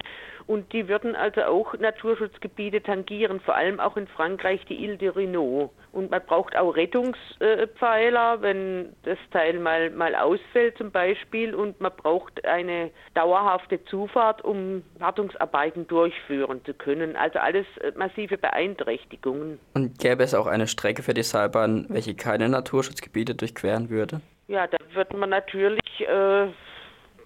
Und 0.47 0.73
die 0.73 0.89
würden 0.89 1.15
also 1.15 1.43
auch 1.43 1.75
Naturschutzgebiete 1.79 2.83
tangieren, 2.83 3.39
vor 3.41 3.55
allem 3.55 3.81
auch 3.81 3.99
in 3.99 4.07
Frankreich 4.07 4.65
die 4.65 4.83
Ile 4.83 4.97
de 4.97 5.11
Rhinaud. 5.11 5.69
Und 5.93 6.11
man 6.11 6.23
braucht 6.25 6.57
auch 6.57 6.75
Rettungspfeiler, 6.75 8.41
wenn 8.41 8.95
das 9.03 9.19
Teil 9.31 9.59
mal, 9.59 9.91
mal 9.91 10.15
ausfällt 10.15 10.79
zum 10.79 10.91
Beispiel. 10.91 11.55
Und 11.55 11.83
man 11.83 11.93
braucht 11.95 12.47
eine 12.47 12.91
dauerhafte 13.13 13.85
Zufahrt, 13.85 14.43
um 14.43 14.83
Wartungsarbeiten 14.99 15.87
durchführen 15.87 16.65
zu 16.65 16.73
können. 16.73 17.15
Also 17.15 17.41
alles 17.41 17.67
massive 17.97 18.39
Beeinträchtigungen. 18.39 19.59
Und 19.75 19.99
gäbe 19.99 20.23
es 20.23 20.35
auch 20.35 20.47
eine 20.47 20.67
Strecke 20.67 21.03
für 21.03 21.13
die 21.13 21.25
Seilbahn, 21.25 21.85
welche 21.91 22.15
keine 22.15 22.49
Naturschutzgebiete 22.49 23.35
durchqueren 23.35 23.91
würde? 23.91 24.23
Ja, 24.49 24.67
da 24.67 24.79
würde 24.95 25.17
man 25.17 25.31
natürlich... 25.31 26.01
Äh, 26.01 26.49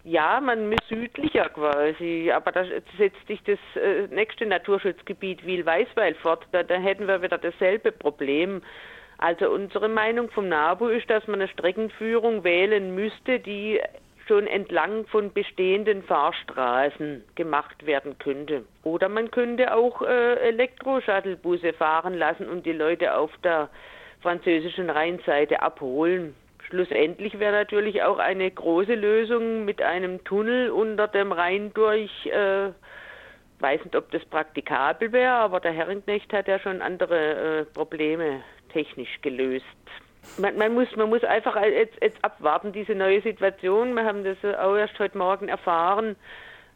ja, 0.05 0.41
man 0.41 0.68
muss 0.68 0.81
südlicher 0.89 1.49
quasi, 1.51 2.33
aber 2.35 2.51
da 2.51 2.64
setzt 2.99 3.25
sich 3.29 3.41
das 3.45 3.59
äh, 3.81 4.09
nächste 4.12 4.45
Naturschutzgebiet 4.45 5.47
Wiel-Weißweil 5.47 6.16
fort, 6.16 6.45
da, 6.51 6.64
da 6.64 6.75
hätten 6.75 7.07
wir 7.07 7.23
wieder 7.23 7.39
dasselbe 7.39 7.93
Problem. 7.93 8.62
Also 9.18 9.49
unsere 9.51 9.89
Meinung 9.89 10.29
vom 10.31 10.49
NABU 10.49 10.89
ist, 10.89 11.09
dass 11.09 11.25
man 11.29 11.41
eine 11.41 11.49
Streckenführung 11.49 12.43
wählen 12.43 12.97
müsste, 12.97 13.39
die 13.39 13.81
schon 14.27 14.49
entlang 14.49 15.07
von 15.07 15.33
bestehenden 15.33 16.03
Fahrstraßen 16.03 17.23
gemacht 17.37 17.87
werden 17.87 18.18
könnte. 18.18 18.64
Oder 18.83 19.09
man 19.09 19.31
könnte 19.31 19.73
auch 19.73 20.03
äh, 20.03 20.35
Elektro-Shuttlebusse 20.49 21.75
fahren 21.75 22.14
lassen 22.14 22.49
und 22.49 22.66
die 22.66 22.73
Leute 22.73 23.14
auf 23.14 23.31
der 23.45 23.70
französischen 24.20 24.91
Rheinseite 24.91 25.62
abholen 25.62 26.35
schlussendlich 26.73 27.39
wäre 27.39 27.53
natürlich 27.53 28.03
auch 28.03 28.18
eine 28.18 28.51
große 28.51 28.95
Lösung 28.95 29.66
mit 29.66 29.83
einem 29.83 30.25
Tunnel 30.25 30.70
unter 30.70 31.07
dem 31.07 31.31
Rhein 31.31 31.70
durch. 31.75 32.11
Äh, 32.27 32.70
weiß 33.61 33.85
nicht, 33.85 33.95
ob 33.95 34.11
das 34.11 34.25
praktikabel 34.25 35.12
wäre, 35.12 35.35
aber 35.35 35.61
der 35.61 35.73
Herrenknecht 35.73 36.33
hat 36.33 36.49
ja 36.49 36.59
schon 36.59 36.81
andere 36.81 37.61
äh, 37.61 37.64
Probleme 37.66 38.43
technisch 38.73 39.20
gelöst. 39.20 39.66
Man, 40.39 40.57
man, 40.57 40.73
muss, 40.73 40.89
man 40.97 41.11
muss 41.11 41.23
einfach 41.25 41.61
jetzt, 41.62 42.01
jetzt 42.01 42.25
abwarten, 42.25 42.73
diese 42.73 42.95
neue 42.95 43.20
Situation. 43.20 43.95
Wir 43.95 44.05
haben 44.05 44.25
das 44.25 44.39
auch 44.59 44.77
erst 44.77 44.99
heute 44.99 45.18
Morgen 45.18 45.49
erfahren. 45.49 46.16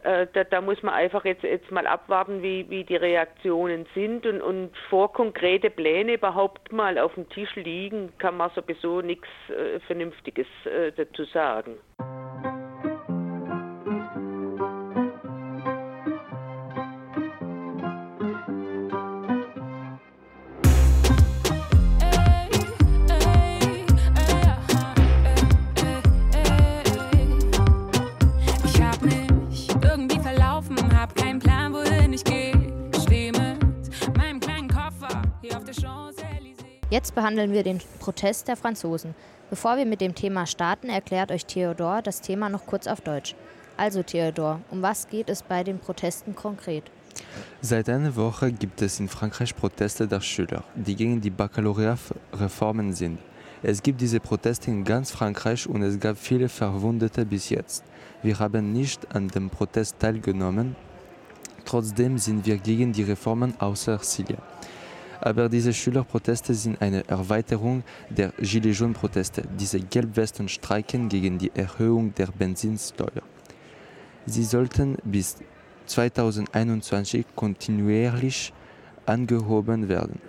Äh, 0.07 0.29
da, 0.35 0.45
da, 0.45 0.61
muss 0.61 0.81
man 0.85 0.95
einfach 0.95 1.25
jetzt, 1.25 1.43
jetzt 1.43 1.69
mal 1.73 1.85
abwarten, 1.85 2.41
wie, 2.41 2.71
wie 2.71 2.85
die 2.85 2.95
Reaktionen 2.95 3.87
sind 3.93 4.25
und, 4.25 4.41
und 4.41 4.71
vor 4.89 5.13
konkrete 5.13 5.69
Pläne 5.69 6.15
überhaupt 6.15 6.71
mal 6.73 6.97
auf 6.97 7.15
dem 7.15 7.29
Tisch 7.29 7.57
liegen, 7.57 8.13
kann 8.19 8.37
man 8.37 8.51
sowieso 8.55 9.01
nichts 9.01 9.27
äh, 9.49 9.81
Vernünftiges 9.81 10.47
äh, 10.65 10.93
dazu 10.93 11.25
sagen. 11.25 11.77
Jetzt 36.97 37.15
behandeln 37.15 37.53
wir 37.53 37.63
den 37.63 37.83
Protest 37.99 38.49
der 38.49 38.57
Franzosen. 38.57 39.15
Bevor 39.51 39.77
wir 39.77 39.85
mit 39.85 40.01
dem 40.01 40.15
Thema 40.15 40.47
starten, 40.47 40.89
erklärt 40.89 41.31
euch 41.31 41.45
Theodor 41.45 42.01
das 42.01 42.23
Thema 42.23 42.49
noch 42.49 42.65
kurz 42.65 42.87
auf 42.87 43.03
Deutsch. 43.03 43.35
Also 43.77 44.03
Theodor, 44.03 44.63
um 44.71 44.81
was 44.81 45.07
geht 45.07 45.29
es 45.29 45.43
bei 45.43 45.63
den 45.63 45.79
Protesten 45.79 46.35
konkret? 46.35 46.85
Seit 47.61 47.91
einer 47.91 48.17
Woche 48.17 48.51
gibt 48.51 48.81
es 48.81 48.99
in 48.99 49.09
Frankreich 49.11 49.55
Proteste 49.55 50.09
der 50.09 50.23
Schüler, 50.23 50.65
die 50.75 50.97
gegen 50.97 51.21
die 51.21 51.29
Baccalaureat-Reformen 51.29 52.95
sind. 52.95 53.19
Es 53.63 53.83
gibt 53.83 54.01
diese 54.01 54.19
Proteste 54.19 54.71
in 54.71 54.83
ganz 54.83 55.11
Frankreich 55.11 55.69
und 55.69 55.83
es 55.83 56.01
gab 56.01 56.17
viele 56.17 56.49
Verwundete 56.49 57.27
bis 57.27 57.51
jetzt. 57.51 57.85
Wir 58.23 58.39
haben 58.39 58.73
nicht 58.73 59.15
an 59.15 59.29
dem 59.29 59.51
Protest 59.51 59.99
teilgenommen, 59.99 60.75
trotzdem 61.67 62.17
sind 62.17 62.47
wir 62.47 62.57
gegen 62.57 62.95
die 62.95 63.03
Reformen 63.03 63.53
außer 63.61 63.99
Silia. 63.99 64.39
Aber 65.21 65.49
diese 65.49 65.73
Schülerproteste 65.73 66.55
sind 66.55 66.81
eine 66.81 67.07
Erweiterung 67.09 67.83
der 68.11 68.33
Gilets 68.39 68.79
jaunes-Proteste. 68.79 69.43
Diese 69.59 69.81
Gelbwesten 69.81 70.49
streiken 70.49 71.09
gegen 71.09 71.39
die 71.39 71.51
Erhöhung 71.55 72.15
der 72.15 72.27
Benzinsteuer. 72.27 73.23
Sie 74.27 74.45
sollten 74.45 74.97
bis 75.05 75.37
2021 75.87 77.27
kontinuierlich 77.35 78.53
angehoben 79.07 79.89
werden. 79.89 80.21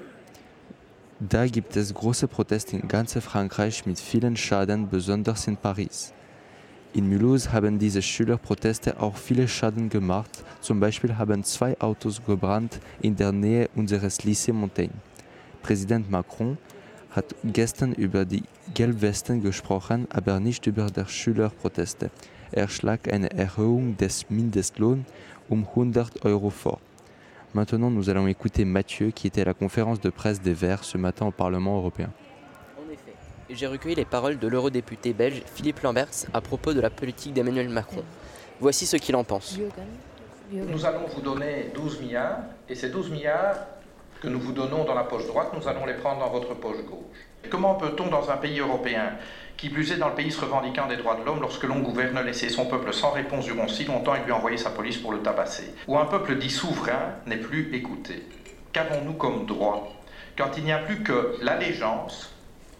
Da 1.19 1.47
gibt 1.47 1.75
es 1.75 1.93
große 1.93 2.27
Proteste 2.27 2.77
in 2.77 2.87
ganz 2.87 3.13
Frankreich 3.17 3.85
mit 3.87 3.99
vielen 3.99 4.37
Schaden, 4.37 4.87
besonders 4.87 5.47
in 5.47 5.57
Paris. 5.57 6.13
In 6.97 7.09
Mulhouse 7.09 7.53
haben 7.53 7.77
diese 7.77 8.01
Schülerproteste 8.01 8.99
auch 8.99 9.17
viele 9.17 9.47
Schaden 9.47 9.87
gemacht. 9.87 10.31
Zum 10.61 10.79
Beispiel 10.79 11.15
haben 11.15 11.43
zwei 11.43 11.79
Autos 11.79 12.19
gebrannt 12.25 12.79
in 13.03 13.15
der 13.15 13.31
Nähe 13.31 13.69
unseres 13.75 14.21
Lycée 14.21 14.51
Montaigne. 14.51 14.95
Präsident 15.61 16.09
Macron 16.09 16.57
hat 17.11 17.35
gestern 17.43 17.93
über 17.93 18.25
die 18.25 18.41
Gelbwesten 18.73 19.43
gesprochen, 19.43 20.07
aber 20.09 20.39
nicht 20.39 20.65
über 20.65 20.87
die 20.87 21.05
Schülerproteste. 21.05 22.09
Er 22.51 22.67
schlug 22.67 23.07
eine 23.13 23.29
Erhöhung 23.29 23.95
des 23.95 24.27
Mindestlohns 24.31 25.05
um 25.49 25.67
100 25.67 26.25
Euro 26.25 26.49
vor. 26.49 26.79
Maintenant, 27.53 27.91
nous 27.91 28.09
allons 28.09 28.25
écouter 28.25 28.65
Mathieu 28.65 29.11
qui 29.11 29.27
était 29.27 29.41
à 29.41 29.45
la 29.45 29.53
conférence 29.53 30.01
de 30.01 30.09
presse 30.09 30.41
des 30.41 30.55
Verts 30.55 30.83
ce 30.83 30.97
matin 30.97 31.27
au 31.27 31.31
Parlement 31.31 31.77
européen 31.77 32.11
j'ai 33.49 33.67
recueilli 33.67 33.95
les 33.95 34.05
paroles 34.05 34.37
de 34.39 34.47
l'eurodéputé 34.47 35.13
belge 35.13 35.41
Philippe 35.53 35.81
Lamberts 35.81 36.25
à 36.33 36.41
propos 36.41 36.73
de 36.73 36.81
la 36.81 36.89
politique 36.89 37.33
d'Emmanuel 37.33 37.69
Macron. 37.69 38.03
Voici 38.59 38.85
ce 38.85 38.97
qu'il 38.97 39.15
en 39.15 39.23
pense. 39.23 39.57
Nous 40.51 40.85
allons 40.85 41.07
vous 41.07 41.21
donner 41.21 41.71
12 41.73 42.01
milliards, 42.01 42.39
et 42.69 42.75
ces 42.75 42.89
12 42.89 43.11
milliards 43.11 43.55
que 44.21 44.27
nous 44.27 44.39
vous 44.39 44.53
donnons 44.53 44.83
dans 44.83 44.95
la 44.95 45.03
poche 45.03 45.27
droite, 45.27 45.51
nous 45.53 45.67
allons 45.67 45.85
les 45.85 45.93
prendre 45.93 46.19
dans 46.19 46.29
votre 46.29 46.55
poche 46.55 46.83
gauche. 46.85 47.27
Comment 47.49 47.75
peut-on, 47.75 48.07
dans 48.07 48.29
un 48.31 48.37
pays 48.37 48.59
européen, 48.59 49.11
qui 49.57 49.69
plus 49.69 49.91
est 49.91 49.97
dans 49.97 50.09
le 50.09 50.15
pays 50.15 50.31
se 50.31 50.41
revendiquant 50.41 50.87
des 50.87 50.97
droits 50.97 51.15
de 51.15 51.23
l'homme, 51.23 51.41
lorsque 51.41 51.63
l'on 51.63 51.79
gouverne, 51.79 52.19
laisser 52.21 52.49
son 52.49 52.65
peuple 52.65 52.93
sans 52.93 53.11
réponse 53.11 53.45
durant 53.45 53.67
si 53.67 53.85
longtemps 53.85 54.15
et 54.15 54.23
lui 54.23 54.31
envoyer 54.31 54.57
sa 54.57 54.69
police 54.69 54.97
pour 54.97 55.11
le 55.11 55.19
tabasser? 55.19 55.73
Où 55.87 55.97
un 55.97 56.05
peuple 56.05 56.37
dit 56.37 56.49
souverain 56.49 57.13
n'est 57.25 57.37
plus 57.37 57.73
écouté 57.75 58.23
Qu'avons-nous 58.73 59.13
comme 59.13 59.45
droit 59.45 59.93
Quand 60.37 60.51
il 60.57 60.63
n'y 60.63 60.71
a 60.71 60.79
plus 60.79 61.03
que 61.03 61.35
l'allégeance, 61.41 62.36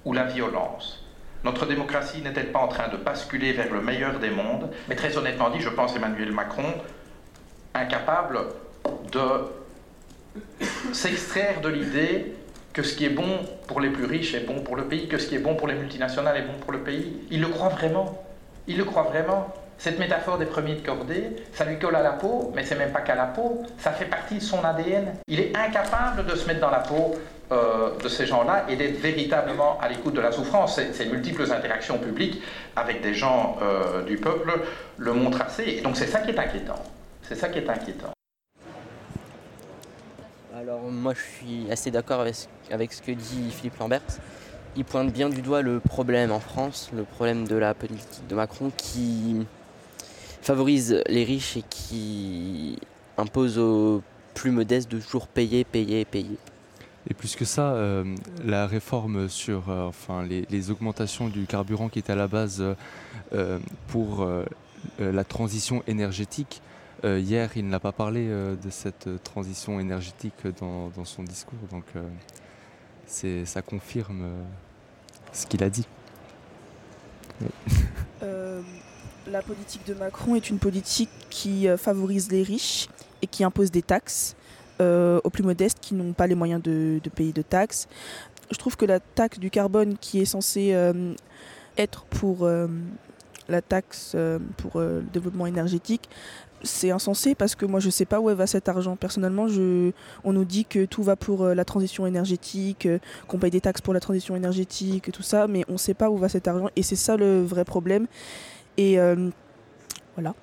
ou 0.08 0.14
la 0.14 0.24
violence. 0.24 1.04
Notre 1.44 1.66
démocratie 1.66 2.22
n'est-elle 2.22 2.52
pas 2.54 2.60
en 2.60 2.70
train 2.70 2.88
de 2.88 2.96
basculer 2.96 3.52
vers 3.52 3.72
le 3.72 3.82
meilleur 3.82 4.20
des 4.20 4.30
mondes? 4.30 4.72
Mais 4.88 4.96
très 4.96 5.18
honnêtement 5.18 5.50
dit, 5.50 5.60
je 5.60 5.70
pense 5.70 5.96
Emmanuel 5.96 6.32
Macron 6.32 6.74
incapable 7.74 8.40
de 9.12 9.28
s'extraire 10.94 11.60
de 11.62 11.70
l'idée 11.70 12.34
que 12.72 12.84
ce 12.84 12.96
qui 12.96 13.06
est 13.06 13.10
bon 13.10 13.40
pour 13.68 13.82
les 13.82 13.90
plus 13.90 14.06
riches 14.06 14.34
est 14.34 14.46
bon 14.48 14.62
pour 14.62 14.78
le 14.78 14.86
pays, 14.86 15.10
que 15.10 15.18
ce 15.18 15.28
qui 15.28 15.36
est 15.36 15.40
bon 15.40 15.56
pour 15.56 15.68
les 15.68 15.76
multinationales 15.76 16.38
est 16.38 16.48
bon 16.48 16.58
pour 16.62 16.72
le 16.72 16.80
pays. 16.80 17.28
Il 17.30 17.42
le 17.42 17.50
croit 17.50 17.70
vraiment. 17.70 18.24
Il 18.68 18.78
le 18.78 18.86
croit 18.86 19.04
vraiment. 19.04 19.54
Cette 19.78 20.00
métaphore 20.00 20.38
des 20.38 20.46
premiers 20.46 20.76
de 20.76 20.86
cordée, 20.86 21.36
ça 21.54 21.66
lui 21.66 21.78
colle 21.78 21.96
à 21.98 22.02
la 22.02 22.14
peau, 22.14 22.52
mais 22.56 22.64
c'est 22.64 22.76
même 22.76 22.92
pas 22.92 23.02
qu'à 23.02 23.16
la 23.16 23.26
peau, 23.26 23.64
ça 23.78 23.92
fait 23.92 24.06
partie 24.06 24.36
de 24.36 24.44
son 24.44 24.64
ADN. 24.64 25.14
Il 25.28 25.40
est 25.40 25.56
incapable 25.56 26.26
de 26.26 26.36
se 26.36 26.48
mettre 26.48 26.62
dans 26.62 26.72
la 26.72 26.80
peau 26.80 27.16
euh, 27.50 27.98
de 28.04 28.10
ces 28.10 28.26
gens-là 28.26 28.66
et 28.68 28.76
d'être 28.76 29.00
véritablement 29.00 29.80
à 29.80 29.88
l'écoute 29.88 30.14
de 30.14 30.20
la 30.20 30.34
souffrance. 30.34 30.82
Ces, 30.92 31.06
multiples 31.06 31.50
interactions 31.50 31.98
publiques 31.98 32.42
avec 32.76 33.02
des 33.02 33.14
gens 33.14 33.58
euh, 33.62 34.04
du 34.04 34.18
peuple 34.18 34.52
le 34.98 35.14
montrent 35.14 35.42
assez. 35.42 35.64
Et 35.64 35.82
donc 35.82 35.96
c'est 35.96 36.08
ça 36.08 36.20
qui 36.20 36.32
est 36.32 36.40
inquiétant. 36.40 36.84
C'est 37.22 37.36
ça 37.36 37.48
qui 37.48 37.60
est 37.60 37.70
inquiétant. 37.70 38.12
Alors 40.58 40.82
moi 40.82 41.14
je 41.14 41.22
suis 41.22 41.72
assez 41.72 41.90
d'accord 41.90 42.20
avec, 42.20 42.36
avec, 42.70 42.92
ce 42.92 43.02
que 43.02 43.12
dit 43.12 43.50
Philippe 43.52 43.78
Lambert. 43.80 44.02
Il 44.76 44.84
pointe 44.84 45.14
bien 45.14 45.30
du 45.30 45.42
doigt 45.42 45.62
le 45.62 45.80
problème 45.80 46.34
en 46.34 46.42
France, 46.42 46.90
le 46.94 47.04
problème 47.04 47.48
de 47.48 47.56
la 47.56 47.74
politique 47.74 48.28
de 48.28 48.36
Macron 48.36 48.74
qui 48.76 49.46
favorise 50.42 51.02
les 51.08 51.24
riches 51.24 51.56
et 51.56 51.64
qui 51.70 52.78
impose 53.18 53.58
aux 53.58 54.04
plus 54.34 54.52
modestes 54.52 54.92
de 54.92 55.00
toujours 55.00 55.28
payer, 55.28 55.64
payer, 55.64 56.04
payer. 56.04 56.38
Et 57.10 57.14
plus 57.14 57.36
que 57.36 57.46
ça, 57.46 57.74
euh, 57.74 58.16
la 58.44 58.68
réforme 58.68 59.30
sur 59.30 59.70
euh, 59.70 59.88
enfin, 59.88 60.24
les, 60.24 60.72
augmentations 60.72 61.30
du 61.30 61.46
carburant 61.46 61.88
qui 61.88 62.00
est 62.00 62.10
à 62.10 62.16
la 62.16 62.28
base 62.28 62.62
euh, 63.34 63.60
pour 63.88 64.28
la 65.00 65.24
transition 65.24 65.84
énergétique, 65.88 66.62
hier 67.04 67.52
il 67.56 67.68
n'a 67.68 67.80
pas 67.80 67.92
parlé 67.92 68.28
de 68.28 68.70
cette 68.70 69.10
transition 69.24 69.80
énergétique 69.80 70.48
dans, 70.60 70.92
son 71.04 71.24
discours, 71.24 71.60
donc 71.72 71.86
ça 73.06 73.62
confirme 73.62 74.24
ce 75.34 75.46
qu'il 75.46 75.64
a 75.64 75.70
dit. 75.70 75.86
La 79.30 79.42
politique 79.42 79.86
de 79.86 79.94
Macron 79.94 80.36
est 80.36 80.50
une 80.50 80.58
politique 80.58 81.10
qui 81.30 81.68
favorise 81.78 82.32
les 82.32 82.44
riches 82.44 82.88
et 83.22 83.28
qui 83.28 83.44
impose 83.44 83.72
des 83.72 83.82
taxes 83.82 84.37
euh, 84.82 85.20
aux 85.24 85.30
plus 85.30 85.44
modestes 85.44 85.80
qui 85.80 85.96
n'ont 85.96 86.14
pas 86.14 86.28
les 86.28 86.36
moyens 86.36 86.62
de, 86.62 87.00
payer 87.16 87.34
de 87.34 87.42
taxes. 87.42 87.88
Je 88.52 88.58
trouve 88.58 88.78
que 88.78 88.86
la 88.86 89.00
taxe 89.00 89.40
du 89.40 89.50
carbone 89.50 89.98
qui 90.00 90.22
est 90.22 90.26
censée 90.26 90.74
euh, 90.74 91.14
être 91.78 92.06
pour 92.06 92.50
la 93.50 93.62
taxe 93.62 94.16
pour 94.58 94.82
le 94.82 95.04
développement 95.14 95.46
énergétique, 95.46 96.10
c'est 96.64 96.90
insensé 96.90 97.36
parce 97.36 97.54
que 97.56 97.66
moi 97.66 97.80
je 97.80 97.86
ne 97.88 97.92
sais 97.92 98.06
pas 98.06 98.20
où 98.20 98.34
va 98.34 98.48
cet 98.48 98.68
argent. 98.68 98.96
Personnellement, 98.96 99.48
on 100.24 100.34
nous 100.34 100.46
dit 100.46 100.66
que 100.66 100.86
tout 100.86 101.04
va 101.04 101.16
pour 101.16 101.46
la 101.46 101.66
transition 101.66 102.08
énergétique, 102.08 102.88
qu'on 103.28 103.38
paye 103.38 103.52
des 103.52 103.62
taxes 103.62 103.82
pour 103.82 103.94
la 103.94 104.00
transition 104.00 104.36
énergétique, 104.36 105.12
tout 105.12 105.24
ça, 105.24 105.48
mais 105.48 105.64
on 105.68 105.74
ne 105.74 105.78
sait 105.78 105.94
pas 105.94 106.10
où 106.10 106.18
va 106.18 106.30
cet 106.30 106.48
argent 106.48 106.70
et 106.76 106.84
c'est 106.84 106.96
ça 106.96 107.16
le 107.16 107.44
vrai 107.44 107.64
problème. 107.64 108.08
Et 108.78 109.00
euh, 109.00 109.30
voilà. 110.16 110.34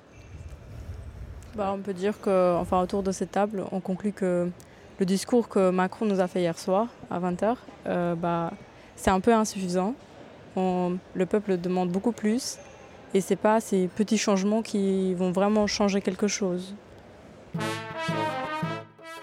Bah, 1.55 1.71
on 1.73 1.79
peut 1.79 1.93
dire 1.93 2.19
que, 2.19 2.55
enfin, 2.57 2.81
autour 2.81 3.01
de 3.01 3.13
cette 3.13 3.31
table, 3.31 3.63
on 3.71 3.79
conclut 3.79 4.11
que 4.11 4.49
le 4.99 5.05
discours 5.05 5.47
que 5.47 5.69
Macron 5.69 6.05
nous 6.05 6.19
a 6.19 6.27
fait 6.27 6.41
hier 6.41 6.59
soir 6.59 6.87
à 7.09 7.19
20h, 7.19 7.55
euh, 7.87 8.15
bah, 8.15 8.51
c'est 8.97 9.09
un 9.09 9.21
peu 9.21 9.33
insuffisant. 9.33 9.95
le 10.57 11.25
peuple 11.25 11.57
demande 11.57 11.89
beaucoup 11.89 12.11
plus 12.11 12.57
et 13.13 13.21
ce 13.21 13.29
n'est 13.31 13.37
pas 13.37 13.61
ces 13.61 13.87
petits 13.87 14.17
changements 14.17 14.61
qui 14.61 15.13
vont 15.13 15.31
vraiment 15.31 15.67
changer 15.67 16.01
quelque 16.01 16.27
chose. 16.27 16.75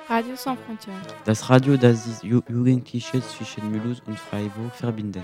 Radio 0.09 0.37
sans 0.37 0.57
frontières. 0.57 0.95
Das 1.24 1.43
Radio 1.43 1.76
das 1.76 2.22
Jugendliches 2.22 3.28
zwischen 3.28 3.70
Mulhouse 3.70 4.03
und 4.07 4.18
Freiburg 4.18 4.72
verbinden. 4.74 5.22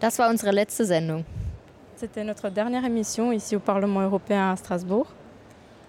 Das 0.00 0.18
war 0.18 0.30
unsere 0.30 0.52
letzte 0.52 0.84
Sendung. 0.84 1.24
C'était 2.00 2.24
notre 2.24 2.48
dernière 2.48 2.86
émission 2.86 3.30
ici 3.30 3.54
au 3.54 3.58
Parlement 3.58 4.00
européen 4.00 4.52
à 4.52 4.56
Strasbourg. 4.56 5.06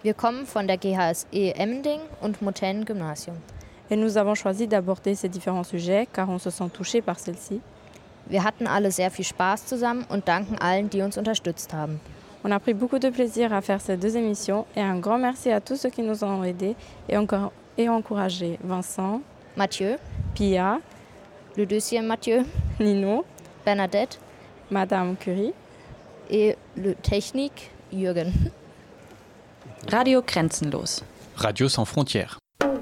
Wir 0.03 0.13
kommen 0.13 0.45
von 0.45 0.63
der 0.63 0.75
GHSE 0.75 1.53
Emmending 1.57 2.01
und 2.21 2.41
Moten 2.41 2.83
Gymnasium. 2.85 3.37
Et 3.89 3.95
nous 3.95 4.17
avons 4.17 4.35
choisi 4.35 4.67
d'aborder 4.67 5.15
ces 5.15 5.29
différents 5.29 5.63
sujets 5.63 6.05
car 6.11 6.27
on 6.29 6.37
se 6.37 6.49
sent 6.49 6.69
touché 6.73 7.01
par 7.01 7.17
celle-ci. 7.17 7.61
Wir 8.27 8.43
hatten 8.43 8.67
alle 8.67 8.91
sehr 8.91 9.09
viel 9.09 9.23
Spaß 9.23 9.65
zusammen 9.67 10.03
und 10.09 10.27
danken 10.27 10.57
allen, 10.59 10.89
die 10.89 11.01
uns 11.01 11.17
unterstützt 11.17 11.73
haben. 11.73 12.01
On 12.43 12.51
a 12.51 12.59
pris 12.59 12.73
beaucoup 12.73 12.99
de 12.99 13.09
plaisir 13.09 13.53
à 13.53 13.61
faire 13.61 13.79
ces 13.79 13.95
deux 13.95 14.17
émissions 14.17 14.65
et 14.75 14.81
un 14.81 14.99
grand 14.99 15.17
merci 15.17 15.49
à 15.49 15.61
tous 15.61 15.77
ceux 15.77 15.89
qui 15.91 16.01
nous 16.01 16.25
ont 16.25 16.43
aidés 16.43 16.75
et, 17.07 17.15
encore, 17.15 17.53
et 17.77 17.87
encouragés. 17.87 18.59
Vincent, 18.61 19.21
Mathieu, 19.55 19.95
Pia, 20.35 20.81
le 21.55 21.65
deuxième 21.65 22.07
Mathieu, 22.07 22.43
Nino, 22.81 23.23
Bernadette, 23.63 24.19
Madame 24.69 25.15
Curie 25.15 25.53
et 26.31 26.55
le 26.75 26.95
technique 26.95 27.69
Jürgen. 27.91 28.31
Radio 29.91 30.21
Grenzenlos. 30.25 31.03
Radio 31.35 31.67
sans 31.67 31.85
frontières. 31.85 32.37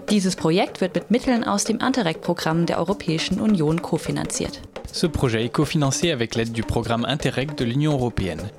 Dieses 0.09 0.35
Projekt 0.35 0.81
wird 0.81 0.95
mit 0.95 1.11
Mitteln 1.11 1.43
aus 1.43 1.65
dem 1.65 1.79
Interreg-Programm 1.79 2.65
der 2.65 2.79
Europäischen 2.79 3.39
Union 3.39 3.81
kofinanziert. 3.81 4.61
Ce 4.91 5.07
projet 5.07 5.45
est 5.45 5.49
cofinancé 5.49 6.11
avec 6.11 6.35
l'aide 6.35 6.51
du 6.51 6.63
programme 6.63 7.05
Interreg 7.05 7.55
de 7.55 7.63
l'Union 7.63 7.93
européenne. 7.93 8.49